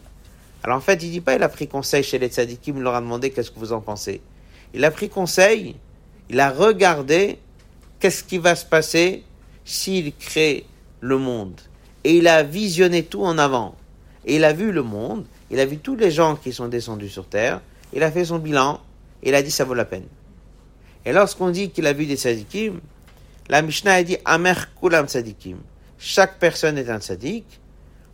Alors 0.62 0.78
en 0.78 0.80
fait, 0.80 1.02
il 1.02 1.10
dit 1.10 1.20
pas, 1.20 1.36
il 1.36 1.42
a 1.42 1.48
pris 1.48 1.68
conseil 1.68 2.02
chez 2.02 2.18
les 2.18 2.28
tzadikim, 2.28 2.76
il 2.76 2.82
leur 2.82 2.94
a 2.94 3.00
demandé 3.00 3.30
qu'est-ce 3.30 3.50
que 3.50 3.58
vous 3.58 3.72
en 3.72 3.80
pensez? 3.80 4.20
Il 4.74 4.84
a 4.84 4.90
pris 4.90 5.08
conseil, 5.08 5.76
il 6.28 6.40
a 6.40 6.50
regardé 6.50 7.38
qu'est-ce 7.98 8.24
qui 8.24 8.38
va 8.38 8.54
se 8.54 8.64
passer 8.64 9.24
s'il 9.64 10.14
crée 10.14 10.66
le 11.00 11.18
monde? 11.18 11.60
Et 12.04 12.16
il 12.16 12.28
a 12.28 12.42
visionné 12.42 13.04
tout 13.04 13.22
en 13.22 13.36
avant. 13.36 13.74
Et 14.24 14.36
il 14.36 14.44
a 14.44 14.52
vu 14.52 14.72
le 14.72 14.82
monde, 14.82 15.24
il 15.50 15.60
a 15.60 15.66
vu 15.66 15.78
tous 15.78 15.96
les 15.96 16.10
gens 16.10 16.36
qui 16.36 16.52
sont 16.52 16.68
descendus 16.68 17.08
sur 17.08 17.26
terre, 17.26 17.60
il 17.92 18.02
a 18.02 18.10
fait 18.10 18.26
son 18.26 18.38
bilan, 18.38 18.80
et 19.22 19.30
il 19.30 19.34
a 19.34 19.42
dit 19.42 19.50
ça 19.50 19.64
vaut 19.64 19.74
la 19.74 19.84
peine. 19.84 20.06
Et 21.04 21.12
lorsqu'on 21.12 21.50
dit 21.50 21.70
qu'il 21.70 21.86
a 21.86 21.92
vu 21.92 22.06
des 22.06 22.16
tzadikim, 22.16 22.80
la 23.48 23.62
Mishnah 23.62 23.94
a 23.94 24.02
dit 24.02 24.16
Amer 24.24 24.72
kulam 24.78 25.06
tzadikim. 25.06 25.56
Chaque 26.02 26.38
personne 26.38 26.78
est 26.78 26.88
un 26.88 26.98
tzadik. 26.98 27.44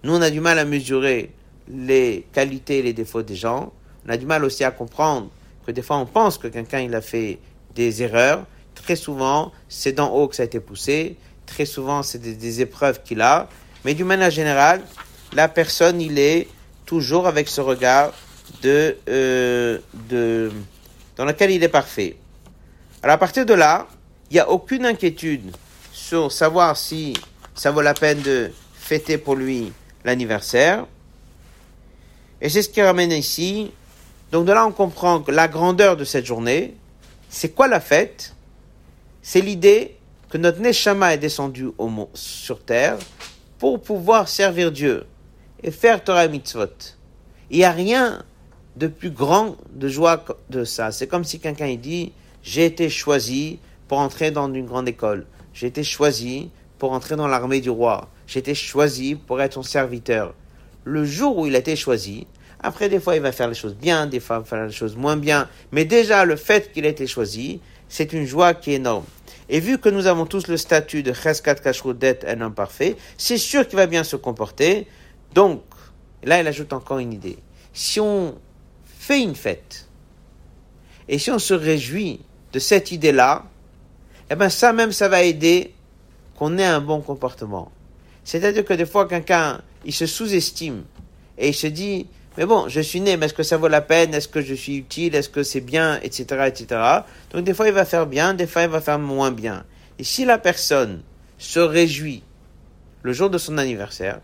Nous, 0.02 0.12
on 0.12 0.20
a 0.20 0.28
du 0.28 0.40
mal 0.40 0.58
à 0.58 0.64
mesurer 0.64 1.30
les 1.68 2.26
qualités 2.32 2.80
et 2.80 2.82
les 2.82 2.92
défauts 2.92 3.22
des 3.22 3.36
gens. 3.36 3.72
On 4.04 4.10
a 4.10 4.16
du 4.16 4.26
mal 4.26 4.44
aussi 4.44 4.64
à 4.64 4.72
comprendre 4.72 5.30
que 5.64 5.70
des 5.70 5.82
fois 5.82 5.96
on 5.96 6.06
pense 6.06 6.36
que 6.36 6.48
quelqu'un 6.48 6.80
il 6.80 6.92
a 6.96 7.00
fait 7.00 7.38
des 7.76 8.02
erreurs. 8.02 8.44
Très 8.74 8.96
souvent, 8.96 9.52
c'est 9.68 9.92
d'en 9.92 10.08
haut 10.12 10.26
que 10.26 10.34
ça 10.34 10.42
a 10.42 10.46
été 10.46 10.58
poussé. 10.58 11.16
Très 11.46 11.64
souvent, 11.64 12.02
c'est 12.02 12.18
des, 12.18 12.60
épreuves 12.60 13.02
qu'il 13.04 13.20
a. 13.20 13.48
Mais 13.84 13.94
d'une 13.94 14.06
manière 14.06 14.32
générale, 14.32 14.82
la 15.32 15.46
personne, 15.46 16.00
il 16.00 16.18
est 16.18 16.48
toujours 16.86 17.28
avec 17.28 17.46
ce 17.46 17.60
regard 17.60 18.12
de, 18.62 18.96
euh, 19.08 19.78
de, 20.08 20.50
dans 21.14 21.24
lequel 21.24 21.52
il 21.52 21.62
est 21.62 21.68
parfait. 21.68 22.16
Alors 23.00 23.14
à 23.14 23.18
partir 23.18 23.46
de 23.46 23.54
là, 23.54 23.86
il 24.28 24.34
n'y 24.34 24.40
a 24.40 24.50
aucune 24.50 24.84
inquiétude 24.86 25.54
sur 25.92 26.32
savoir 26.32 26.76
si 26.76 27.14
ça 27.56 27.70
vaut 27.70 27.80
la 27.80 27.94
peine 27.94 28.20
de 28.20 28.52
fêter 28.74 29.18
pour 29.18 29.34
lui 29.34 29.72
l'anniversaire. 30.04 30.86
Et 32.40 32.48
c'est 32.48 32.62
ce 32.62 32.68
qui 32.68 32.82
ramène 32.82 33.12
ici. 33.12 33.72
Donc 34.30 34.44
de 34.46 34.52
là, 34.52 34.66
on 34.66 34.72
comprend 34.72 35.20
que 35.20 35.32
la 35.32 35.48
grandeur 35.48 35.96
de 35.96 36.04
cette 36.04 36.26
journée, 36.26 36.74
c'est 37.28 37.50
quoi 37.50 37.66
la 37.66 37.80
fête? 37.80 38.34
C'est 39.22 39.40
l'idée 39.40 39.96
que 40.28 40.38
notre 40.38 40.60
Neshama 40.60 41.14
est 41.14 41.18
descendu 41.18 41.68
au, 41.78 41.90
sur 42.14 42.62
terre 42.62 42.98
pour 43.58 43.80
pouvoir 43.80 44.28
servir 44.28 44.70
Dieu 44.70 45.06
et 45.62 45.70
faire 45.70 46.04
Torah 46.04 46.28
Mitzvot. 46.28 46.66
Il 47.50 47.58
n'y 47.58 47.64
a 47.64 47.72
rien 47.72 48.22
de 48.76 48.86
plus 48.86 49.10
grand 49.10 49.56
de 49.72 49.88
joie 49.88 50.24
de 50.50 50.64
ça. 50.64 50.92
C'est 50.92 51.06
comme 51.06 51.24
si 51.24 51.40
quelqu'un 51.40 51.74
dit, 51.76 52.12
j'ai 52.42 52.66
été 52.66 52.90
choisi 52.90 53.58
pour 53.88 53.98
entrer 53.98 54.30
dans 54.30 54.52
une 54.52 54.66
grande 54.66 54.88
école. 54.88 55.26
J'ai 55.54 55.68
été 55.68 55.82
choisi 55.82 56.50
pour 56.78 56.92
entrer 56.92 57.16
dans 57.16 57.28
l'armée 57.28 57.60
du 57.60 57.70
roi. 57.70 58.08
Été 58.34 58.54
choisi 58.54 59.14
pour 59.14 59.40
être 59.40 59.54
son 59.54 59.62
serviteur. 59.62 60.34
Le 60.84 61.04
jour 61.04 61.38
où 61.38 61.46
il 61.46 61.56
a 61.56 61.58
été 61.58 61.74
choisi, 61.74 62.26
après 62.60 62.88
des 62.88 63.00
fois 63.00 63.16
il 63.16 63.22
va 63.22 63.32
faire 63.32 63.48
les 63.48 63.54
choses 63.54 63.74
bien, 63.74 64.06
des 64.06 64.20
fois 64.20 64.36
il 64.36 64.38
va 64.40 64.44
faire 64.44 64.66
les 64.66 64.72
choses 64.72 64.94
moins 64.94 65.16
bien, 65.16 65.48
mais 65.72 65.84
déjà 65.84 66.24
le 66.24 66.36
fait 66.36 66.72
qu'il 66.72 66.84
ait 66.84 66.90
été 66.90 67.06
choisi, 67.06 67.60
c'est 67.88 68.12
une 68.12 68.26
joie 68.26 68.52
qui 68.52 68.72
est 68.72 68.74
énorme. 68.74 69.04
Et 69.48 69.60
vu 69.60 69.78
que 69.78 69.88
nous 69.88 70.06
avons 70.06 70.26
tous 70.26 70.48
le 70.48 70.56
statut 70.56 71.02
de 71.02 71.12
Cheskat 71.12 71.54
Kashrut 71.54 71.96
d'être 71.96 72.26
un 72.26 72.40
homme 72.40 72.54
parfait, 72.54 72.96
c'est 73.16 73.38
sûr 73.38 73.66
qu'il 73.66 73.76
va 73.76 73.86
bien 73.86 74.04
se 74.04 74.16
comporter. 74.16 74.86
Donc, 75.34 75.62
là 76.22 76.40
il 76.40 76.46
ajoute 76.46 76.72
encore 76.72 76.98
une 76.98 77.12
idée. 77.12 77.38
Si 77.72 78.00
on 78.00 78.36
fait 78.98 79.22
une 79.22 79.36
fête, 79.36 79.88
et 81.08 81.18
si 81.18 81.30
on 81.30 81.38
se 81.38 81.54
réjouit 81.54 82.20
de 82.52 82.58
cette 82.58 82.90
idée-là, 82.90 83.46
eh 84.28 84.34
bien 84.34 84.50
ça 84.50 84.72
même, 84.72 84.92
ça 84.92 85.08
va 85.08 85.22
aider 85.22 85.72
qu'on 86.36 86.58
ait 86.58 86.64
un 86.64 86.80
bon 86.80 87.00
comportement. 87.00 87.70
C'est-à-dire 88.24 88.64
que 88.64 88.74
des 88.74 88.86
fois, 88.86 89.08
quelqu'un, 89.08 89.60
il 89.84 89.92
se 89.92 90.06
sous-estime 90.06 90.84
et 91.38 91.48
il 91.48 91.54
se 91.54 91.66
dit, 91.66 92.06
mais 92.36 92.44
bon, 92.44 92.68
je 92.68 92.80
suis 92.80 93.00
né, 93.00 93.16
mais 93.16 93.26
est-ce 93.26 93.34
que 93.34 93.42
ça 93.42 93.56
vaut 93.56 93.68
la 93.68 93.80
peine? 93.80 94.12
Est-ce 94.12 94.28
que 94.28 94.42
je 94.42 94.54
suis 94.54 94.76
utile? 94.76 95.14
Est-ce 95.14 95.28
que 95.28 95.42
c'est 95.42 95.60
bien? 95.60 95.98
Etc. 96.02 96.24
etc. 96.46 96.80
Donc 97.32 97.44
des 97.44 97.54
fois, 97.54 97.66
il 97.66 97.72
va 97.72 97.84
faire 97.84 98.06
bien, 98.06 98.34
des 98.34 98.46
fois, 98.46 98.62
il 98.62 98.68
va 98.68 98.80
faire 98.80 98.98
moins 98.98 99.30
bien. 99.30 99.64
Et 99.98 100.04
si 100.04 100.24
la 100.24 100.38
personne 100.38 101.02
se 101.38 101.60
réjouit 101.60 102.22
le 103.02 103.12
jour 103.12 103.30
de 103.30 103.38
son 103.38 103.56
anniversaire, 103.56 104.20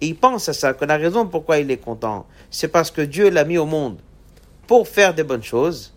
et 0.00 0.08
il 0.08 0.16
pense 0.16 0.48
à 0.48 0.52
ça, 0.52 0.74
que 0.74 0.84
la 0.84 0.96
raison 0.96 1.26
pourquoi 1.26 1.58
il 1.58 1.70
est 1.70 1.76
content, 1.76 2.26
c'est 2.50 2.68
parce 2.68 2.90
que 2.90 3.02
Dieu 3.02 3.30
l'a 3.30 3.44
mis 3.44 3.58
au 3.58 3.66
monde 3.66 3.98
pour 4.66 4.88
faire 4.88 5.14
des 5.14 5.22
bonnes 5.22 5.42
choses, 5.42 5.94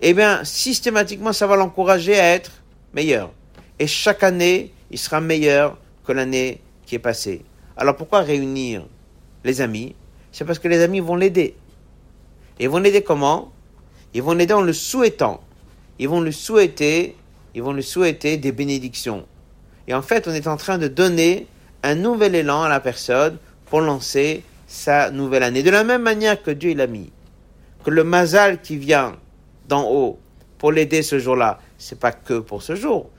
eh 0.00 0.12
bien, 0.12 0.42
systématiquement, 0.44 1.32
ça 1.32 1.46
va 1.46 1.56
l'encourager 1.56 2.18
à 2.18 2.34
être 2.34 2.50
meilleur. 2.92 3.30
Et 3.84 3.86
chaque 3.86 4.22
année, 4.22 4.72
il 4.90 4.98
sera 4.98 5.20
meilleur 5.20 5.76
que 6.06 6.12
l'année 6.12 6.62
qui 6.86 6.94
est 6.94 6.98
passée. 6.98 7.44
Alors 7.76 7.96
pourquoi 7.96 8.20
réunir 8.20 8.86
les 9.44 9.60
amis? 9.60 9.94
C'est 10.32 10.46
parce 10.46 10.58
que 10.58 10.68
les 10.68 10.80
amis 10.80 11.00
vont 11.00 11.16
l'aider. 11.16 11.54
Et 12.58 12.64
ils 12.64 12.70
vont 12.70 12.78
l'aider 12.78 13.02
comment? 13.02 13.52
Ils 14.14 14.22
vont 14.22 14.32
l'aider 14.32 14.54
en 14.54 14.62
le 14.62 14.72
souhaitant. 14.72 15.42
Ils 15.98 16.08
vont 16.08 16.22
lui 16.22 16.32
souhaiter, 16.32 17.14
ils 17.54 17.62
vont 17.62 17.74
lui 17.74 17.82
souhaiter 17.82 18.38
des 18.38 18.52
bénédictions. 18.52 19.26
Et 19.86 19.92
en 19.92 20.00
fait, 20.00 20.26
on 20.28 20.32
est 20.32 20.46
en 20.46 20.56
train 20.56 20.78
de 20.78 20.88
donner 20.88 21.46
un 21.82 21.94
nouvel 21.94 22.36
élan 22.36 22.62
à 22.62 22.70
la 22.70 22.80
personne 22.80 23.36
pour 23.66 23.82
lancer 23.82 24.44
sa 24.66 25.10
nouvelle 25.10 25.42
année. 25.42 25.62
De 25.62 25.68
la 25.68 25.84
même 25.84 26.00
manière 26.00 26.42
que 26.42 26.52
Dieu 26.52 26.72
l'a 26.72 26.86
mis. 26.86 27.12
Que 27.84 27.90
le 27.90 28.02
mazal 28.02 28.62
qui 28.62 28.78
vient 28.78 29.14
d'en 29.68 29.86
haut 29.90 30.18
pour 30.56 30.72
l'aider 30.72 31.02
ce 31.02 31.18
jour-là, 31.18 31.60
c'est 31.76 32.00
pas 32.00 32.12
que 32.12 32.38
pour 32.38 32.62
ce 32.62 32.76
jour. 32.76 33.10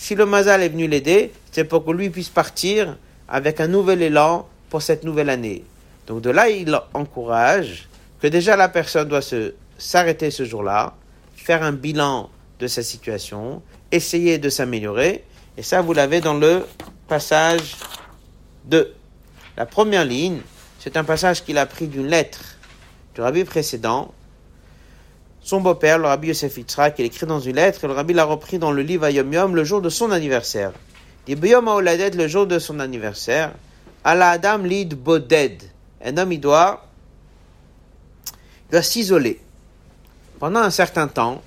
Si 0.00 0.14
le 0.14 0.24
Mazal 0.24 0.62
est 0.62 0.70
venu 0.70 0.88
l'aider, 0.88 1.30
c'est 1.52 1.64
pour 1.64 1.84
que 1.84 1.90
lui 1.90 2.08
puisse 2.08 2.30
partir 2.30 2.96
avec 3.28 3.60
un 3.60 3.68
nouvel 3.68 4.00
élan 4.00 4.48
pour 4.70 4.80
cette 4.80 5.04
nouvelle 5.04 5.28
année. 5.28 5.62
Donc 6.06 6.22
de 6.22 6.30
là, 6.30 6.48
il 6.48 6.74
encourage 6.94 7.86
que 8.18 8.26
déjà 8.26 8.56
la 8.56 8.70
personne 8.70 9.08
doit 9.08 9.20
se 9.20 9.52
s'arrêter 9.76 10.30
ce 10.30 10.46
jour-là, 10.46 10.94
faire 11.36 11.62
un 11.62 11.72
bilan 11.72 12.30
de 12.58 12.66
sa 12.66 12.82
situation, 12.82 13.60
essayer 13.92 14.38
de 14.38 14.48
s'améliorer. 14.48 15.22
Et 15.58 15.62
ça, 15.62 15.82
vous 15.82 15.92
l'avez 15.92 16.22
dans 16.22 16.34
le 16.34 16.64
passage 17.06 17.76
2. 18.64 18.94
La 19.58 19.66
première 19.66 20.06
ligne, 20.06 20.40
c'est 20.78 20.96
un 20.96 21.04
passage 21.04 21.44
qu'il 21.44 21.58
a 21.58 21.66
pris 21.66 21.88
d'une 21.88 22.06
lettre 22.06 22.56
du 23.14 23.20
rabbi 23.20 23.44
précédent, 23.44 24.14
son 25.42 25.60
beau-père, 25.60 25.98
le 25.98 26.06
rabbi 26.06 26.28
Yosef 26.28 26.58
Yitzhak, 26.58 26.98
il 26.98 27.06
écrit 27.06 27.26
dans 27.26 27.40
une 27.40 27.56
lettre, 27.56 27.84
et 27.84 27.86
le 27.86 27.94
rabbi 27.94 28.12
l'a 28.12 28.24
repris 28.24 28.58
dans 28.58 28.72
le 28.72 28.82
livre 28.82 29.04
Ayom 29.04 29.32
Yom 29.32 29.56
le 29.56 29.64
jour 29.64 29.80
de 29.80 29.88
son 29.88 30.10
anniversaire. 30.10 30.72
Il 31.26 31.38
dit 31.38 31.54
Oladet, 31.54 32.10
le 32.10 32.28
jour 32.28 32.46
de 32.46 32.58
son 32.58 32.80
anniversaire, 32.80 33.52
Allah 34.04 34.30
Adam 34.30 34.58
lid 34.58 34.94
boded. 34.94 35.62
Un 36.04 36.16
homme, 36.16 36.32
il 36.32 36.40
doit, 36.40 36.86
doit 38.70 38.82
s'isoler. 38.82 39.40
Pendant 40.38 40.60
un 40.60 40.70
certain 40.70 41.08
temps, 41.08 41.42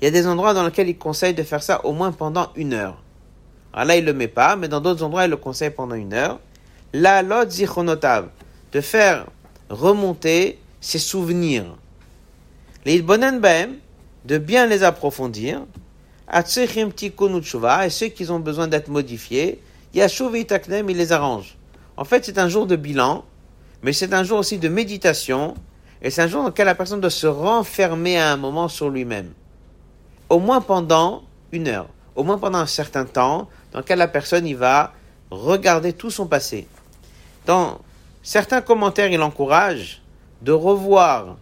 il 0.00 0.04
y 0.04 0.08
a 0.08 0.10
des 0.10 0.26
endroits 0.26 0.54
dans 0.54 0.64
lesquels 0.64 0.88
il 0.88 0.98
conseille 0.98 1.34
de 1.34 1.42
faire 1.42 1.62
ça 1.62 1.84
au 1.84 1.92
moins 1.92 2.12
pendant 2.12 2.50
une 2.56 2.72
heure. 2.72 3.02
Alors 3.72 3.86
là, 3.86 3.96
il 3.96 4.04
ne 4.04 4.12
le 4.12 4.14
met 4.14 4.28
pas, 4.28 4.56
mais 4.56 4.68
dans 4.68 4.80
d'autres 4.80 5.02
endroits, 5.02 5.24
il 5.24 5.30
le 5.30 5.36
conseille 5.36 5.70
pendant 5.70 5.96
une 5.96 6.14
heure. 6.14 6.38
La 6.92 7.22
lot 7.22 7.50
zichonotav, 7.50 8.28
de 8.72 8.80
faire 8.80 9.26
remonter 9.68 10.58
ses 10.80 10.98
souvenirs 10.98 11.66
de 12.86 14.38
bien 14.38 14.66
les 14.66 14.84
approfondir, 14.84 15.62
et 16.32 16.42
ceux 16.44 16.66
qui 18.06 18.30
ont 18.30 18.38
besoin 18.38 18.68
d'être 18.68 18.88
modifiés, 18.88 19.60
Yashuv 19.92 20.36
et 20.36 20.46
il 20.70 20.96
les 20.96 21.12
arrange. 21.12 21.56
En 21.96 22.04
fait, 22.04 22.24
c'est 22.24 22.38
un 22.38 22.48
jour 22.48 22.66
de 22.66 22.76
bilan, 22.76 23.24
mais 23.82 23.92
c'est 23.92 24.14
un 24.14 24.22
jour 24.22 24.38
aussi 24.38 24.58
de 24.58 24.68
méditation, 24.68 25.54
et 26.00 26.10
c'est 26.10 26.22
un 26.22 26.28
jour 26.28 26.42
dans 26.42 26.48
lequel 26.48 26.66
la 26.66 26.74
personne 26.76 27.00
doit 27.00 27.10
se 27.10 27.26
renfermer 27.26 28.18
à 28.18 28.32
un 28.32 28.36
moment 28.36 28.68
sur 28.68 28.88
lui-même. 28.88 29.32
Au 30.28 30.38
moins 30.38 30.60
pendant 30.60 31.24
une 31.52 31.66
heure, 31.68 31.88
au 32.14 32.22
moins 32.22 32.38
pendant 32.38 32.58
un 32.58 32.66
certain 32.66 33.04
temps, 33.04 33.48
dans 33.72 33.80
lequel 33.80 33.98
la 33.98 34.08
personne 34.08 34.46
y 34.46 34.54
va 34.54 34.92
regarder 35.30 35.92
tout 35.92 36.10
son 36.10 36.26
passé. 36.26 36.68
Dans 37.46 37.80
certains 38.22 38.60
commentaires, 38.60 39.10
il 39.10 39.22
encourage 39.22 40.02
de 40.42 40.52
revoir 40.52 41.36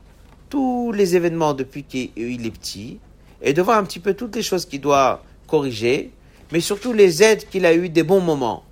tous 0.49 0.93
les 0.93 1.17
événements 1.17 1.55
depuis 1.55 1.85
qu'il 1.85 2.11
est 2.47 2.51
petit 2.51 2.99
et 3.43 3.53
de 3.53 3.63
voir 3.63 3.79
un 3.79 3.85
petit 3.85 4.01
peu 4.01 4.15
toutes 4.15 4.37
les 4.37 4.43
choses 4.43 4.67
qu'il 4.67 4.81
doit 4.81 5.23
corriger, 5.47 6.11
mais 6.53 6.61
surtout 6.61 6.93
les 6.93 7.23
aides 7.23 7.49
qu'il 7.49 7.67
a 7.67 7.75
eues 7.75 7.89
des 7.89 8.03
bons 8.03 8.21
moments. 8.21 8.65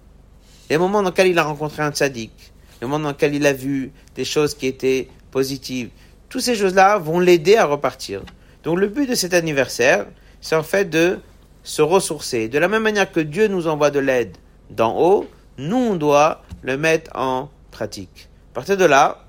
Les 0.71 0.79
moments 0.79 1.03
dans 1.03 1.11
lesquels 1.11 1.29
il 1.29 1.39
a 1.39 1.45
rencontré 1.45 1.83
un 1.83 1.91
tzaddik, 1.91 2.33
les 2.81 2.87
moments 2.87 3.05
dans 3.05 3.09
lesquels 3.11 3.35
il 3.35 3.47
a 3.47 3.53
vu 3.53 3.93
des 4.15 4.25
choses 4.25 4.55
qui 4.55 4.67
étaient 4.67 5.09
positives. 5.31 5.91
Toutes 6.29 6.43
ces 6.43 6.55
choses-là 6.55 6.99
vont 6.99 7.21
l'aider 7.21 7.57
à 7.57 7.67
repartir. 7.67 8.23
Donc 8.63 8.79
le 8.79 8.89
but 8.89 9.09
de 9.09 9.15
cet 9.15 9.35
anniversaire, 9.35 10.07
c'est 10.41 10.57
en 10.57 10.63
fait 10.63 10.89
de 10.89 11.19
se 11.63 11.83
ressourcer. 11.83 12.49
De 12.49 12.59
la 12.59 12.69
même 12.69 12.83
manière 12.83 13.11
que 13.11 13.21
Dieu 13.21 13.49
nous 13.49 13.67
envoie 13.67 13.91
de 13.91 13.99
l'aide 13.99 14.37
d'en 14.71 14.99
haut, 14.99 15.27
nous, 15.59 15.77
on 15.77 15.97
doit 15.97 16.43
le 16.63 16.77
mettre 16.77 17.11
en 17.15 17.51
pratique. 17.71 18.29
À 18.53 18.55
partir 18.55 18.77
de 18.77 18.85
là, 18.85 19.27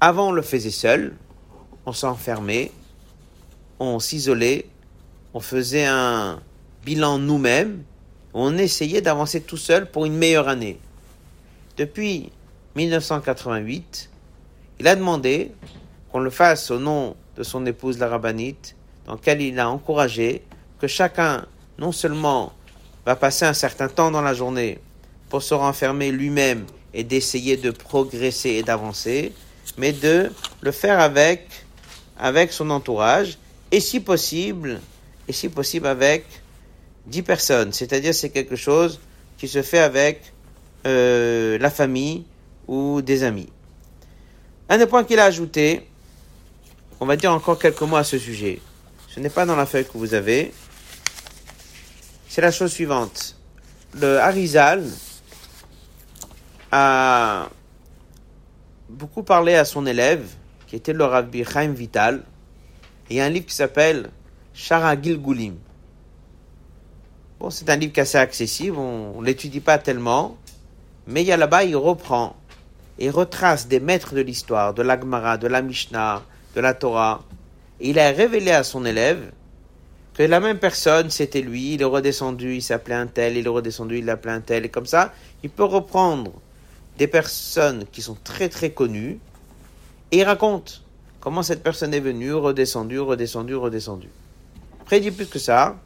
avant, 0.00 0.28
on 0.28 0.32
le 0.32 0.42
faisait 0.42 0.70
seul, 0.70 1.16
on 1.84 1.92
s'enfermait, 1.92 2.70
on 3.80 3.98
s'isolait, 3.98 4.66
on 5.34 5.40
faisait 5.40 5.86
un 5.86 6.40
bilan 6.84 7.18
nous-mêmes, 7.18 7.82
on 8.32 8.56
essayait 8.58 9.00
d'avancer 9.00 9.40
tout 9.40 9.56
seul 9.56 9.90
pour 9.90 10.04
une 10.06 10.16
meilleure 10.16 10.48
année. 10.48 10.78
Depuis 11.76 12.30
1988, 12.76 14.10
il 14.78 14.86
a 14.86 14.94
demandé 14.94 15.52
qu'on 16.12 16.20
le 16.20 16.30
fasse 16.30 16.70
au 16.70 16.78
nom 16.78 17.16
de 17.36 17.42
son 17.42 17.66
épouse 17.66 17.98
la 17.98 18.08
rabbinite, 18.08 18.76
dans 19.06 19.14
lequel 19.14 19.40
il 19.40 19.58
a 19.58 19.68
encouragé 19.68 20.42
que 20.80 20.86
chacun, 20.86 21.44
non 21.78 21.90
seulement 21.90 22.52
va 23.04 23.16
passer 23.16 23.46
un 23.46 23.52
certain 23.52 23.88
temps 23.88 24.12
dans 24.12 24.22
la 24.22 24.34
journée 24.34 24.78
pour 25.28 25.42
se 25.42 25.54
renfermer 25.54 26.12
lui-même 26.12 26.66
et 26.94 27.02
d'essayer 27.02 27.56
de 27.56 27.70
progresser 27.72 28.50
et 28.50 28.62
d'avancer, 28.62 29.32
mais 29.76 29.92
de 29.92 30.30
le 30.60 30.72
faire 30.72 31.00
avec, 31.00 31.48
avec 32.18 32.52
son 32.52 32.70
entourage 32.70 33.38
et 33.70 33.80
si 33.80 34.00
possible, 34.00 34.80
et 35.28 35.32
si 35.32 35.48
possible 35.48 35.86
avec 35.86 36.24
dix 37.06 37.22
personnes. 37.22 37.72
C'est-à-dire 37.72 38.14
c'est 38.14 38.30
quelque 38.30 38.56
chose 38.56 39.00
qui 39.36 39.48
se 39.48 39.62
fait 39.62 39.78
avec 39.78 40.32
euh, 40.86 41.58
la 41.58 41.70
famille 41.70 42.24
ou 42.66 43.02
des 43.02 43.22
amis. 43.22 43.48
Un 44.68 44.78
des 44.78 44.86
points 44.86 45.04
qu'il 45.04 45.18
a 45.18 45.24
ajouté, 45.24 45.86
on 47.00 47.06
va 47.06 47.16
dire 47.16 47.32
encore 47.32 47.58
quelques 47.58 47.80
mots 47.82 47.96
à 47.96 48.04
ce 48.04 48.18
sujet. 48.18 48.60
Ce 49.08 49.20
n'est 49.20 49.30
pas 49.30 49.46
dans 49.46 49.56
la 49.56 49.66
feuille 49.66 49.86
que 49.86 49.96
vous 49.96 50.14
avez. 50.14 50.52
C'est 52.28 52.42
la 52.42 52.50
chose 52.50 52.70
suivante. 52.70 53.36
Le 53.94 54.18
Harizal 54.18 54.84
a 56.70 57.48
beaucoup 58.88 59.22
parlé 59.22 59.54
à 59.54 59.64
son 59.64 59.86
élève, 59.86 60.26
qui 60.66 60.76
était 60.76 60.92
le 60.92 61.04
Rabbi 61.04 61.44
Chaim 61.44 61.72
Vital. 61.72 62.22
il 63.10 63.16
y 63.16 63.20
a 63.20 63.24
un 63.24 63.28
livre 63.28 63.46
qui 63.46 63.54
s'appelle 63.54 64.10
Shara 64.54 65.00
Gilgulim. 65.00 65.56
Bon, 67.38 67.50
c'est 67.50 67.70
un 67.70 67.76
livre 67.76 67.92
qui 67.92 68.00
est 68.00 68.02
assez 68.02 68.18
accessible, 68.18 68.76
on 68.78 69.20
ne 69.20 69.26
l'étudie 69.26 69.60
pas 69.60 69.78
tellement, 69.78 70.36
mais 71.06 71.22
il 71.22 71.26
y 71.26 71.32
a 71.32 71.36
là-bas, 71.36 71.64
il 71.64 71.76
reprend 71.76 72.36
et 72.98 73.10
retrace 73.10 73.68
des 73.68 73.78
maîtres 73.78 74.14
de 74.14 74.20
l'histoire, 74.20 74.74
de 74.74 74.82
l'Agmara, 74.82 75.38
de 75.38 75.46
la 75.46 75.62
Mishnah, 75.62 76.22
de 76.56 76.60
la 76.60 76.74
Torah. 76.74 77.22
Et 77.80 77.90
il 77.90 77.98
a 77.98 78.10
révélé 78.10 78.50
à 78.50 78.64
son 78.64 78.84
élève 78.84 79.30
que 80.14 80.24
la 80.24 80.40
même 80.40 80.58
personne, 80.58 81.10
c'était 81.10 81.42
lui, 81.42 81.74
il 81.74 81.82
est 81.82 81.84
redescendu, 81.84 82.56
il 82.56 82.62
s'appelait 82.62 82.96
un 82.96 83.06
tel, 83.06 83.36
il 83.36 83.46
est 83.46 83.50
redescendu, 83.50 83.98
il 83.98 84.04
l'appelait 84.04 84.32
un 84.32 84.40
tel, 84.40 84.64
et 84.64 84.68
comme 84.68 84.86
ça, 84.86 85.12
il 85.44 85.50
peut 85.50 85.62
reprendre 85.64 86.32
des 86.98 87.06
personnes 87.06 87.84
qui 87.92 88.02
sont 88.02 88.16
très 88.24 88.48
très 88.48 88.70
connues, 88.70 89.20
et 90.10 90.18
il 90.18 90.24
raconte 90.24 90.82
comment 91.20 91.44
cette 91.44 91.62
personne 91.62 91.94
est 91.94 92.00
venue, 92.00 92.34
redescendue, 92.34 92.98
redescendue, 92.98 93.54
redescendue. 93.54 94.10
Après, 94.82 94.98
il 94.98 95.02
dit 95.02 95.10
plus 95.12 95.26
que 95.26 95.38
ça, 95.38 95.76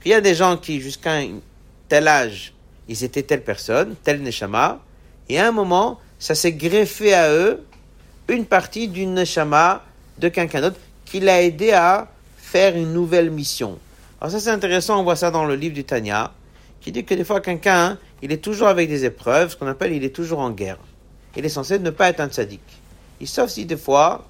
qu'il 0.00 0.12
y 0.12 0.14
a 0.14 0.20
des 0.20 0.34
gens 0.34 0.56
qui, 0.56 0.80
jusqu'à 0.80 1.16
un 1.16 1.40
tel 1.88 2.08
âge, 2.08 2.54
ils 2.88 3.04
étaient 3.04 3.22
telle 3.22 3.44
personne, 3.44 3.94
tel 4.02 4.22
Neshama, 4.22 4.80
et 5.28 5.38
à 5.38 5.46
un 5.46 5.52
moment, 5.52 6.00
ça 6.18 6.34
s'est 6.34 6.52
greffé 6.52 7.12
à 7.12 7.30
eux 7.30 7.62
une 8.28 8.46
partie 8.46 8.88
d'une 8.88 9.14
Neshama 9.14 9.84
de 10.18 10.28
quelqu'un 10.28 10.62
d'autre 10.62 10.78
qui 11.04 11.20
l'a 11.20 11.42
aidé 11.42 11.72
à 11.72 12.08
faire 12.38 12.76
une 12.76 12.92
nouvelle 12.92 13.30
mission. 13.30 13.78
Alors 14.20 14.32
ça 14.32 14.40
c'est 14.40 14.50
intéressant, 14.50 15.00
on 15.00 15.02
voit 15.04 15.16
ça 15.16 15.30
dans 15.30 15.44
le 15.44 15.54
livre 15.54 15.74
du 15.74 15.84
Tanya, 15.84 16.32
qui 16.80 16.90
dit 16.92 17.04
que 17.04 17.14
des 17.14 17.24
fois 17.24 17.40
quelqu'un, 17.40 17.98
il 18.22 18.32
est 18.32 18.42
toujours 18.42 18.68
avec 18.68 18.88
des 18.88 19.04
épreuves, 19.04 19.50
ce 19.50 19.56
qu'on 19.56 19.66
appelle 19.66 19.92
il 19.92 20.04
est 20.04 20.14
toujours 20.14 20.38
en 20.38 20.50
guerre. 20.50 20.78
Il 21.36 21.44
est 21.44 21.50
censé 21.50 21.78
ne 21.78 21.90
pas 21.90 22.08
être 22.08 22.20
un 22.20 22.28
tzaddik. 22.28 22.62
Il, 23.20 23.28
sauf 23.28 23.50
si 23.50 23.66
des 23.66 23.76
fois, 23.76 24.26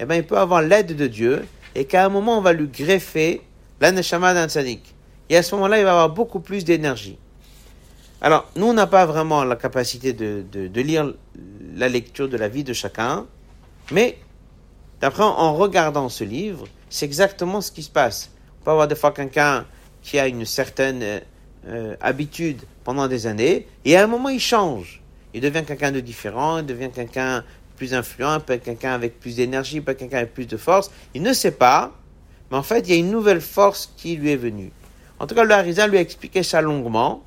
eh 0.00 0.04
ben, 0.04 0.16
il 0.16 0.26
peut 0.26 0.38
avoir 0.38 0.62
l'aide 0.62 0.96
de 0.96 1.06
Dieu 1.06 1.44
et 1.74 1.84
qu'à 1.84 2.04
un 2.04 2.08
moment 2.08 2.38
on 2.38 2.40
va 2.40 2.52
lui 2.52 2.68
greffer 2.68 3.42
la 3.80 3.92
neshama 3.92 4.34
d'un 4.34 4.48
tzaddik. 4.48 4.94
Et 5.30 5.36
à 5.36 5.42
ce 5.42 5.54
moment-là, 5.54 5.78
il 5.78 5.84
va 5.84 5.90
avoir 5.90 6.10
beaucoup 6.10 6.40
plus 6.40 6.64
d'énergie. 6.64 7.18
Alors, 8.20 8.50
nous, 8.56 8.66
on 8.66 8.72
n'a 8.72 8.86
pas 8.86 9.06
vraiment 9.06 9.44
la 9.44 9.54
capacité 9.54 10.12
de, 10.12 10.44
de, 10.50 10.80
lire 10.80 11.14
la 11.76 11.88
lecture 11.88 12.28
de 12.28 12.36
la 12.36 12.48
vie 12.48 12.64
de 12.64 12.72
chacun, 12.72 13.26
mais 13.92 14.18
d'après 15.00 15.22
en 15.22 15.54
regardant 15.54 16.08
ce 16.08 16.24
livre, 16.24 16.66
c'est 16.90 17.04
exactement 17.04 17.60
ce 17.60 17.70
qui 17.70 17.82
se 17.82 17.90
passe. 17.90 18.30
On 18.60 18.64
peut 18.64 18.70
avoir 18.72 18.88
des 18.88 18.96
fois 18.96 19.12
quelqu'un 19.12 19.66
qui 20.02 20.18
a 20.18 20.26
une 20.26 20.44
certaine 20.44 21.20
euh, 21.66 21.96
habitude 22.00 22.62
pendant 22.88 23.06
des 23.06 23.26
années, 23.26 23.66
et 23.84 23.98
à 23.98 24.04
un 24.04 24.06
moment, 24.06 24.30
il 24.30 24.40
change. 24.40 25.02
Il 25.34 25.42
devient 25.42 25.62
quelqu'un 25.62 25.92
de 25.92 26.00
différent, 26.00 26.60
il 26.60 26.64
devient 26.64 26.88
quelqu'un 26.88 27.44
plus 27.76 27.92
influent, 27.92 28.40
quelqu'un 28.40 28.92
avec 28.92 29.20
plus 29.20 29.36
d'énergie, 29.36 29.84
quelqu'un 29.84 30.16
avec 30.16 30.32
plus 30.32 30.46
de 30.46 30.56
force. 30.56 30.90
Il 31.12 31.20
ne 31.20 31.34
sait 31.34 31.50
pas, 31.50 31.92
mais 32.50 32.56
en 32.56 32.62
fait, 32.62 32.88
il 32.88 32.88
y 32.88 32.92
a 32.94 32.96
une 32.96 33.10
nouvelle 33.10 33.42
force 33.42 33.92
qui 33.98 34.16
lui 34.16 34.30
est 34.30 34.36
venue. 34.36 34.72
En 35.18 35.26
tout 35.26 35.34
cas, 35.34 35.44
le 35.44 35.52
Harizal 35.52 35.90
lui 35.90 35.98
a 35.98 36.00
expliqué 36.00 36.42
ça 36.42 36.62
longuement. 36.62 37.22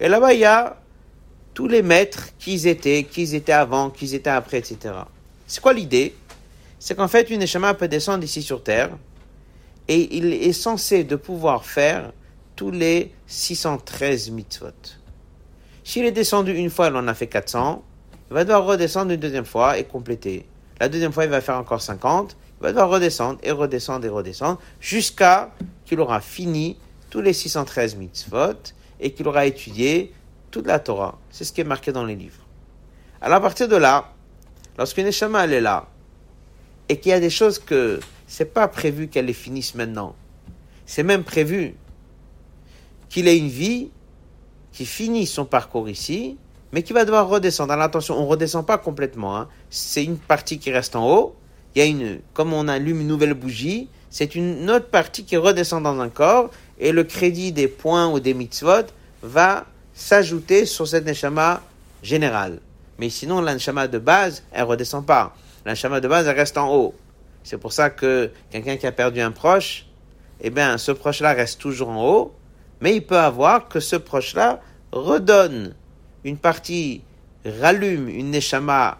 Et 0.00 0.08
là-bas, 0.08 0.34
il 0.34 0.40
y 0.40 0.44
a 0.44 0.80
tous 1.54 1.68
les 1.68 1.82
maîtres, 1.82 2.30
qui 2.40 2.54
ils 2.54 2.66
étaient, 2.66 3.04
qui 3.04 3.22
ils 3.22 3.34
étaient 3.36 3.52
avant, 3.52 3.90
qui 3.90 4.06
ils 4.06 4.14
étaient 4.16 4.30
après, 4.30 4.58
etc. 4.58 4.96
C'est 5.46 5.60
quoi 5.60 5.74
l'idée? 5.74 6.16
C'est 6.80 6.96
qu'en 6.96 7.06
fait, 7.06 7.30
une 7.30 7.38
Neshama 7.38 7.72
peut 7.74 7.86
descendre 7.86 8.24
ici 8.24 8.42
sur 8.42 8.64
Terre 8.64 8.90
et 9.86 10.16
il 10.16 10.32
est 10.32 10.52
censé 10.52 11.04
de 11.04 11.14
pouvoir 11.14 11.64
faire 11.64 12.10
tous 12.58 12.72
les 12.72 13.12
613 13.28 14.30
mitzvot. 14.30 14.72
S'il 15.84 16.04
est 16.04 16.10
descendu 16.10 16.52
une 16.52 16.70
fois, 16.70 16.88
il 16.88 16.96
en 16.96 17.06
a 17.06 17.14
fait 17.14 17.28
400, 17.28 17.84
il 18.30 18.34
va 18.34 18.42
devoir 18.42 18.64
redescendre 18.64 19.12
une 19.12 19.20
deuxième 19.20 19.44
fois 19.44 19.78
et 19.78 19.84
compléter. 19.84 20.44
La 20.80 20.88
deuxième 20.88 21.12
fois, 21.12 21.22
il 21.22 21.30
va 21.30 21.40
faire 21.40 21.56
encore 21.56 21.80
50, 21.80 22.36
il 22.58 22.62
va 22.64 22.70
devoir 22.70 22.90
redescendre 22.90 23.38
et 23.44 23.52
redescendre 23.52 24.04
et 24.04 24.08
redescendre 24.08 24.58
jusqu'à 24.80 25.52
qu'il 25.84 26.00
aura 26.00 26.20
fini 26.20 26.76
tous 27.10 27.20
les 27.20 27.32
613 27.32 27.94
mitzvot 27.94 28.74
et 28.98 29.12
qu'il 29.12 29.28
aura 29.28 29.46
étudié 29.46 30.12
toute 30.50 30.66
la 30.66 30.80
Torah. 30.80 31.16
C'est 31.30 31.44
ce 31.44 31.52
qui 31.52 31.60
est 31.60 31.64
marqué 31.64 31.92
dans 31.92 32.04
les 32.04 32.16
livres. 32.16 32.44
Alors 33.20 33.36
à 33.36 33.40
partir 33.40 33.68
de 33.68 33.76
là, 33.76 34.12
lorsqu'une 34.76 35.04
Neshama 35.04 35.44
elle 35.44 35.52
est 35.52 35.60
là 35.60 35.86
et 36.88 36.98
qu'il 36.98 37.10
y 37.10 37.14
a 37.14 37.20
des 37.20 37.30
choses 37.30 37.60
que 37.60 38.00
c'est 38.26 38.52
pas 38.52 38.66
prévu 38.66 39.06
qu'elle 39.06 39.26
les 39.26 39.32
finisse 39.32 39.76
maintenant, 39.76 40.16
c'est 40.86 41.04
même 41.04 41.22
prévu 41.22 41.76
qu'il 43.08 43.28
ait 43.28 43.38
une 43.38 43.48
vie 43.48 43.90
qui 44.72 44.86
finit 44.86 45.26
son 45.26 45.44
parcours 45.44 45.88
ici, 45.88 46.36
mais 46.72 46.82
qui 46.82 46.92
va 46.92 47.04
devoir 47.04 47.28
redescendre. 47.28 47.72
Alors 47.72 47.86
attention, 47.86 48.16
on 48.16 48.22
ne 48.22 48.26
redescend 48.26 48.66
pas 48.66 48.78
complètement. 48.78 49.36
Hein. 49.36 49.48
C'est 49.70 50.04
une 50.04 50.18
partie 50.18 50.58
qui 50.58 50.70
reste 50.70 50.96
en 50.96 51.08
haut. 51.08 51.36
Il 51.74 51.78
y 51.78 51.82
a 51.82 51.86
une, 51.86 52.20
comme 52.34 52.52
on 52.52 52.68
allume 52.68 53.00
une 53.00 53.06
nouvelle 53.06 53.34
bougie, 53.34 53.88
c'est 54.10 54.34
une 54.34 54.70
autre 54.70 54.88
partie 54.88 55.24
qui 55.24 55.36
redescend 55.36 55.82
dans 55.82 56.00
un 56.00 56.08
corps 56.08 56.50
et 56.78 56.92
le 56.92 57.04
crédit 57.04 57.52
des 57.52 57.68
points 57.68 58.08
ou 58.08 58.20
des 58.20 58.34
mitzvot 58.34 58.86
va 59.22 59.66
s'ajouter 59.94 60.64
sur 60.64 60.88
cette 60.88 61.04
neshama 61.04 61.62
générale. 62.02 62.60
Mais 62.98 63.10
sinon, 63.10 63.40
la 63.40 63.54
neshama 63.54 63.86
de 63.86 63.98
base, 63.98 64.44
elle 64.52 64.64
redescend 64.64 65.04
pas. 65.04 65.34
La 65.64 65.72
neshama 65.72 66.00
de 66.00 66.08
base, 66.08 66.26
elle 66.26 66.36
reste 66.36 66.56
en 66.56 66.74
haut. 66.74 66.94
C'est 67.44 67.58
pour 67.58 67.72
ça 67.72 67.90
que 67.90 68.30
quelqu'un 68.50 68.76
qui 68.76 68.86
a 68.86 68.92
perdu 68.92 69.20
un 69.20 69.30
proche, 69.30 69.86
eh 70.40 70.50
bien, 70.50 70.78
ce 70.78 70.92
proche-là 70.92 71.32
reste 71.32 71.60
toujours 71.60 71.88
en 71.88 72.04
haut, 72.04 72.34
mais 72.80 72.96
il 72.96 73.04
peut 73.04 73.18
avoir 73.18 73.68
que 73.68 73.80
ce 73.80 73.96
proche-là 73.96 74.60
redonne 74.92 75.74
une 76.24 76.36
partie, 76.36 77.02
rallume 77.44 78.08
une 78.08 78.30
neshama 78.30 78.98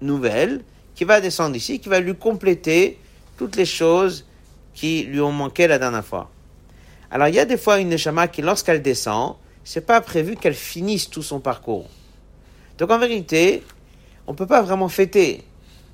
nouvelle 0.00 0.62
qui 0.94 1.04
va 1.04 1.20
descendre 1.20 1.56
ici, 1.56 1.80
qui 1.80 1.88
va 1.88 2.00
lui 2.00 2.14
compléter 2.14 2.98
toutes 3.36 3.56
les 3.56 3.66
choses 3.66 4.26
qui 4.74 5.04
lui 5.04 5.20
ont 5.20 5.32
manqué 5.32 5.66
la 5.66 5.78
dernière 5.78 6.04
fois. 6.04 6.30
Alors 7.10 7.28
il 7.28 7.34
y 7.34 7.38
a 7.38 7.44
des 7.44 7.56
fois 7.56 7.78
une 7.78 7.88
neshama 7.88 8.28
qui, 8.28 8.42
lorsqu'elle 8.42 8.82
descend, 8.82 9.36
c'est 9.62 9.86
pas 9.86 10.00
prévu 10.00 10.36
qu'elle 10.36 10.54
finisse 10.54 11.08
tout 11.08 11.22
son 11.22 11.40
parcours. 11.40 11.88
Donc 12.78 12.90
en 12.90 12.98
vérité, 12.98 13.62
on 14.26 14.32
ne 14.32 14.36
peut 14.36 14.46
pas 14.46 14.62
vraiment 14.62 14.88
fêter. 14.88 15.44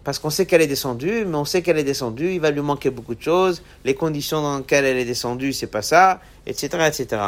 Parce 0.05 0.19
qu'on 0.19 0.31
sait 0.31 0.47
qu'elle 0.47 0.63
est 0.63 0.67
descendue, 0.67 1.25
mais 1.27 1.37
on 1.37 1.45
sait 1.45 1.63
qu'elle 1.63 1.79
est 1.79 1.85
descendue, 1.85 2.33
il 2.33 2.41
va 2.41 2.51
lui 2.51 2.63
manquer 2.63 2.91
beaucoup 2.91 3.15
de 3.15 3.23
choses, 3.23 3.63
les 3.85 3.95
conditions 3.95 4.41
dans 4.41 4.59
lesquelles 4.59 4.87
elle 4.87 4.97
est 4.97 5.05
descendue, 5.05 5.53
c'est 5.53 5.67
pas 5.67 5.83
ça, 5.83 6.21
etc., 6.47 6.69
etc. 6.87 7.23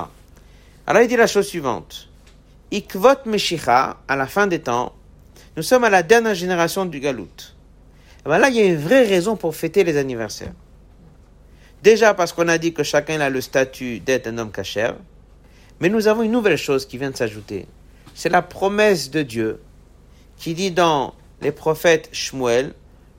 Alors 0.86 1.02
il 1.02 1.08
dit 1.08 1.16
la 1.16 1.26
chose 1.26 1.46
suivante. 1.46 2.08
Ikvot 2.72 3.26
Meshicha, 3.26 3.98
à 4.08 4.16
la 4.16 4.26
fin 4.26 4.46
des 4.46 4.60
temps, 4.60 4.94
nous 5.56 5.62
sommes 5.62 5.84
à 5.84 5.90
la 5.90 6.02
dernière 6.02 6.34
génération 6.34 6.86
du 6.86 6.98
Galout. 6.98 7.54
Et 8.24 8.28
ben 8.28 8.38
là, 8.38 8.48
il 8.48 8.54
y 8.54 8.60
a 8.60 8.64
une 8.64 8.76
vraie 8.76 9.06
raison 9.06 9.36
pour 9.36 9.54
fêter 9.54 9.84
les 9.84 9.98
anniversaires. 9.98 10.54
Déjà 11.82 12.14
parce 12.14 12.32
qu'on 12.32 12.48
a 12.48 12.56
dit 12.56 12.72
que 12.72 12.82
chacun 12.82 13.20
a 13.20 13.28
le 13.28 13.40
statut 13.40 14.00
d'être 14.00 14.28
un 14.28 14.38
homme 14.38 14.52
cachère, 14.52 14.96
mais 15.80 15.88
nous 15.88 16.06
avons 16.06 16.22
une 16.22 16.32
nouvelle 16.32 16.56
chose 16.56 16.86
qui 16.86 16.96
vient 16.96 17.10
de 17.10 17.16
s'ajouter. 17.16 17.66
C'est 18.14 18.28
la 18.28 18.40
promesse 18.40 19.10
de 19.10 19.22
Dieu 19.22 19.60
qui 20.36 20.54
dit 20.54 20.70
dans 20.70 21.14
les 21.42 21.52
prophètes 21.52 22.08
Shmuel, 22.12 22.72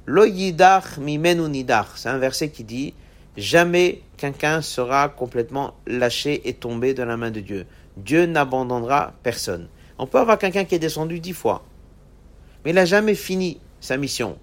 Lo 0.05 0.26
yidach 0.26 0.97
mimenu 0.97 1.47
nidach. 1.49 1.88
C'est 1.95 2.09
un 2.09 2.17
verset 2.17 2.49
qui 2.49 2.63
dit 2.63 2.93
Jamais 3.38 4.01
quelqu'un 4.17 4.61
sera 4.61 5.09
complètement 5.09 5.74
lâché 5.88 6.47
et 6.47 6.53
tombé 6.53 6.93
de 6.93 7.03
la 7.03 7.17
main 7.17 7.32
de 7.32 7.39
Dieu. 7.39 7.65
Dieu 7.97 8.26
n'abandonnera 8.26 9.13
personne. 9.24 9.67
On 9.97 10.07
peut 10.07 10.19
avoir 10.19 10.38
quelqu'un 10.38 10.65
qui 10.65 10.76
est 10.76 10.80
descendu 10.80 11.19
dix 11.19 11.34
fois, 11.34 11.63
mais 12.63 12.71
il 12.71 12.76
n'a 12.76 12.86
jamais 12.86 13.15
fini 13.15 13.59
sa 13.80 13.97
mission. 13.97 14.38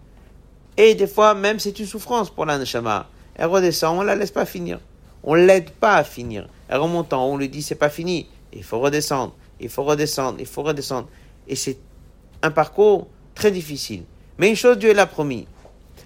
Et 0.77 0.95
des 0.95 1.07
fois, 1.07 1.35
même 1.35 1.59
c'est 1.59 1.79
une 1.79 1.87
souffrance 1.87 2.31
pour 2.31 2.47
la 2.47 2.59
neshama. 2.59 3.09
Elle 3.35 3.47
redescend, 3.47 3.99
on 3.99 4.03
la 4.03 4.17
laisse 4.17 4.31
pas 4.31 4.47
finir. 4.47 4.81
On 5.23 5.35
l'aide 5.35 5.71
pas 5.71 5.97
à 5.97 6.05
finir. 6.05 6.49
Elle 6.69 6.79
remonte 6.79 7.13
en 7.13 7.27
on 7.27 7.37
lui 7.37 7.49
dit 7.49 7.63
c'est 7.63 7.75
pas 7.75 7.91
fini. 7.91 8.29
Il 8.53 8.65
faut 8.65 8.81
redescendre, 8.81 9.35
il 9.61 9.69
faut 9.69 9.85
redescendre, 9.85 10.39
il 10.41 10.47
faut 10.47 10.63
redescendre. 10.63 11.09
Et 11.47 11.57
c'est 11.57 11.79
un 12.43 12.51
parcours 12.51 13.09
très 13.41 13.51
difficile. 13.51 14.03
Mais 14.39 14.51
une 14.51 14.57
chose, 14.57 14.77
Dieu 14.79 14.93
l'a 14.93 15.07
promis. 15.07 15.47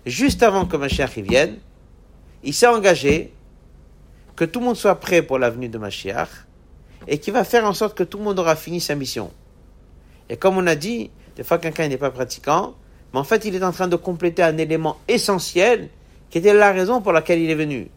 Juste 0.07 0.45
avant 0.45 0.67
que 0.67 0.77
Mashiach 0.77 1.19
vienne, 1.19 1.57
il 2.45 2.55
s'est 2.55 2.69
engagé 2.69 3.33
que 4.37 4.45
tout 4.45 4.61
le 4.61 4.67
monde 4.67 4.77
soit 4.77 4.95
prêt 5.01 5.21
pour 5.21 5.41
l'avenue 5.41 5.69
de 5.69 5.77
Mashiach 5.77 6.29
et 7.09 7.19
qu'il 7.19 7.33
va 7.33 7.43
faire 7.43 7.65
en 7.65 7.75
sorte 7.75 7.99
que 7.99 8.05
tout 8.05 8.19
le 8.19 8.25
monde 8.25 8.39
aura 8.39 8.55
fini 8.55 8.81
sa 8.81 8.95
mission. 8.95 9.33
Et 10.29 10.37
comme 10.37 10.57
on 10.57 10.67
a 10.69 10.77
dit, 10.77 11.11
des 11.37 11.43
fois 11.43 11.59
quelqu'un 11.59 11.89
n'est 11.89 11.97
pas 11.97 12.13
pratiquant, 12.13 12.75
mais 13.13 13.19
en 13.19 13.25
fait 13.25 13.45
il 13.45 13.55
est 13.57 13.65
en 13.65 13.73
train 13.73 13.89
de 13.89 13.97
compléter 13.97 14.43
un 14.43 14.57
élément 14.57 14.99
essentiel 15.09 15.89
qui 16.31 16.39
était 16.39 16.55
la 16.55 16.71
raison 16.71 17.03
pour 17.03 17.13
laquelle 17.13 17.41
il 17.41 17.51
est 17.51 17.57
venu. 17.57 17.89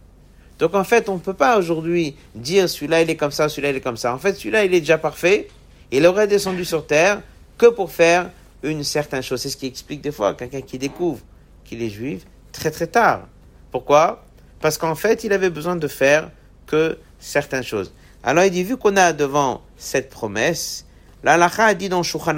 Donc 0.58 0.74
en 0.74 0.84
fait, 0.84 1.10
on 1.10 1.16
ne 1.16 1.20
peut 1.20 1.36
pas 1.36 1.60
aujourd'hui 1.60 2.16
dire 2.34 2.68
celui-là 2.68 3.04
il 3.04 3.10
est 3.12 3.16
comme 3.16 3.32
ça, 3.32 3.50
celui-là 3.50 3.70
il 3.70 3.76
est 3.76 3.82
comme 3.82 3.98
ça. 3.98 4.16
En 4.16 4.18
fait, 4.18 4.34
celui-là 4.34 4.66
il 4.66 4.74
est 4.74 4.80
déjà 4.80 4.98
parfait. 4.98 5.48
Il 5.92 6.06
aurait 6.08 6.28
descendu 6.28 6.66
sur 6.66 6.88
terre 6.88 7.22
que 7.58 7.68
pour 7.68 7.92
faire 7.92 8.32
une 8.64 8.84
certaine 8.84 9.22
chose. 9.22 9.42
C'est 9.42 9.50
ce 9.50 9.58
qui 9.58 9.66
explique 9.66 10.02
des 10.02 10.12
fois 10.12 10.34
quelqu'un 10.34 10.62
qui 10.62 10.78
découvre 10.78 11.22
qu'il 11.64 11.82
est 11.82 11.90
juif 11.90 12.26
très 12.52 12.72
très 12.72 12.88
tard. 12.88 13.28
Pourquoi? 13.72 14.24
Parce 14.60 14.78
qu'en 14.78 14.96
fait, 14.96 15.24
il 15.24 15.34
avait 15.34 15.50
besoin 15.50 15.76
de 15.76 15.88
faire 15.88 16.32
que 16.66 16.98
certaines 17.20 17.64
choses. 17.64 17.94
Alors 18.24 18.44
il 18.44 18.52
dit, 18.52 18.64
vu 18.64 18.78
qu'on 18.78 18.98
a 18.98 19.14
devant 19.14 19.62
cette 19.78 20.10
promesse, 20.10 20.86
l'Alacha 21.24 21.66
a 21.66 21.74
dit 21.74 21.90
dans 21.90 22.04
Shulchan 22.04 22.36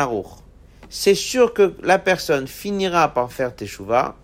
c'est 0.89 1.15
sûr 1.15 1.53
que 1.53 1.76
la 1.84 1.99
personne 1.99 2.47
finira 2.47 3.13
par 3.13 3.32
faire 3.32 3.55
Teshuvah, 3.55 4.15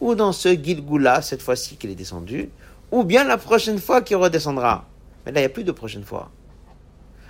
ou 0.00 0.14
dans 0.14 0.32
ce 0.32 0.50
Gilgula, 0.50 1.22
cette 1.22 1.42
fois-ci 1.42 1.76
qu'il 1.76 1.90
est 1.90 1.96
descendu, 1.96 2.50
ou 2.92 3.02
bien 3.02 3.24
la 3.24 3.36
prochaine 3.36 3.78
fois 3.78 4.00
qu'il 4.00 4.16
redescendra. 4.16 4.86
Mais 5.26 5.32
là, 5.32 5.40
il 5.40 5.42
n'y 5.42 5.46
a 5.46 5.50
plus 5.50 5.64
de 5.64 5.72
prochaine 5.72 6.04
fois. 6.04 6.30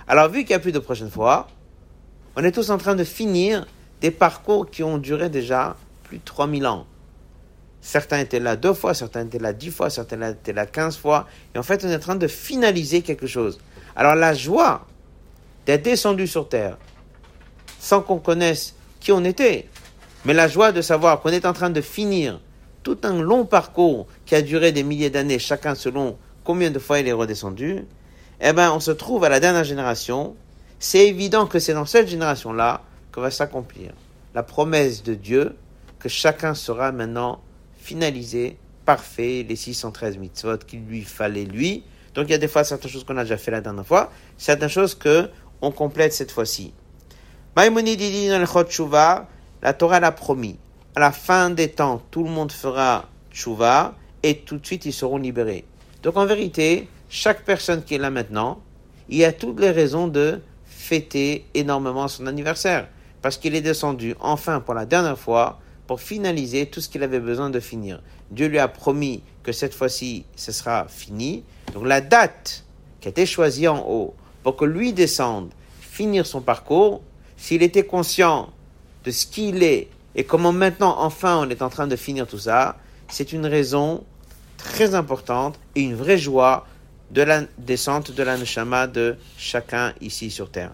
Alors, 0.07 0.29
vu 0.29 0.39
qu'il 0.39 0.49
n'y 0.49 0.55
a 0.55 0.59
plus 0.59 0.71
de 0.71 0.79
prochaine 0.79 1.09
fois, 1.09 1.47
on 2.35 2.43
est 2.43 2.51
tous 2.51 2.69
en 2.69 2.77
train 2.77 2.95
de 2.95 3.03
finir 3.03 3.65
des 4.01 4.11
parcours 4.11 4.69
qui 4.69 4.83
ont 4.83 4.97
duré 4.97 5.29
déjà 5.29 5.75
plus 6.03 6.17
de 6.17 6.23
3000 6.23 6.67
ans. 6.67 6.85
Certains 7.81 8.19
étaient 8.19 8.39
là 8.39 8.55
deux 8.55 8.73
fois, 8.73 8.93
certains 8.93 9.25
étaient 9.25 9.39
là 9.39 9.53
dix 9.53 9.69
fois, 9.69 9.89
certains 9.89 10.31
étaient 10.31 10.53
là 10.53 10.65
quinze 10.65 10.97
fois. 10.97 11.27
Et 11.53 11.59
en 11.59 11.63
fait, 11.63 11.85
on 11.85 11.89
est 11.89 11.95
en 11.95 11.99
train 11.99 12.15
de 12.15 12.27
finaliser 12.27 13.01
quelque 13.01 13.27
chose. 13.27 13.59
Alors, 13.95 14.15
la 14.15 14.33
joie 14.33 14.87
d'être 15.65 15.83
descendu 15.83 16.27
sur 16.27 16.49
terre, 16.49 16.77
sans 17.79 18.01
qu'on 18.01 18.17
connaisse 18.17 18.75
qui 18.99 19.11
on 19.11 19.23
était, 19.23 19.67
mais 20.25 20.33
la 20.33 20.47
joie 20.47 20.71
de 20.71 20.81
savoir 20.81 21.21
qu'on 21.21 21.29
est 21.29 21.45
en 21.45 21.53
train 21.53 21.69
de 21.69 21.81
finir 21.81 22.39
tout 22.81 22.97
un 23.03 23.21
long 23.21 23.45
parcours 23.45 24.07
qui 24.25 24.33
a 24.35 24.41
duré 24.41 24.71
des 24.71 24.83
milliers 24.83 25.11
d'années, 25.11 25.39
chacun 25.39 25.75
selon 25.75 26.17
combien 26.43 26.71
de 26.71 26.79
fois 26.79 26.99
il 26.99 27.07
est 27.07 27.13
redescendu, 27.13 27.85
eh 28.41 28.53
bien, 28.53 28.73
on 28.73 28.79
se 28.79 28.91
trouve 28.91 29.23
à 29.23 29.29
la 29.29 29.39
dernière 29.39 29.63
génération. 29.63 30.35
C'est 30.79 31.07
évident 31.07 31.45
que 31.45 31.59
c'est 31.59 31.73
dans 31.73 31.85
cette 31.85 32.07
génération-là 32.07 32.81
va 33.21 33.31
s'accomplir 33.31 33.93
la 34.35 34.43
promesse 34.43 35.01
de 35.01 35.13
Dieu 35.13 35.55
que 35.99 36.09
chacun 36.09 36.53
sera 36.53 36.91
maintenant 36.91 37.41
finalisé, 37.77 38.57
parfait, 38.85 39.45
les 39.47 39.55
613 39.55 40.17
mitzvot 40.17 40.57
qu'il 40.57 40.85
lui 40.85 41.03
fallait 41.03 41.45
lui. 41.45 41.83
Donc 42.13 42.25
il 42.27 42.31
y 42.31 42.35
a 42.35 42.37
des 42.37 42.47
fois 42.47 42.63
certaines 42.63 42.91
choses 42.91 43.03
qu'on 43.03 43.17
a 43.17 43.23
déjà 43.23 43.37
fait 43.37 43.51
la 43.51 43.61
dernière 43.61 43.85
fois, 43.85 44.11
certaines 44.37 44.69
choses 44.69 44.93
que 44.93 45.29
on 45.61 45.71
complète 45.71 46.13
cette 46.13 46.31
fois-ci. 46.31 46.73
Maïmonide 47.55 47.97
dit 47.97 48.27
dans 48.27 48.39
le 48.39 48.45
Chot 48.45 48.89
la 48.91 49.73
Torah 49.73 49.99
l'a 49.99 50.11
promis 50.11 50.59
à 50.95 50.99
la 50.99 51.11
fin 51.11 51.49
des 51.49 51.69
temps, 51.69 52.01
tout 52.11 52.23
le 52.23 52.29
monde 52.29 52.51
fera 52.51 53.09
tchouva 53.31 53.95
et 54.23 54.39
tout 54.39 54.57
de 54.57 54.65
suite 54.65 54.85
ils 54.85 54.93
seront 54.93 55.17
libérés. 55.17 55.65
Donc 56.03 56.17
en 56.17 56.25
vérité, 56.25 56.87
chaque 57.09 57.43
personne 57.43 57.83
qui 57.83 57.95
est 57.95 57.99
là 57.99 58.09
maintenant, 58.09 58.61
il 59.09 59.17
y 59.17 59.25
a 59.25 59.31
toutes 59.31 59.59
les 59.59 59.71
raisons 59.71 60.07
de 60.07 60.41
fêter 60.65 61.45
énormément 61.53 62.07
son 62.07 62.27
anniversaire 62.27 62.87
parce 63.25 63.37
qu'il 63.37 63.55
est 63.55 63.61
descendu 63.61 64.13
enfin 64.19 64.59
pour 64.59 64.75
la 64.75 64.85
dernière 64.85 65.17
fois 65.17 65.57
pour 65.87 65.99
finaliser 65.99 66.67
tout 66.67 66.79
ce 66.79 66.87
qu'il 66.87 67.01
avait 67.01 67.19
besoin 67.19 67.49
de 67.49 67.59
finir. 67.59 68.03
Dieu 68.29 68.45
lui 68.45 68.59
a 68.59 68.67
promis 68.67 69.23
que 69.41 69.51
cette 69.51 69.73
fois-ci, 69.73 70.25
ce 70.35 70.51
sera 70.51 70.85
fini. 70.87 71.43
Donc 71.73 71.87
la 71.87 72.01
date 72.01 72.63
qui 73.01 73.07
a 73.07 73.09
été 73.09 73.25
choisie 73.25 73.67
en 73.67 73.79
haut 73.79 74.13
pour 74.43 74.55
que 74.55 74.65
lui 74.65 74.93
descende, 74.93 75.49
finir 75.81 76.27
son 76.27 76.39
parcours, 76.39 77.01
s'il 77.35 77.63
était 77.63 77.83
conscient 77.83 78.53
de 79.05 79.09
ce 79.09 79.25
qu'il 79.25 79.63
est 79.63 79.87
et 80.13 80.23
comment 80.23 80.53
maintenant, 80.53 80.95
enfin, 80.99 81.39
on 81.43 81.49
est 81.49 81.63
en 81.63 81.69
train 81.69 81.87
de 81.87 81.95
finir 81.95 82.27
tout 82.27 82.37
ça, 82.37 82.77
c'est 83.07 83.33
une 83.33 83.47
raison 83.47 84.03
très 84.55 84.93
importante 84.93 85.59
et 85.73 85.81
une 85.81 85.95
vraie 85.95 86.19
joie 86.19 86.67
de 87.09 87.23
la 87.23 87.41
descente 87.57 88.11
de 88.11 88.21
la 88.21 88.37
neshama 88.37 88.85
de 88.85 89.17
chacun 89.35 89.95
ici 89.99 90.29
sur 90.29 90.51
terre. 90.51 90.73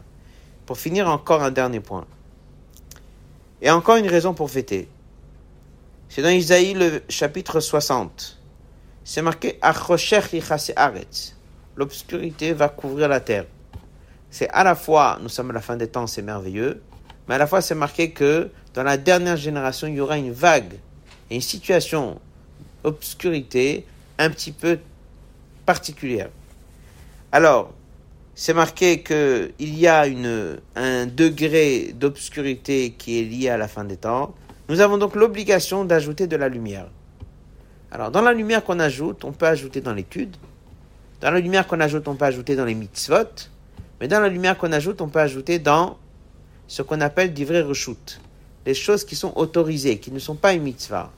Pour 0.65 0.77
finir, 0.77 1.07
encore 1.07 1.43
un 1.43 1.51
dernier 1.51 1.79
point. 1.79 2.05
Et 3.61 3.69
encore 3.69 3.97
une 3.97 4.07
raison 4.07 4.33
pour 4.33 4.49
fêter. 4.49 4.87
C'est 6.09 6.21
dans 6.21 6.29
Isaïe 6.29 6.73
le 6.73 7.03
chapitre 7.09 7.59
60. 7.59 8.39
C'est 9.03 9.21
marqué 9.21 9.59
L'obscurité 11.75 12.53
va 12.53 12.69
couvrir 12.69 13.07
la 13.07 13.19
terre. 13.19 13.45
C'est 14.29 14.49
à 14.49 14.63
la 14.63 14.75
fois, 14.75 15.19
nous 15.21 15.29
sommes 15.29 15.51
à 15.51 15.53
la 15.53 15.61
fin 15.61 15.77
des 15.77 15.87
temps, 15.87 16.07
c'est 16.07 16.21
merveilleux, 16.21 16.81
mais 17.27 17.35
à 17.35 17.37
la 17.37 17.47
fois 17.47 17.61
c'est 17.61 17.75
marqué 17.75 18.11
que 18.11 18.49
dans 18.73 18.83
la 18.83 18.97
dernière 18.97 19.37
génération, 19.37 19.87
il 19.87 19.95
y 19.95 20.01
aura 20.01 20.17
une 20.17 20.31
vague 20.31 20.73
et 21.29 21.35
une 21.35 21.41
situation 21.41 22.19
obscurité 22.83 23.85
un 24.17 24.29
petit 24.29 24.51
peu 24.51 24.79
particulière. 25.65 26.29
Alors, 27.31 27.73
c'est 28.35 28.53
marqué 28.53 29.03
qu'il 29.03 29.51
y 29.59 29.87
a 29.87 30.07
une, 30.07 30.59
un 30.75 31.05
degré 31.05 31.93
d'obscurité 31.93 32.91
qui 32.97 33.19
est 33.19 33.23
lié 33.23 33.49
à 33.49 33.57
la 33.57 33.67
fin 33.67 33.83
des 33.83 33.97
temps. 33.97 34.33
Nous 34.69 34.79
avons 34.79 34.97
donc 34.97 35.15
l'obligation 35.15 35.85
d'ajouter 35.85 36.27
de 36.27 36.35
la 36.35 36.49
lumière. 36.49 36.87
Alors, 37.91 38.09
dans 38.09 38.21
la 38.21 38.33
lumière 38.33 38.63
qu'on 38.63 38.79
ajoute, 38.79 39.25
on 39.25 39.33
peut 39.33 39.47
ajouter 39.47 39.81
dans 39.81 39.93
l'étude. 39.93 40.37
Dans 41.19 41.31
la 41.31 41.39
lumière 41.39 41.67
qu'on 41.67 41.79
ajoute, 41.81 42.07
on 42.07 42.15
peut 42.15 42.25
ajouter 42.25 42.55
dans 42.55 42.65
les 42.65 42.73
mitzvot. 42.73 43.49
Mais 43.99 44.07
dans 44.07 44.19
la 44.19 44.29
lumière 44.29 44.57
qu'on 44.57 44.71
ajoute, 44.71 45.01
on 45.01 45.09
peut 45.09 45.19
ajouter 45.19 45.59
dans 45.59 45.97
ce 46.67 46.81
qu'on 46.81 47.01
appelle 47.01 47.33
du 47.33 47.43
vrai 47.43 47.61
reshoot 47.61 48.21
les 48.65 48.73
choses 48.73 49.03
qui 49.03 49.15
sont 49.15 49.33
autorisées, 49.35 49.99
qui 49.99 50.11
ne 50.11 50.19
sont 50.19 50.35
pas 50.35 50.53
une 50.53 50.63
mitzvah. 50.63 51.11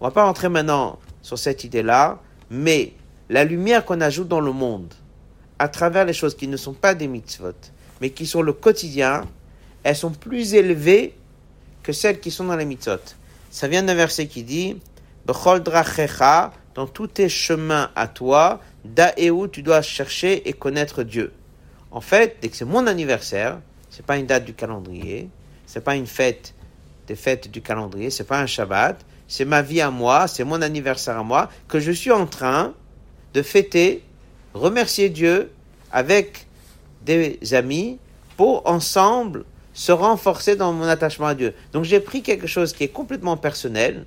On 0.00 0.04
va 0.04 0.10
pas 0.10 0.24
rentrer 0.24 0.48
maintenant 0.48 0.98
sur 1.22 1.38
cette 1.38 1.64
idée-là, 1.64 2.20
mais 2.50 2.92
la 3.28 3.44
lumière 3.44 3.84
qu'on 3.84 4.00
ajoute 4.00 4.28
dans 4.28 4.40
le 4.40 4.52
monde, 4.52 4.92
à 5.60 5.68
travers 5.68 6.06
les 6.06 6.14
choses 6.14 6.34
qui 6.34 6.48
ne 6.48 6.56
sont 6.56 6.72
pas 6.72 6.94
des 6.94 7.06
mitzvot, 7.06 7.52
mais 8.00 8.08
qui 8.10 8.26
sont 8.26 8.40
le 8.40 8.54
quotidien, 8.54 9.26
elles 9.82 9.94
sont 9.94 10.10
plus 10.10 10.54
élevées 10.54 11.14
que 11.82 11.92
celles 11.92 12.18
qui 12.18 12.30
sont 12.30 12.44
dans 12.44 12.56
les 12.56 12.64
mitzvot. 12.64 12.96
Ça 13.50 13.68
vient 13.68 13.82
d'un 13.82 13.94
verset 13.94 14.26
qui 14.26 14.42
dit, 14.42 14.80
Bechol 15.26 15.62
dans 16.74 16.86
tous 16.86 17.08
tes 17.08 17.28
chemins 17.28 17.90
à 17.94 18.08
toi, 18.08 18.62
où 19.30 19.48
tu 19.48 19.62
dois 19.62 19.82
chercher 19.82 20.48
et 20.48 20.54
connaître 20.54 21.02
Dieu. 21.02 21.30
En 21.90 22.00
fait, 22.00 22.38
dès 22.40 22.48
que 22.48 22.56
c'est 22.56 22.64
mon 22.64 22.86
anniversaire, 22.86 23.60
c'est 23.90 24.06
pas 24.06 24.16
une 24.16 24.24
date 24.26 24.46
du 24.46 24.54
calendrier, 24.54 25.28
c'est 25.66 25.84
pas 25.84 25.94
une 25.94 26.06
fête 26.06 26.54
des 27.06 27.16
fêtes 27.16 27.50
du 27.50 27.60
calendrier, 27.60 28.08
c'est 28.08 28.24
pas 28.24 28.40
un 28.40 28.46
Shabbat, 28.46 28.98
c'est 29.28 29.44
ma 29.44 29.60
vie 29.60 29.82
à 29.82 29.90
moi, 29.90 30.26
c'est 30.26 30.44
mon 30.44 30.62
anniversaire 30.62 31.18
à 31.18 31.22
moi, 31.22 31.50
que 31.68 31.80
je 31.80 31.92
suis 31.92 32.12
en 32.12 32.26
train 32.26 32.72
de 33.34 33.42
fêter, 33.42 34.04
remercier 34.54 35.08
Dieu 35.08 35.50
avec 35.92 36.46
des 37.02 37.38
amis 37.52 37.98
pour 38.36 38.66
ensemble 38.66 39.44
se 39.72 39.92
renforcer 39.92 40.56
dans 40.56 40.72
mon 40.72 40.84
attachement 40.84 41.26
à 41.26 41.34
Dieu. 41.34 41.54
Donc 41.72 41.84
j'ai 41.84 42.00
pris 42.00 42.22
quelque 42.22 42.46
chose 42.46 42.72
qui 42.72 42.84
est 42.84 42.88
complètement 42.88 43.36
personnel, 43.36 44.04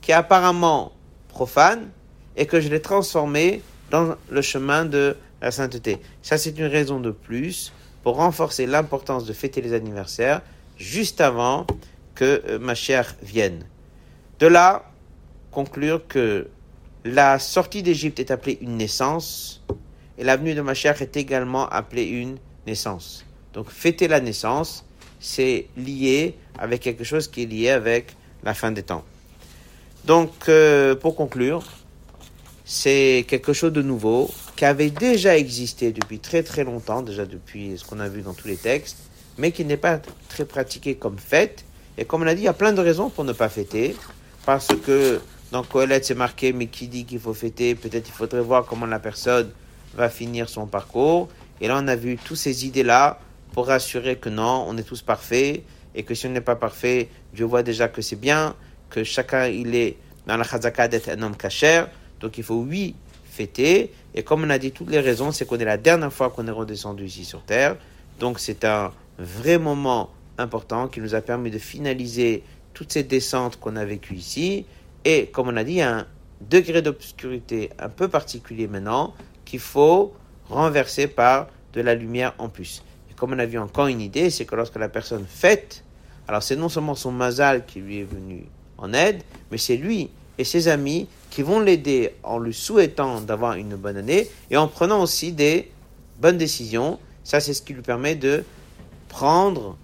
qui 0.00 0.10
est 0.10 0.14
apparemment 0.14 0.92
profane, 1.28 1.88
et 2.36 2.46
que 2.46 2.60
je 2.60 2.68
l'ai 2.68 2.82
transformé 2.82 3.62
dans 3.90 4.16
le 4.30 4.42
chemin 4.42 4.84
de 4.84 5.16
la 5.40 5.50
sainteté. 5.50 5.98
Ça, 6.22 6.38
c'est 6.38 6.58
une 6.58 6.66
raison 6.66 7.00
de 7.00 7.10
plus 7.10 7.72
pour 8.02 8.16
renforcer 8.16 8.66
l'importance 8.66 9.24
de 9.24 9.32
fêter 9.32 9.60
les 9.60 9.72
anniversaires 9.72 10.42
juste 10.76 11.20
avant 11.20 11.66
que 12.14 12.42
euh, 12.48 12.58
Mashiach 12.58 13.16
vienne. 13.22 13.64
De 14.38 14.46
là, 14.46 14.84
conclure 15.50 16.06
que 16.06 16.48
la 17.06 17.38
sortie 17.38 17.82
d'Égypte 17.84 18.18
est 18.18 18.32
appelée 18.32 18.58
une 18.60 18.76
naissance 18.76 19.62
et 20.18 20.24
l'avenue 20.24 20.54
de 20.54 20.60
Mashiach 20.60 21.00
est 21.00 21.16
également 21.16 21.68
appelée 21.68 22.04
une 22.04 22.36
naissance. 22.66 23.24
Donc 23.52 23.70
fêter 23.70 24.08
la 24.08 24.20
naissance, 24.20 24.84
c'est 25.20 25.68
lié 25.76 26.34
avec 26.58 26.80
quelque 26.80 27.04
chose 27.04 27.28
qui 27.28 27.44
est 27.44 27.46
lié 27.46 27.70
avec 27.70 28.16
la 28.42 28.54
fin 28.54 28.72
des 28.72 28.82
temps. 28.82 29.04
Donc 30.04 30.32
euh, 30.48 30.96
pour 30.96 31.14
conclure, 31.14 31.62
c'est 32.64 33.24
quelque 33.28 33.52
chose 33.52 33.72
de 33.72 33.82
nouveau 33.82 34.28
qui 34.56 34.64
avait 34.64 34.90
déjà 34.90 35.38
existé 35.38 35.92
depuis 35.92 36.18
très 36.18 36.42
très 36.42 36.64
longtemps, 36.64 37.02
déjà 37.02 37.24
depuis 37.24 37.78
ce 37.78 37.84
qu'on 37.84 38.00
a 38.00 38.08
vu 38.08 38.22
dans 38.22 38.34
tous 38.34 38.48
les 38.48 38.56
textes, 38.56 38.98
mais 39.38 39.52
qui 39.52 39.64
n'est 39.64 39.76
pas 39.76 40.00
très 40.28 40.44
pratiqué 40.44 40.96
comme 40.96 41.18
fête. 41.18 41.64
Et 41.98 42.04
comme 42.04 42.22
on 42.22 42.26
a 42.26 42.34
dit, 42.34 42.42
il 42.42 42.46
y 42.46 42.48
a 42.48 42.52
plein 42.52 42.72
de 42.72 42.80
raisons 42.80 43.10
pour 43.10 43.24
ne 43.24 43.32
pas 43.32 43.48
fêter, 43.48 43.94
parce 44.44 44.68
que 44.84 45.20
dans 45.52 45.62
Coëlette 45.62 46.04
c'est 46.04 46.14
marqué, 46.14 46.52
mais 46.52 46.66
qui 46.66 46.88
dit 46.88 47.04
qu'il 47.04 47.20
faut 47.20 47.34
fêter, 47.34 47.74
peut-être 47.74 48.08
il 48.08 48.12
faudrait 48.12 48.40
voir 48.40 48.64
comment 48.66 48.86
la 48.86 48.98
personne 48.98 49.50
va 49.94 50.08
finir 50.08 50.48
son 50.48 50.66
parcours. 50.66 51.28
Et 51.60 51.68
là, 51.68 51.80
on 51.82 51.88
a 51.88 51.96
vu 51.96 52.16
toutes 52.16 52.36
ces 52.36 52.66
idées-là 52.66 53.18
pour 53.52 53.68
rassurer 53.68 54.16
que 54.16 54.28
non, 54.28 54.66
on 54.68 54.76
est 54.76 54.82
tous 54.82 55.02
parfaits 55.02 55.62
et 55.94 56.02
que 56.02 56.14
si 56.14 56.26
on 56.26 56.30
n'est 56.30 56.40
pas 56.40 56.56
parfait, 56.56 57.08
Dieu 57.32 57.46
voit 57.46 57.62
déjà 57.62 57.88
que 57.88 58.02
c'est 58.02 58.16
bien, 58.16 58.54
que 58.90 59.02
chacun 59.02 59.46
il 59.46 59.74
est 59.74 59.96
dans 60.26 60.36
la 60.36 60.44
chazaka 60.44 60.88
d'être 60.88 61.08
un 61.08 61.22
homme 61.22 61.36
cachère. 61.36 61.88
Donc 62.20 62.36
il 62.38 62.44
faut, 62.44 62.56
oui, 62.56 62.94
fêter. 63.24 63.92
Et 64.14 64.22
comme 64.22 64.44
on 64.44 64.50
a 64.50 64.58
dit 64.58 64.72
toutes 64.72 64.90
les 64.90 65.00
raisons, 65.00 65.32
c'est 65.32 65.46
qu'on 65.46 65.58
est 65.58 65.64
la 65.64 65.78
dernière 65.78 66.12
fois 66.12 66.30
qu'on 66.30 66.46
est 66.46 66.50
redescendu 66.50 67.06
ici 67.06 67.24
sur 67.24 67.42
Terre. 67.42 67.76
Donc 68.18 68.38
c'est 68.38 68.64
un 68.64 68.92
vrai 69.18 69.58
moment 69.58 70.10
important 70.38 70.88
qui 70.88 71.00
nous 71.00 71.14
a 71.14 71.20
permis 71.20 71.50
de 71.50 71.58
finaliser 71.58 72.42
toutes 72.74 72.92
ces 72.92 73.04
descentes 73.04 73.58
qu'on 73.58 73.76
a 73.76 73.84
vécues 73.84 74.16
ici. 74.16 74.66
Et 75.08 75.26
comme 75.28 75.46
on 75.46 75.56
a 75.56 75.62
dit, 75.62 75.80
un 75.80 76.04
degré 76.40 76.82
d'obscurité 76.82 77.70
un 77.78 77.88
peu 77.88 78.08
particulier 78.08 78.66
maintenant 78.66 79.14
qu'il 79.44 79.60
faut 79.60 80.12
renverser 80.50 81.06
par 81.06 81.46
de 81.74 81.80
la 81.80 81.94
lumière 81.94 82.34
en 82.38 82.48
plus. 82.48 82.82
Et 83.08 83.14
comme 83.14 83.32
on 83.32 83.38
a 83.38 83.46
vu 83.46 83.56
encore 83.56 83.86
une 83.86 84.00
idée, 84.00 84.30
c'est 84.30 84.46
que 84.46 84.56
lorsque 84.56 84.74
la 84.74 84.88
personne 84.88 85.24
fête, 85.24 85.84
alors 86.26 86.42
c'est 86.42 86.56
non 86.56 86.68
seulement 86.68 86.96
son 86.96 87.12
mazal 87.12 87.66
qui 87.66 87.78
lui 87.78 88.00
est 88.00 88.04
venu 88.04 88.46
en 88.78 88.92
aide, 88.92 89.22
mais 89.52 89.58
c'est 89.58 89.76
lui 89.76 90.10
et 90.38 90.44
ses 90.44 90.66
amis 90.66 91.06
qui 91.30 91.42
vont 91.42 91.60
l'aider 91.60 92.14
en 92.24 92.40
lui 92.40 92.52
souhaitant 92.52 93.20
d'avoir 93.20 93.52
une 93.52 93.76
bonne 93.76 93.98
année 93.98 94.28
et 94.50 94.56
en 94.56 94.66
prenant 94.66 95.00
aussi 95.00 95.30
des 95.30 95.70
bonnes 96.18 96.36
décisions. 96.36 96.98
Ça, 97.22 97.38
c'est 97.38 97.54
ce 97.54 97.62
qui 97.62 97.74
lui 97.74 97.82
permet 97.82 98.16
de 98.16 98.42
prendre 99.08 99.76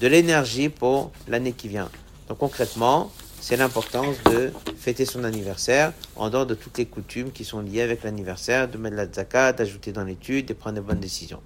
de 0.00 0.06
l'énergie 0.06 0.70
pour 0.70 1.12
l'année 1.28 1.52
qui 1.52 1.68
vient. 1.68 1.90
Donc 2.28 2.38
concrètement, 2.38 3.12
c'est 3.46 3.58
l'importance 3.58 4.16
de 4.24 4.50
fêter 4.78 5.04
son 5.04 5.22
anniversaire 5.22 5.92
en 6.16 6.30
dehors 6.30 6.46
de 6.46 6.54
toutes 6.54 6.78
les 6.78 6.86
coutumes 6.86 7.30
qui 7.30 7.44
sont 7.44 7.60
liées 7.60 7.82
avec 7.82 8.02
l'anniversaire, 8.02 8.68
de 8.68 8.78
mettre 8.78 8.96
la 8.96 9.06
zakat, 9.06 9.52
d'ajouter 9.52 9.92
dans 9.92 10.02
l'étude 10.02 10.50
et 10.50 10.54
prendre 10.54 10.76
de 10.76 10.80
bonnes 10.80 10.98
décisions. 10.98 11.42